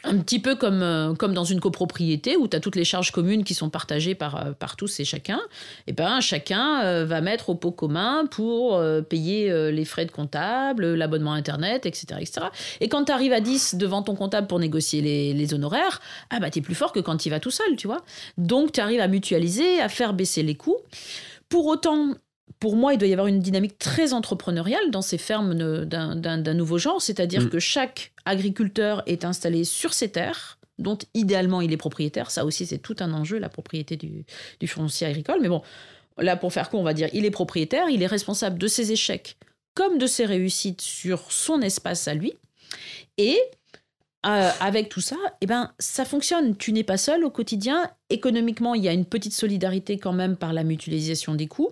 Un 0.05 0.17
petit 0.19 0.39
peu 0.39 0.55
comme, 0.55 0.81
euh, 0.81 1.13
comme 1.13 1.33
dans 1.33 1.43
une 1.43 1.59
copropriété 1.59 2.37
où 2.37 2.47
tu 2.47 2.55
as 2.55 2.59
toutes 2.59 2.75
les 2.75 2.85
charges 2.85 3.11
communes 3.11 3.43
qui 3.43 3.53
sont 3.53 3.69
partagées 3.69 4.15
par, 4.15 4.35
euh, 4.35 4.51
par 4.53 4.77
tous 4.77 4.99
et 5.01 5.05
chacun. 5.05 5.39
Et 5.87 5.87
eh 5.87 5.93
ben 5.93 6.21
chacun 6.21 6.81
euh, 6.83 7.05
va 7.05 7.19
mettre 7.19 7.49
au 7.49 7.55
pot 7.55 7.71
commun 7.71 8.25
pour 8.25 8.81
payer 9.09 9.71
les 9.71 9.85
frais 9.85 10.05
de 10.05 10.11
comptable, 10.11 10.93
l'abonnement 10.93 11.33
Internet, 11.33 11.85
etc. 11.85 12.05
etc. 12.21 12.47
Et 12.79 12.87
quand 12.87 13.05
tu 13.05 13.11
arrives 13.11 13.33
à 13.33 13.41
10 13.41 13.75
devant 13.75 14.03
ton 14.03 14.15
comptable 14.15 14.47
pour 14.47 14.59
négocier 14.59 15.01
les, 15.01 15.33
les 15.33 15.53
honoraires, 15.53 16.01
ah 16.29 16.39
bah, 16.39 16.49
tu 16.49 16.59
es 16.59 16.61
plus 16.61 16.75
fort 16.75 16.91
que 16.91 16.99
quand 16.99 17.17
tu 17.17 17.29
vas 17.29 17.39
tout 17.39 17.51
seul, 17.51 17.75
tu 17.75 17.87
vois. 17.87 18.03
Donc 18.37 18.71
tu 18.71 18.79
arrives 18.79 19.01
à 19.01 19.07
mutualiser, 19.07 19.81
à 19.81 19.89
faire 19.89 20.13
baisser 20.13 20.43
les 20.43 20.55
coûts. 20.55 20.77
Pour 21.49 21.65
autant, 21.65 22.13
pour 22.59 22.75
moi, 22.75 22.93
il 22.93 22.97
doit 22.97 23.07
y 23.07 23.13
avoir 23.13 23.27
une 23.27 23.39
dynamique 23.39 23.77
très 23.77 24.13
entrepreneuriale 24.13 24.91
dans 24.91 25.01
ces 25.01 25.17
fermes 25.17 25.53
d'un 25.85 26.53
nouveau 26.53 26.77
genre, 26.77 27.01
c'est-à-dire 27.01 27.43
mm. 27.43 27.49
que 27.49 27.59
chaque 27.59 28.13
agriculteur 28.25 29.03
est 29.05 29.25
installé 29.25 29.63
sur 29.63 29.93
ses 29.93 30.09
terres, 30.09 30.59
dont 30.79 30.97
idéalement 31.13 31.61
il 31.61 31.71
est 31.71 31.77
propriétaire. 31.77 32.31
Ça 32.31 32.45
aussi, 32.45 32.65
c'est 32.65 32.79
tout 32.79 32.95
un 32.99 33.13
enjeu, 33.13 33.37
la 33.37 33.49
propriété 33.49 33.97
du, 33.97 34.25
foncier 34.67 35.07
agricole. 35.07 35.39
Mais 35.41 35.49
bon, 35.49 35.61
là, 36.17 36.35
pour 36.35 36.53
faire 36.53 36.69
court, 36.69 36.79
on 36.79 36.83
va 36.83 36.93
dire, 36.93 37.09
il 37.13 37.25
est 37.25 37.31
propriétaire, 37.31 37.89
il 37.89 38.01
est 38.01 38.07
responsable 38.07 38.57
de 38.57 38.67
ses 38.67 38.91
échecs 38.91 39.37
comme 39.75 39.97
de 39.97 40.07
ses 40.07 40.25
réussites 40.25 40.81
sur 40.81 41.31
son 41.31 41.61
espace 41.61 42.07
à 42.07 42.13
lui. 42.13 42.33
Et 43.17 43.39
euh, 44.25 44.49
avec 44.59 44.89
tout 44.89 45.01
ça, 45.01 45.17
eh 45.41 45.45
ben, 45.45 45.73
ça 45.79 46.05
fonctionne. 46.05 46.55
Tu 46.55 46.71
n'es 46.71 46.83
pas 46.83 46.97
seul 46.97 47.23
au 47.25 47.29
quotidien. 47.29 47.89
Économiquement, 48.09 48.73
il 48.73 48.83
y 48.83 48.87
a 48.87 48.93
une 48.93 49.05
petite 49.05 49.33
solidarité 49.33 49.97
quand 49.97 50.13
même 50.13 50.37
par 50.37 50.53
la 50.53 50.63
mutualisation 50.63 51.35
des 51.35 51.47
coûts. 51.47 51.71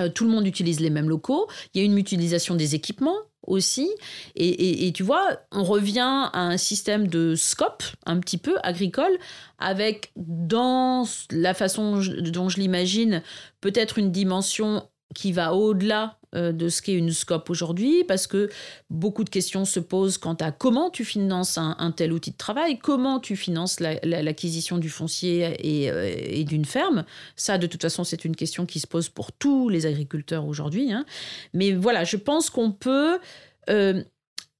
Euh, 0.00 0.08
tout 0.08 0.24
le 0.24 0.30
monde 0.30 0.46
utilise 0.46 0.80
les 0.80 0.90
mêmes 0.90 1.08
locaux. 1.08 1.48
Il 1.74 1.80
y 1.80 1.82
a 1.82 1.84
une 1.84 1.92
mutualisation 1.92 2.54
des 2.54 2.74
équipements 2.74 3.16
aussi. 3.46 3.90
Et, 4.36 4.92
tu 4.94 5.02
vois, 5.02 5.40
on 5.50 5.64
revient 5.64 6.28
à 6.32 6.40
un 6.40 6.56
système 6.56 7.08
de 7.08 7.34
scope 7.34 7.82
un 8.06 8.20
petit 8.20 8.38
peu 8.38 8.56
agricole 8.62 9.18
avec, 9.58 10.12
dans 10.16 11.04
la 11.30 11.52
façon 11.52 12.00
dont 12.20 12.48
je 12.48 12.56
l'imagine, 12.60 13.22
peut-être 13.60 13.98
une 13.98 14.12
dimension 14.12 14.88
qui 15.14 15.32
va 15.32 15.54
au-delà 15.54 16.18
de 16.34 16.68
ce 16.68 16.80
qu'est 16.80 16.94
une 16.94 17.12
scope 17.12 17.50
aujourd'hui, 17.50 18.04
parce 18.04 18.26
que 18.26 18.48
beaucoup 18.90 19.24
de 19.24 19.30
questions 19.30 19.64
se 19.64 19.80
posent 19.80 20.18
quant 20.18 20.34
à 20.34 20.50
comment 20.50 20.90
tu 20.90 21.04
finances 21.04 21.58
un, 21.58 21.92
tel 21.94 22.12
outil 22.12 22.30
de 22.30 22.36
travail, 22.36 22.78
comment 22.78 23.20
tu 23.20 23.36
finances 23.36 23.80
l'acquisition 23.80 24.78
du 24.78 24.88
foncier 24.88 25.56
euh, 25.90 26.14
et, 26.16 26.44
d'une 26.44 26.64
ferme. 26.64 27.04
Ça, 27.36 27.58
de 27.58 27.66
toute 27.66 27.82
façon, 27.82 28.04
c'est 28.04 28.24
une 28.24 28.36
question 28.36 28.66
qui 28.66 28.80
se 28.80 28.86
pose 28.86 29.08
pour 29.08 29.32
tous 29.32 29.68
les 29.68 29.86
agriculteurs 29.86 30.46
aujourd'hui. 30.46 30.92
Hein. 30.92 31.04
Mais 31.52 31.72
voilà, 31.72 32.04
je 32.04 32.16
pense 32.16 32.50
qu'on 32.50 32.72
peut 32.72 33.18
euh, 33.70 34.02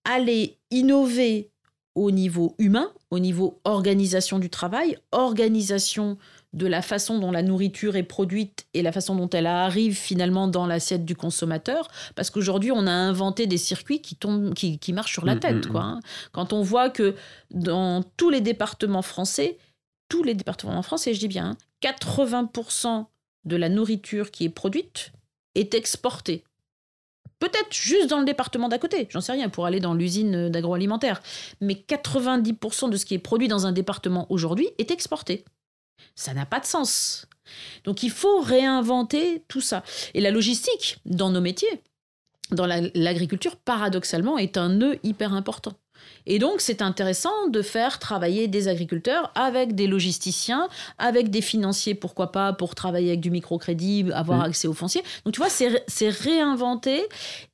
aller 0.04 0.58
innover 0.70 1.50
au 1.94 2.10
niveau 2.10 2.54
humain, 2.58 2.90
au 3.10 3.18
niveau 3.18 3.60
organisation 3.64 4.38
du 4.38 4.48
travail, 4.48 4.98
organisation 5.12 6.16
de 6.52 6.66
la 6.66 6.82
façon 6.82 7.18
dont 7.18 7.30
la 7.30 7.42
nourriture 7.42 7.96
est 7.96 8.02
produite 8.02 8.66
et 8.74 8.82
la 8.82 8.92
façon 8.92 9.16
dont 9.16 9.30
elle 9.30 9.46
arrive 9.46 9.96
finalement 9.96 10.48
dans 10.48 10.66
l'assiette 10.66 11.04
du 11.04 11.16
consommateur. 11.16 11.88
Parce 12.14 12.30
qu'aujourd'hui, 12.30 12.70
on 12.72 12.86
a 12.86 12.92
inventé 12.92 13.46
des 13.46 13.56
circuits 13.56 14.02
qui, 14.02 14.16
tombent, 14.16 14.52
qui, 14.54 14.92
marchent 14.92 15.12
sur 15.12 15.24
la 15.24 15.36
mm, 15.36 15.40
tête. 15.40 15.66
Mm, 15.66 15.70
quoi, 15.70 15.82
mm. 15.82 15.84
hein. 15.84 16.00
Quand 16.32 16.52
on 16.52 16.62
voit 16.62 16.90
que 16.90 17.14
dans 17.50 18.02
tous 18.16 18.30
les 18.30 18.40
départements 18.40 19.02
français, 19.02 19.56
tous 20.08 20.22
les 20.22 20.34
départements 20.34 20.82
français, 20.82 21.14
je 21.14 21.20
dis 21.20 21.28
bien, 21.28 21.56
80% 21.82 22.86
hein, 22.86 23.06
de 23.44 23.56
la 23.56 23.68
nourriture 23.68 24.30
qui 24.30 24.44
est 24.44 24.50
produite 24.50 25.12
est 25.54 25.74
exportée. 25.74 26.44
Peut-être 27.38 27.72
juste 27.72 28.08
dans 28.08 28.20
le 28.20 28.24
département 28.24 28.68
d'à 28.68 28.78
côté, 28.78 29.08
j'en 29.10 29.20
sais 29.20 29.32
rien, 29.32 29.48
pour 29.48 29.66
aller 29.66 29.80
dans 29.80 29.94
l'usine 29.94 30.48
d'agroalimentaire. 30.48 31.20
Mais 31.60 31.74
90% 31.74 32.88
de 32.88 32.96
ce 32.96 33.04
qui 33.04 33.14
est 33.14 33.18
produit 33.18 33.48
dans 33.48 33.66
un 33.66 33.72
département 33.72 34.26
aujourd'hui 34.30 34.68
est 34.78 34.92
exporté. 34.92 35.44
Ça 36.14 36.34
n'a 36.34 36.46
pas 36.46 36.60
de 36.60 36.66
sens. 36.66 37.26
Donc 37.84 38.02
il 38.02 38.10
faut 38.10 38.40
réinventer 38.40 39.42
tout 39.48 39.60
ça. 39.60 39.82
Et 40.14 40.20
la 40.20 40.30
logistique 40.30 40.98
dans 41.04 41.30
nos 41.30 41.40
métiers, 41.40 41.82
dans 42.50 42.66
l'agriculture, 42.66 43.56
paradoxalement, 43.56 44.38
est 44.38 44.56
un 44.56 44.68
nœud 44.68 44.98
hyper 45.02 45.32
important. 45.32 45.72
Et 46.26 46.38
donc, 46.38 46.60
c'est 46.60 46.82
intéressant 46.82 47.48
de 47.48 47.62
faire 47.62 47.98
travailler 47.98 48.48
des 48.48 48.68
agriculteurs 48.68 49.32
avec 49.34 49.74
des 49.74 49.86
logisticiens, 49.86 50.68
avec 50.98 51.30
des 51.30 51.40
financiers, 51.40 51.94
pourquoi 51.94 52.32
pas, 52.32 52.52
pour 52.52 52.74
travailler 52.74 53.08
avec 53.08 53.20
du 53.20 53.30
microcrédit, 53.30 54.06
avoir 54.12 54.38
mmh. 54.38 54.42
accès 54.42 54.68
aux 54.68 54.72
fonciers. 54.72 55.02
Donc, 55.24 55.34
tu 55.34 55.40
vois, 55.40 55.48
c'est 55.50 56.08
réinventer 56.08 57.06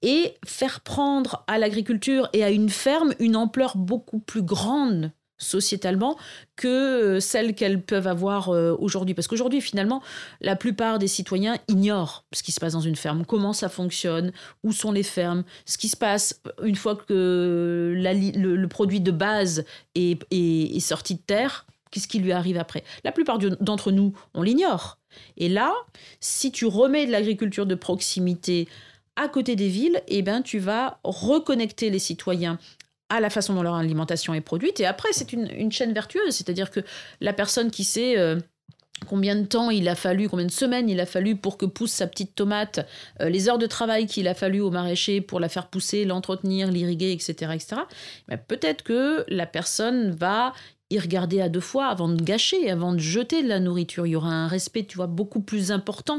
et 0.03 0.35
faire 0.45 0.81
prendre 0.81 1.45
à 1.47 1.59
l'agriculture 1.59 2.29
et 2.33 2.45
à 2.45 2.51
une 2.51 2.69
ferme 2.71 3.15
une 3.19 3.37
ampleur 3.37 3.77
beaucoup 3.77 4.19
plus 4.19 4.43
grande 4.43 5.13
sociétalement 5.39 6.17
que 6.57 6.69
euh, 6.69 7.21
celles 7.21 7.55
qu'elles 7.55 7.83
peuvent 7.83 8.07
avoir 8.07 8.51
euh, 8.51 8.77
aujourd'hui. 8.79 9.15
Parce 9.15 9.29
qu'aujourd'hui, 9.29 9.61
finalement, 9.61 10.03
la 10.41 10.57
plupart 10.57 10.99
des 10.99 11.09
citoyens 11.09 11.57
ignorent 11.69 12.25
ce 12.33 12.43
qui 12.43 12.53
se 12.53 12.61
passe 12.61 12.73
dans 12.73 12.81
une 12.81 12.97
ferme, 12.97 13.25
comment 13.25 13.53
ça 13.53 13.69
fonctionne, 13.69 14.33
où 14.65 14.73
sont 14.73 14.93
les 14.93 15.03
fermes, 15.03 15.45
ce 15.65 15.79
qui 15.79 15.89
se 15.89 15.97
passe 15.97 16.43
une 16.63 16.77
fois 16.77 16.97
que 16.97 17.95
le, 17.97 18.67
produit 18.67 19.01
de 19.01 19.11
base 19.11 19.65
est, 19.95 20.23
est 20.31 20.81
sorti 20.81 21.15
de 21.15 21.21
terre, 21.21 21.67
qu'est-ce 21.91 22.09
qui 22.09 22.19
lui 22.19 22.33
arrive 22.33 22.59
après? 22.59 22.85
La 23.05 23.13
plupart 23.13 23.39
d'entre 23.39 23.93
nous, 23.93 24.13
on 24.35 24.43
l'ignore. 24.43 24.99
Et 25.37 25.49
là, 25.49 25.73
si 26.21 26.53
tu 26.53 26.67
remets 26.67 27.07
de 27.07 27.13
l'agriculture 27.13 27.67
de 27.67 27.75
proximité 27.75 28.69
à 29.17 29.29
côté 29.29 29.57
des 29.57 29.69
villes, 29.69 30.01
eh 30.07 30.23
ben, 30.23 30.43
tu 30.43 30.59
vas 30.59 31.01
reconnecter 31.03 31.91
les 31.91 31.99
citoyens 31.99 32.59
à 33.09 33.21
la 33.21 33.31
façon 33.31 33.55
dont 33.55 33.63
leur 33.63 33.75
alimentation 33.75 34.35
est 34.35 34.41
produite. 34.41 34.81
Et 34.81 34.87
après, 34.87 35.09
c'est 35.13 35.33
une, 35.33 35.73
chaîne 35.73 35.93
vertueuse, 35.93 36.35
c'est-à-dire 36.35 36.71
que 36.71 36.81
la 37.21 37.33
personne 37.33 37.71
qui 37.71 37.85
sait... 37.85 38.19
Euh, 38.19 38.39
combien 39.07 39.37
de 39.37 39.47
temps 39.47 39.71
il 39.71 39.89
a 39.89 39.95
fallu, 39.95 40.29
combien 40.29 40.47
de 40.47 40.51
semaines 40.51 40.89
il 40.89 40.99
a 40.99 41.07
fallu 41.07 41.37
pour 41.37 41.57
que 41.57 41.67
pousse 41.67 41.93
sa 41.93 42.09
petite 42.09 42.35
tomate, 42.35 42.85
euh, 43.21 43.29
les 43.29 43.49
heures 43.49 43.59
de 43.59 43.67
travail 43.67 44.07
qu'il 44.07 44.27
a 44.27 44.35
fallu 44.35 44.61
au 44.61 44.73
maraîcher 44.73 45.21
pour 45.21 45.39
la 45.39 45.49
faire 45.49 45.69
pousser, 45.69 46.05
l'entretenir, 46.05 46.69
l'irriguer, 46.71 47.13
etc. 47.13 47.53
etc. 47.55 47.83
peut-être 48.49 48.83
que 48.83 49.25
la 49.29 49.47
personne 49.47 50.11
va 50.11 50.53
y 50.91 50.99
regarder 50.99 51.41
à 51.41 51.49
deux 51.49 51.61
fois 51.61 51.87
avant 51.87 52.09
de 52.09 52.21
gâcher, 52.23 52.71
avant 52.71 52.93
de 52.93 52.99
jeter 52.99 53.43
de 53.43 53.49
la 53.49 53.61
nourriture. 53.61 54.07
Il 54.07 54.11
y 54.11 54.17
aura 54.17 54.31
un 54.31 54.49
respect, 54.49 54.85
tu 54.85 54.97
vois, 54.97 55.07
beaucoup 55.07 55.41
plus 55.41 55.71
important 55.71 56.19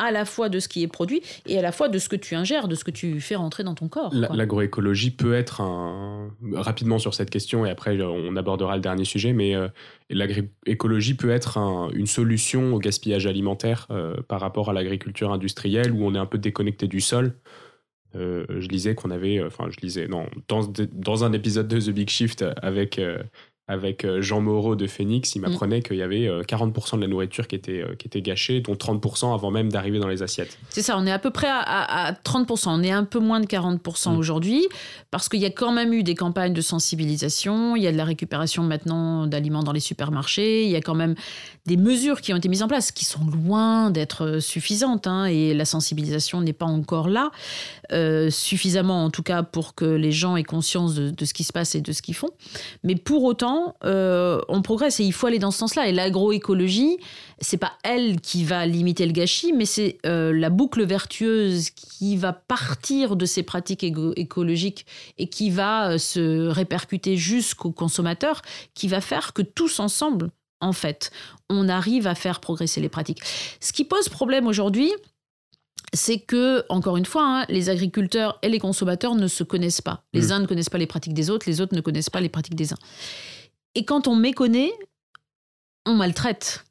à 0.00 0.10
la 0.10 0.24
fois 0.24 0.48
de 0.48 0.58
ce 0.58 0.68
qui 0.68 0.82
est 0.82 0.88
produit 0.88 1.22
et 1.46 1.58
à 1.58 1.62
la 1.62 1.72
fois 1.72 1.88
de 1.88 1.98
ce 1.98 2.08
que 2.08 2.16
tu 2.16 2.34
ingères, 2.34 2.68
de 2.68 2.74
ce 2.74 2.84
que 2.84 2.90
tu 2.90 3.20
fais 3.20 3.34
rentrer 3.34 3.62
dans 3.64 3.74
ton 3.74 3.88
corps. 3.88 4.12
L'agroécologie 4.14 5.10
peut 5.10 5.34
être 5.34 5.60
un... 5.60 6.30
rapidement 6.54 6.98
sur 6.98 7.12
cette 7.12 7.28
question 7.28 7.66
et 7.66 7.70
après 7.70 8.00
on 8.00 8.34
abordera 8.36 8.76
le 8.76 8.82
dernier 8.82 9.04
sujet, 9.04 9.34
mais 9.34 9.54
euh, 9.54 9.68
l'agroécologie 10.08 11.14
peut 11.14 11.30
être 11.30 11.58
une 11.94 12.06
solution 12.06 12.74
au 12.74 12.78
gaspillage 12.78 13.26
alimentaire 13.26 13.86
euh, 13.90 14.16
par 14.26 14.40
rapport 14.40 14.70
à 14.70 14.72
l'agriculture 14.72 15.32
industrielle 15.32 15.92
où 15.92 16.04
on 16.04 16.14
est 16.14 16.18
un 16.18 16.26
peu 16.26 16.38
déconnecté 16.38 16.88
du 16.88 17.02
sol. 17.02 17.34
Euh, 18.16 18.44
je 18.58 18.68
lisais 18.68 18.96
qu'on 18.96 19.10
avait, 19.10 19.40
enfin 19.44 19.68
je 19.70 19.76
lisais, 19.80 20.08
non, 20.08 20.26
dans, 20.48 20.62
dans, 20.92 21.22
un 21.22 21.32
épisode 21.32 21.68
de 21.68 21.78
The 21.78 21.90
Big 21.90 22.08
Shift 22.08 22.44
avec 22.60 23.00
avec 23.70 24.04
euh, 24.04 24.20
Jean 24.20 24.40
Moreau 24.40 24.74
de 24.74 24.88
Phoenix, 24.88 25.36
il 25.36 25.38
mm. 25.38 25.42
m'apprenait 25.42 25.80
qu'il 25.80 25.96
y 25.96 26.02
avait 26.02 26.26
40% 26.26 26.94
euh, 26.94 26.96
de 26.96 27.02
la 27.02 27.06
nourriture 27.06 27.46
qui 27.46 27.54
était, 27.54 27.82
euh, 27.82 27.94
qui 27.94 28.08
était 28.08 28.20
gâchée, 28.20 28.60
dont 28.60 28.74
30% 28.74 29.32
avant 29.32 29.52
même 29.52 29.70
d'arriver 29.70 30.00
dans 30.00 30.08
les 30.08 30.24
assiettes. 30.24 30.58
C'est 30.70 30.82
ça, 30.82 30.98
on 30.98 31.06
est 31.06 31.12
à 31.12 31.20
peu 31.20 31.30
près 31.30 31.46
à, 31.48 32.12
30%, 32.24 32.68
on 32.68 32.82
est 32.82 32.90
un 32.90 33.04
peu 33.04 33.20
moins 33.20 33.38
de 33.38 33.46
40% 33.46 34.10
mm. 34.12 34.18
aujourd'hui, 34.18 34.66
parce 35.12 35.28
qu'il 35.28 35.38
y 35.38 35.46
a 35.46 35.50
quand 35.50 35.70
même 35.70 35.92
eu 35.92 36.02
des 36.02 36.16
campagnes 36.16 36.52
de 36.52 36.60
sensibilisation, 36.60 37.76
il 37.76 37.84
y 37.84 37.86
a 37.86 37.92
de 37.92 37.96
la 37.96 38.04
récupération 38.04 38.64
maintenant 38.64 39.28
d'aliments 39.28 39.62
dans 39.62 39.72
les 39.72 39.80
supermarchés, 39.80 40.64
il 40.64 40.70
y 40.70 40.76
a 40.76 40.80
quand 40.80 40.96
même 40.96 41.14
des 41.66 41.76
mesures 41.76 42.20
qui 42.20 42.32
ont 42.32 42.36
été 42.36 42.48
mises 42.48 42.64
en 42.64 42.68
place, 42.68 42.90
qui 42.90 43.04
sont 43.04 43.24
loin 43.24 43.90
d'être 43.90 44.40
suffisantes, 44.40 45.06
hein, 45.06 45.26
et 45.26 45.54
la 45.54 45.64
sensibilisation 45.64 46.40
n'est 46.40 46.52
pas 46.52 46.66
encore 46.66 47.08
là, 47.08 47.30
suffisamment 48.30 49.04
en 49.04 49.10
tout 49.10 49.22
cas 49.22 49.42
pour 49.42 49.74
que 49.74 49.84
les 49.84 50.12
gens 50.12 50.36
aient 50.36 50.44
conscience 50.44 50.94
de, 50.94 51.24
ce 51.24 51.34
qui 51.34 51.44
se 51.44 51.52
passe 51.52 51.74
et 51.74 51.80
de 51.80 51.92
ce 51.92 52.02
qu'ils 52.02 52.14
font. 52.14 52.30
Mais 52.84 52.94
pour 52.94 53.24
autant, 53.24 53.76
euh, 53.84 54.40
on 54.48 54.62
progresse 54.62 55.00
et 55.00 55.04
il 55.04 55.12
faut 55.12 55.26
aller 55.26 55.38
dans 55.38 55.50
ce 55.50 55.58
sens-là. 55.58 55.88
Et 55.88 55.92
l'agroécologie, 55.92 56.98
c'est 57.40 57.56
pas 57.56 57.72
elle 57.82 58.20
qui 58.20 58.44
va 58.44 58.66
limiter 58.66 59.06
le 59.06 59.12
gâchis, 59.12 59.52
mais 59.52 59.64
c'est 59.64 59.98
euh, 60.06 60.32
la 60.32 60.50
boucle 60.50 60.84
vertueuse 60.84 61.70
qui 61.70 62.16
va 62.16 62.32
partir 62.32 63.16
de 63.16 63.26
ces 63.26 63.42
pratiques 63.42 63.84
écologiques 63.84 64.86
et 65.18 65.28
qui 65.28 65.50
va 65.50 65.98
se 65.98 66.48
répercuter 66.48 67.16
jusqu'au 67.16 67.70
consommateur, 67.70 68.42
qui 68.74 68.88
va 68.88 69.00
faire 69.00 69.32
que 69.32 69.42
tous 69.42 69.80
ensemble, 69.80 70.30
en 70.60 70.72
fait, 70.72 71.10
on 71.48 71.68
arrive 71.68 72.06
à 72.06 72.14
faire 72.14 72.40
progresser 72.40 72.80
les 72.80 72.88
pratiques. 72.88 73.22
Ce 73.60 73.72
qui 73.72 73.84
pose 73.84 74.08
problème 74.08 74.46
aujourd'hui, 74.46 74.92
c'est 75.92 76.18
que, 76.18 76.64
encore 76.68 76.96
une 76.96 77.06
fois, 77.06 77.24
hein, 77.24 77.46
les 77.48 77.68
agriculteurs 77.68 78.38
et 78.42 78.48
les 78.48 78.58
consommateurs 78.58 79.14
ne 79.14 79.26
se 79.26 79.42
connaissent 79.42 79.80
pas. 79.80 80.04
Les 80.12 80.28
mm. 80.28 80.32
uns 80.32 80.38
ne 80.40 80.46
connaissent 80.46 80.68
pas 80.68 80.78
les 80.78 80.86
pratiques 80.86 81.14
des 81.14 81.30
autres, 81.30 81.48
les 81.48 81.60
autres 81.60 81.74
ne 81.74 81.80
connaissent 81.80 82.10
pas 82.10 82.20
les 82.20 82.28
pratiques 82.28 82.54
des 82.54 82.72
uns. 82.72 82.78
Et 83.74 83.84
quand 83.84 84.08
on 84.08 84.14
méconnaît, 84.14 84.72
on 85.86 85.94
maltraite. 85.94 86.64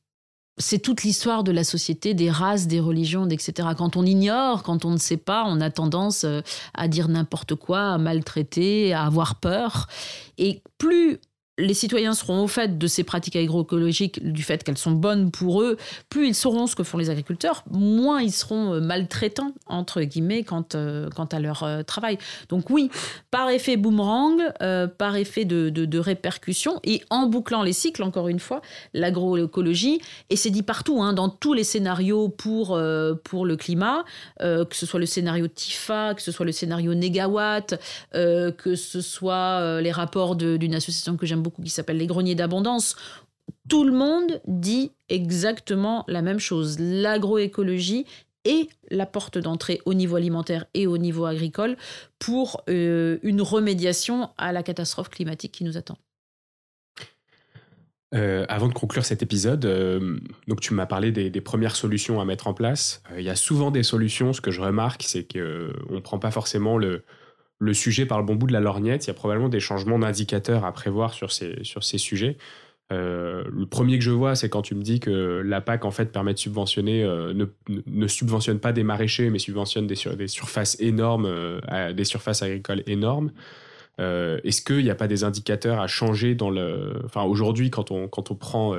C'est 0.58 0.80
toute 0.80 1.04
l'histoire 1.04 1.46
de 1.46 1.54
la 1.54 1.64
société, 1.64 2.14
des 2.14 2.30
races, 2.30 2.68
des 2.68 2.82
religions, 2.82 3.28
etc. 3.30 3.70
Quand 3.78 3.96
on 3.96 4.06
ignore, 4.06 4.64
quand 4.64 4.84
on 4.84 4.92
ne 4.92 4.98
sait 4.98 5.18
pas, 5.18 5.46
on 5.48 5.62
a 5.62 5.70
tendance 5.70 6.26
euh, 6.26 6.42
à 6.74 6.90
dire 6.90 7.08
n'importe 7.08 7.56
quoi, 7.56 7.94
à 7.94 7.98
maltraiter, 7.98 8.94
à 8.94 9.06
avoir 9.06 9.36
peur. 9.36 9.88
Et 10.38 10.62
plus 10.78 11.20
les 11.60 11.74
citoyens 11.74 12.14
seront 12.14 12.44
au 12.44 12.48
fait 12.48 12.78
de 12.78 12.88
ces 12.88 13.04
pratiques 13.04 13.36
agroécologiques, 13.36 14.24
du 14.24 14.44
fait 14.44 14.64
qu'elles 14.64 14.78
sont 14.78 14.92
bonnes 14.92 15.30
pour 15.30 15.62
eux, 15.62 15.78
plus 16.10 16.30
ils 16.30 16.36
sauront 16.36 16.68
ce 16.68 16.76
que 16.76 16.84
font 16.84 16.98
les 16.98 17.10
agriculteurs, 17.10 17.64
moins 17.70 18.22
ils 18.22 18.32
seront 18.32 18.74
euh, 18.74 18.80
maltraitants, 18.80 19.54
entre 19.68 20.02
guillemets, 20.02 20.44
quant, 20.44 20.66
euh, 20.76 21.10
à 21.32 21.40
leur 21.40 21.64
euh, 21.64 21.84
travail. 21.84 22.18
Donc 22.48 22.70
oui, 22.70 22.90
par 23.30 23.50
effet 23.50 23.76
boomerang, 23.78 24.40
par 24.98 25.16
effet 25.16 25.46
de, 25.46 25.70
de, 25.70 26.00
répercussion, 26.00 26.80
et 26.84 27.02
en 27.10 27.28
bouclant 27.28 27.62
les 27.62 27.74
cycles, 27.74 28.04
encore 28.04 28.30
une 28.30 28.40
fois, 28.40 28.62
l'agroécologie, 28.94 30.00
et 30.30 30.36
c'est 30.36 30.50
dit 30.50 30.64
partout, 30.64 31.02
hein, 31.02 31.14
dans 31.14 31.28
tous 31.28 31.54
les 31.54 31.66
scénarios 31.66 32.30
pour, 32.30 32.80
pour 33.24 33.46
le 33.46 33.56
climat, 33.58 34.06
que 34.40 34.76
ce 34.76 34.86
soit 34.86 35.00
le 35.00 35.06
scénario 35.06 35.48
TIFA, 35.48 36.14
que 36.16 36.22
ce 36.22 36.32
soit 36.32 36.46
le 36.46 36.52
scénario 36.52 36.94
Négawatt, 36.94 37.80
que 38.14 38.76
ce 38.76 39.02
soit 39.02 39.82
les 39.82 39.92
rapports 39.92 40.36
d'une 40.36 40.76
association 40.76 41.18
que 41.18 41.26
j'aime 41.26 41.42
beaucoup, 41.42 41.49
qui 41.52 41.70
s'appelle 41.70 41.98
Les 41.98 42.08
Greniers 42.08 42.36
d'Abondance, 42.36 42.96
tout 43.68 43.84
le 43.84 43.92
monde 43.92 44.42
dit 44.48 44.92
exactement 45.10 46.04
la 46.08 46.22
même 46.22 46.40
chose. 46.40 46.78
L'agroécologie 46.80 48.06
est 48.46 48.70
la 48.90 49.06
porte 49.06 49.38
d'entrée 49.38 49.82
au 49.86 49.94
niveau 49.94 50.16
alimentaire 50.16 50.66
et 50.74 50.88
au 50.88 50.98
niveau 50.98 51.26
agricole 51.26 51.78
pour 52.20 52.64
euh, 52.70 53.18
une 53.24 53.42
remédiation 53.42 54.30
à 54.38 54.52
la 54.52 54.64
catastrophe 54.64 55.10
climatique 55.10 55.52
qui 55.52 55.64
nous 55.64 55.78
attend. 55.78 55.98
Euh, 58.16 58.44
avant 58.50 58.68
de 58.68 58.74
conclure 58.74 59.06
cet 59.06 59.22
épisode, 59.22 59.66
euh, 59.66 60.18
donc 60.48 60.62
tu 60.62 60.74
m'as 60.74 60.88
parlé 60.88 61.12
des, 61.12 61.42
premières 61.42 61.76
solutions 61.76 62.20
à 62.20 62.26
mettre 62.26 62.48
en 62.48 62.56
place. 62.56 63.04
Il 63.16 63.24
y 63.24 63.30
a 63.30 63.36
souvent 63.36 63.70
des 63.70 63.84
solutions. 63.84 64.34
Ce 64.34 64.42
que 64.42 64.50
je 64.50 64.62
remarque, 64.62 65.04
c'est 65.04 65.32
qu'on 65.32 65.94
ne 65.94 66.00
prend 66.00 66.18
pas 66.18 66.32
forcément 66.32 66.80
le, 66.80 67.04
le 67.60 67.74
sujet 67.74 68.06
par 68.06 68.18
le 68.20 68.26
bon 68.26 68.36
bout 68.36 68.48
de 68.48 68.54
la 68.54 68.62
lorgnette. 68.62 69.06
Il 69.06 69.10
y 69.10 69.12
a 69.12 69.14
probablement 69.14 69.50
des 69.50 69.60
changements 69.60 70.00
d'indicateurs 70.00 70.66
à 70.66 70.72
prévoir 70.72 71.14
sur 71.14 71.32
ces, 71.32 71.64
sur 71.64 71.84
ces 71.84 71.98
sujets. 71.98 72.38
Euh, 72.92 73.44
le 73.52 73.66
premier 73.68 74.00
que 74.00 74.04
je 74.04 74.12
vois, 74.12 74.36
c'est 74.36 74.50
quand 74.50 74.64
tu 74.64 74.74
me 74.74 74.82
dis 74.82 75.00
que 75.00 75.44
la 75.46 75.62
PAC 75.62 75.86
en 75.86 75.92
fait 75.92 76.12
permet 76.12 76.34
de 76.34 76.40
subventionner, 76.40 77.04
euh, 77.04 77.34
ne, 77.34 77.46
ne, 77.86 78.08
subventionne 78.08 78.60
pas 78.60 78.72
des 78.72 78.84
maraîchers, 78.84 79.30
mais 79.30 79.38
subventionne 79.38 79.86
des, 79.86 79.96
des 80.18 80.28
surfaces 80.28 80.76
énormes, 80.80 81.26
euh, 81.28 81.94
des 81.94 82.06
surfaces 82.06 82.42
agricoles 82.42 82.84
énormes. 82.88 83.32
Est-ce 84.00 84.62
qu'il 84.62 84.86
n'y 84.86 84.90
a 84.90 84.96
pas 84.96 85.10
des 85.10 85.26
indicateurs 85.26 85.82
à 85.82 85.88
changer 85.88 86.34
dans 86.34 86.50
le, 86.50 87.02
enfin 87.04 87.24
aujourd'hui 87.24 87.70
quand 87.70 87.92
on 87.92 88.08
quand 88.08 88.32
on 88.32 88.36
prend 88.36 88.74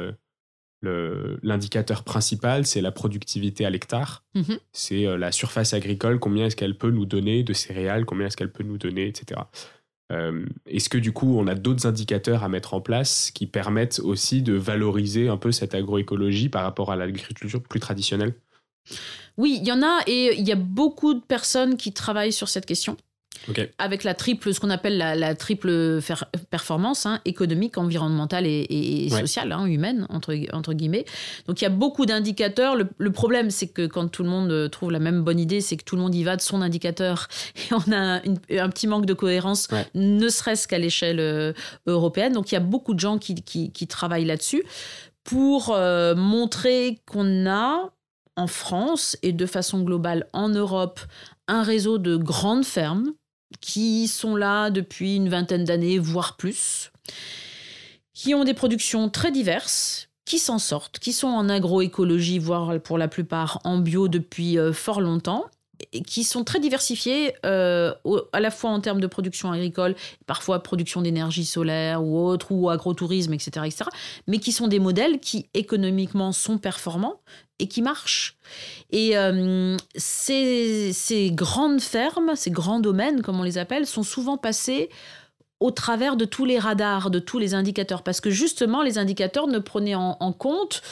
L'indicateur 0.82 2.04
principal, 2.04 2.64
c'est 2.64 2.80
la 2.80 2.90
productivité 2.90 3.66
à 3.66 3.70
l'hectare. 3.70 4.24
Mhm. 4.34 4.58
C'est 4.72 5.06
euh, 5.06 5.18
la 5.18 5.30
surface 5.30 5.74
agricole, 5.74 6.18
combien 6.18 6.46
est-ce 6.46 6.56
qu'elle 6.56 6.78
peut 6.78 6.90
nous 6.90 7.04
donner 7.04 7.42
de 7.42 7.52
céréales, 7.52 8.06
combien 8.06 8.26
est-ce 8.26 8.36
qu'elle 8.36 8.52
peut 8.52 8.64
nous 8.64 8.78
donner, 8.78 9.06
etc. 9.06 9.42
Euh, 10.10 10.46
est-ce 10.66 10.88
que 10.88 10.98
du 10.98 11.12
coup, 11.12 11.38
on 11.38 11.46
a 11.46 11.54
d'autres 11.54 11.86
indicateurs 11.86 12.44
à 12.44 12.48
mettre 12.48 12.74
en 12.74 12.80
place 12.80 13.30
qui 13.30 13.46
permettent 13.46 14.00
aussi 14.00 14.42
de 14.42 14.54
valoriser 14.54 15.28
un 15.28 15.36
peu 15.36 15.52
cette 15.52 15.74
agroécologie 15.74 16.48
par 16.48 16.62
rapport 16.62 16.90
à 16.90 16.96
l'agriculture 16.96 17.62
plus 17.62 17.80
traditionnelle? 17.80 18.34
Oui, 19.36 19.58
il 19.60 19.66
y 19.66 19.72
en 19.72 19.82
a 19.82 20.00
et 20.06 20.38
il 20.38 20.46
y 20.46 20.52
a 20.52 20.56
beaucoup 20.56 21.14
de 21.14 21.20
personnes 21.20 21.76
qui 21.76 21.92
travaillent 21.92 22.32
sur 22.32 22.48
cette 22.48 22.66
question. 22.66 22.96
Avec 23.78 24.04
la 24.04 24.14
triple, 24.14 24.52
ce 24.52 24.60
qu'on 24.60 24.70
appelle 24.70 24.98
la, 24.98 25.34
triple 25.34 26.00
performance 26.50 27.06
hein, 27.06 27.20
économique, 27.24 27.78
environnementale 27.78 28.46
et, 28.46 29.08
sociale, 29.10 29.52
hein, 29.52 29.64
humaine, 29.66 30.06
entre, 30.10 30.34
entre 30.52 30.72
guillemets. 30.72 31.04
Donc 31.46 31.60
il 31.60 31.64
y 31.64 31.66
a 31.66 31.70
beaucoup 31.70 32.06
d'indicateurs. 32.06 32.76
Le, 32.76 33.12
problème, 33.12 33.50
c'est 33.50 33.68
que 33.68 33.86
quand 33.86 34.08
tout 34.08 34.22
le 34.22 34.28
monde 34.28 34.70
trouve 34.70 34.90
la 34.90 34.98
même 34.98 35.22
bonne 35.22 35.40
idée, 35.40 35.60
c'est 35.60 35.76
que 35.76 35.84
tout 35.84 35.96
le 35.96 36.02
monde 36.02 36.14
y 36.14 36.22
va 36.22 36.36
de 36.36 36.42
son 36.42 36.62
indicateur 36.62 37.28
et 37.56 37.74
on 37.74 37.92
a 37.92 38.20
un 38.20 38.68
petit 38.68 38.86
manque 38.86 39.06
de 39.06 39.14
cohérence, 39.14 39.68
ne 39.94 40.28
serait-ce 40.28 40.68
qu'à 40.68 40.78
l'échelle 40.78 41.20
euh, 41.20 41.52
européenne. 41.86 42.32
Donc 42.32 42.52
il 42.52 42.54
y 42.54 42.58
a 42.58 42.60
beaucoup 42.60 42.94
de 42.94 43.00
gens 43.00 43.18
qui, 43.18 43.34
qui, 43.34 43.86
travaillent 43.86 44.24
là-dessus 44.24 44.62
pour 45.24 45.70
euh, 45.70 46.14
montrer 46.14 46.98
qu'on 47.06 47.46
a 47.46 47.90
en 48.36 48.46
France 48.46 49.16
et 49.22 49.32
de 49.32 49.46
façon 49.46 49.80
globale 49.82 50.26
en 50.32 50.48
Europe 50.48 51.00
un 51.48 51.62
réseau 51.62 51.98
de 51.98 52.16
grandes 52.16 52.64
fermes 52.64 53.12
qui 53.60 54.08
sont 54.08 54.36
là 54.36 54.70
depuis 54.70 55.16
une 55.16 55.28
vingtaine 55.28 55.64
d'années, 55.64 55.98
voire 55.98 56.36
plus, 56.36 56.92
qui 58.14 58.34
ont 58.34 58.44
des 58.44 58.54
productions 58.54 59.08
très 59.08 59.32
diverses, 59.32 60.08
qui 60.24 60.38
s'en 60.38 60.58
sortent, 60.58 60.98
qui 60.98 61.12
sont 61.12 61.28
en 61.28 61.48
agroécologie, 61.48 62.38
voire 62.38 62.80
pour 62.80 62.98
la 62.98 63.08
plupart 63.08 63.60
en 63.64 63.78
bio 63.78 64.08
depuis 64.08 64.58
euh, 64.58 64.72
fort 64.72 65.00
longtemps, 65.00 65.46
qui 66.06 66.24
sont 66.24 66.44
très 66.44 66.60
diversifiés 66.60 67.34
euh, 67.44 67.92
à 68.32 68.40
la 68.40 68.50
fois 68.50 68.70
en 68.70 68.80
termes 68.80 69.00
de 69.00 69.06
production 69.06 69.50
agricole, 69.52 69.94
parfois 70.26 70.62
production 70.62 71.02
d'énergie 71.02 71.44
solaire 71.44 72.02
ou 72.02 72.18
autre, 72.26 72.52
ou 72.52 72.70
agrotourisme, 72.70 73.32
etc., 73.34 73.66
etc., 73.66 73.84
mais 74.26 74.38
qui 74.38 74.52
sont 74.52 74.68
des 74.68 74.78
modèles 74.78 75.20
qui 75.20 75.46
économiquement 75.54 76.32
sont 76.32 76.58
performants 76.58 77.20
et 77.58 77.68
qui 77.68 77.82
marchent. 77.82 78.36
Et 78.90 79.16
euh, 79.16 79.76
ces, 79.96 80.92
ces, 80.92 81.30
grandes 81.30 81.80
fermes, 81.80 82.34
ces 82.34 82.50
grands 82.50 82.80
domaines, 82.80 83.22
comme 83.22 83.38
on 83.38 83.44
les 83.44 83.58
appelle, 83.58 83.86
sont 83.86 84.02
souvent 84.02 84.36
passés 84.36 84.88
au 85.60 85.70
travers 85.70 86.16
de 86.16 86.24
tous 86.24 86.46
les 86.46 86.58
radars, 86.58 87.10
de 87.10 87.18
tous 87.18 87.38
les 87.38 87.52
indicateurs, 87.52 88.02
parce 88.02 88.22
que 88.22 88.30
justement, 88.30 88.82
les 88.82 88.96
indicateurs 88.96 89.46
ne 89.46 89.58
prenaient 89.58 89.94
en 89.94 90.32
compte 90.32 90.82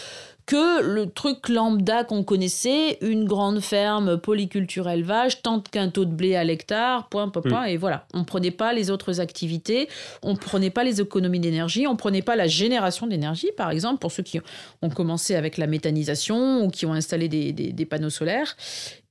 que 0.48 0.80
le 0.80 1.10
truc 1.10 1.50
lambda 1.50 2.04
qu'on 2.04 2.24
connaissait, 2.24 2.96
une 3.02 3.26
grande 3.26 3.60
ferme, 3.60 4.16
polyculture 4.16 4.88
élevage, 4.88 5.42
tant 5.42 5.58
de 5.58 5.68
quintaux 5.68 6.06
de 6.06 6.10
blé 6.10 6.36
à 6.36 6.42
l'hectare, 6.42 7.10
point, 7.10 7.28
point, 7.28 7.42
point, 7.42 7.66
mm. 7.66 7.68
et 7.68 7.76
voilà. 7.76 8.06
On 8.14 8.20
ne 8.20 8.24
prenait 8.24 8.50
pas 8.50 8.72
les 8.72 8.90
autres 8.90 9.20
activités, 9.20 9.90
on 10.22 10.32
ne 10.32 10.38
prenait 10.38 10.70
pas 10.70 10.84
les 10.84 11.02
économies 11.02 11.38
d'énergie, 11.38 11.86
on 11.86 11.92
ne 11.92 11.98
prenait 11.98 12.22
pas 12.22 12.34
la 12.34 12.46
génération 12.46 13.06
d'énergie, 13.06 13.50
par 13.58 13.70
exemple, 13.70 13.98
pour 13.98 14.10
ceux 14.10 14.22
qui 14.22 14.40
ont 14.80 14.88
commencé 14.88 15.34
avec 15.34 15.58
la 15.58 15.66
méthanisation 15.66 16.64
ou 16.64 16.70
qui 16.70 16.86
ont 16.86 16.94
installé 16.94 17.28
des, 17.28 17.84
panneaux 17.84 18.08
solaires. 18.08 18.56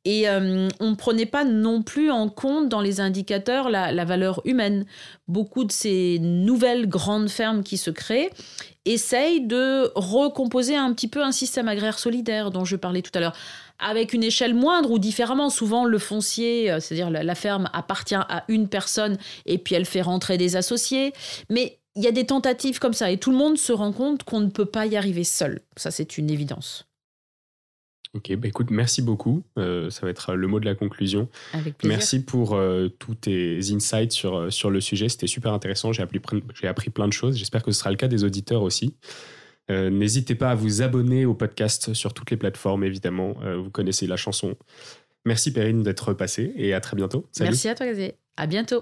Et 0.05 0.27
euh, 0.29 0.69
on 0.79 0.91
ne 0.91 0.95
prenait 0.95 1.25
pas 1.25 1.43
non 1.43 1.83
plus 1.83 2.09
en 2.09 2.29
compte 2.29 2.69
dans 2.69 2.81
les 2.81 2.99
indicateurs 3.01 3.69
la, 3.69 3.91
la, 3.91 4.05
valeur 4.05 4.41
humaine. 4.45 4.85
Beaucoup 5.27 5.65
de 5.65 5.71
ces 5.71 6.17
nouvelles 6.19 6.87
grandes 6.87 7.29
fermes 7.29 7.61
qui 7.61 7.77
se 7.77 7.91
créent 7.91 8.31
essaye 8.87 9.41
de 9.41 9.91
recomposer 9.95 10.75
un 10.75 10.93
petit 10.93 11.07
peu 11.07 11.23
un 11.23 11.31
système 11.31 11.67
agraire 11.67 11.99
solidaire 11.99 12.51
dont 12.51 12.65
je 12.65 12.75
parlais 12.75 13.01
tout 13.01 13.11
à 13.13 13.19
l'heure 13.19 13.35
avec 13.79 14.13
une 14.13 14.23
échelle 14.23 14.53
moindre 14.53 14.91
ou 14.91 14.99
différemment. 14.99 15.49
Souvent, 15.49 15.85
le 15.85 15.99
foncier, 15.99 16.71
euh, 16.71 16.79
c'est-à-dire 16.79 17.09
la, 17.09 17.35
ferme, 17.35 17.69
appartient 17.73 18.15
à 18.15 18.43
une 18.47 18.67
personne 18.67 19.17
et 19.45 19.57
puis 19.57 19.75
elle 19.75 19.85
fait 19.85 20.01
rentrer 20.01 20.37
des 20.37 20.55
associés. 20.55 21.13
Mais 21.49 21.79
il 21.95 22.03
y 22.03 22.07
a 22.07 22.11
des 22.11 22.25
tentatives 22.25 22.79
comme 22.79 22.93
ça 22.93 23.11
et 23.11 23.17
tout 23.17 23.31
le 23.31 23.37
monde 23.37 23.57
se 23.57 23.73
rend 23.73 23.91
compte 23.91 24.23
qu'on 24.23 24.39
ne 24.39 24.49
peut 24.49 24.65
pas 24.65 24.85
y 24.85 24.95
arriver 24.95 25.23
seul. 25.23 25.61
Ça, 25.75 25.91
c'est 25.91 26.17
une 26.17 26.29
évidence. 26.29 26.86
Ok, 28.17 28.35
bah 28.35 28.47
écoute, 28.47 28.71
merci 28.71 29.03
beaucoup. 29.03 29.43
Euh, 29.59 29.91
ça 29.91 30.01
va 30.01 30.09
être 30.09 30.33
le 30.33 30.47
mot 30.47 30.59
de 30.59 30.65
la 30.65 30.73
conclusion. 30.73 31.29
Avec 31.53 31.77
plaisir. 31.77 31.97
Merci 31.97 32.23
pour 32.23 32.55
euh, 32.55 32.87
tous 32.87 33.13
tes 33.13 33.59
insights 33.71 34.11
sur, 34.11 34.35
euh, 34.35 34.49
sur 34.49 34.71
le 34.71 34.81
sujet. 34.81 35.07
C'était 35.07 35.27
super 35.27 35.53
intéressant. 35.53 35.93
J'ai 35.93 36.01
appris, 36.01 36.19
j'ai 36.59 36.67
appris 36.67 36.89
plein 36.89 37.07
de 37.07 37.13
choses. 37.13 37.37
J'espère 37.37 37.61
que 37.61 37.71
ce 37.71 37.79
sera 37.79 37.91
le 37.91 37.95
cas 37.95 38.07
des 38.07 38.23
auditeurs 38.23 38.63
aussi. 38.63 38.95
N'hésitez 39.69 40.33
pas 40.33 40.51
à 40.51 40.55
vous 40.55 40.81
abonner 40.81 41.25
au 41.25 41.33
podcast 41.33 41.93
sur 41.93 42.13
toutes 42.13 42.31
les 42.31 42.37
plateformes, 42.37 42.85
évidemment. 42.85 43.35
vous 43.61 43.69
connaissez 43.69 44.07
la 44.07 44.15
chanson. 44.15 44.55
Merci 45.25 45.51
Perrine 45.51 45.83
d'être 45.83 46.13
passée 46.13 46.53
et 46.55 46.73
à 46.73 46.79
très 46.79 46.95
bientôt. 46.95 47.27
Merci 47.41 47.67
à 47.67 47.75
toi, 47.75 47.85
Xavier. 47.85 48.15
À 48.37 48.47
bientôt. 48.47 48.81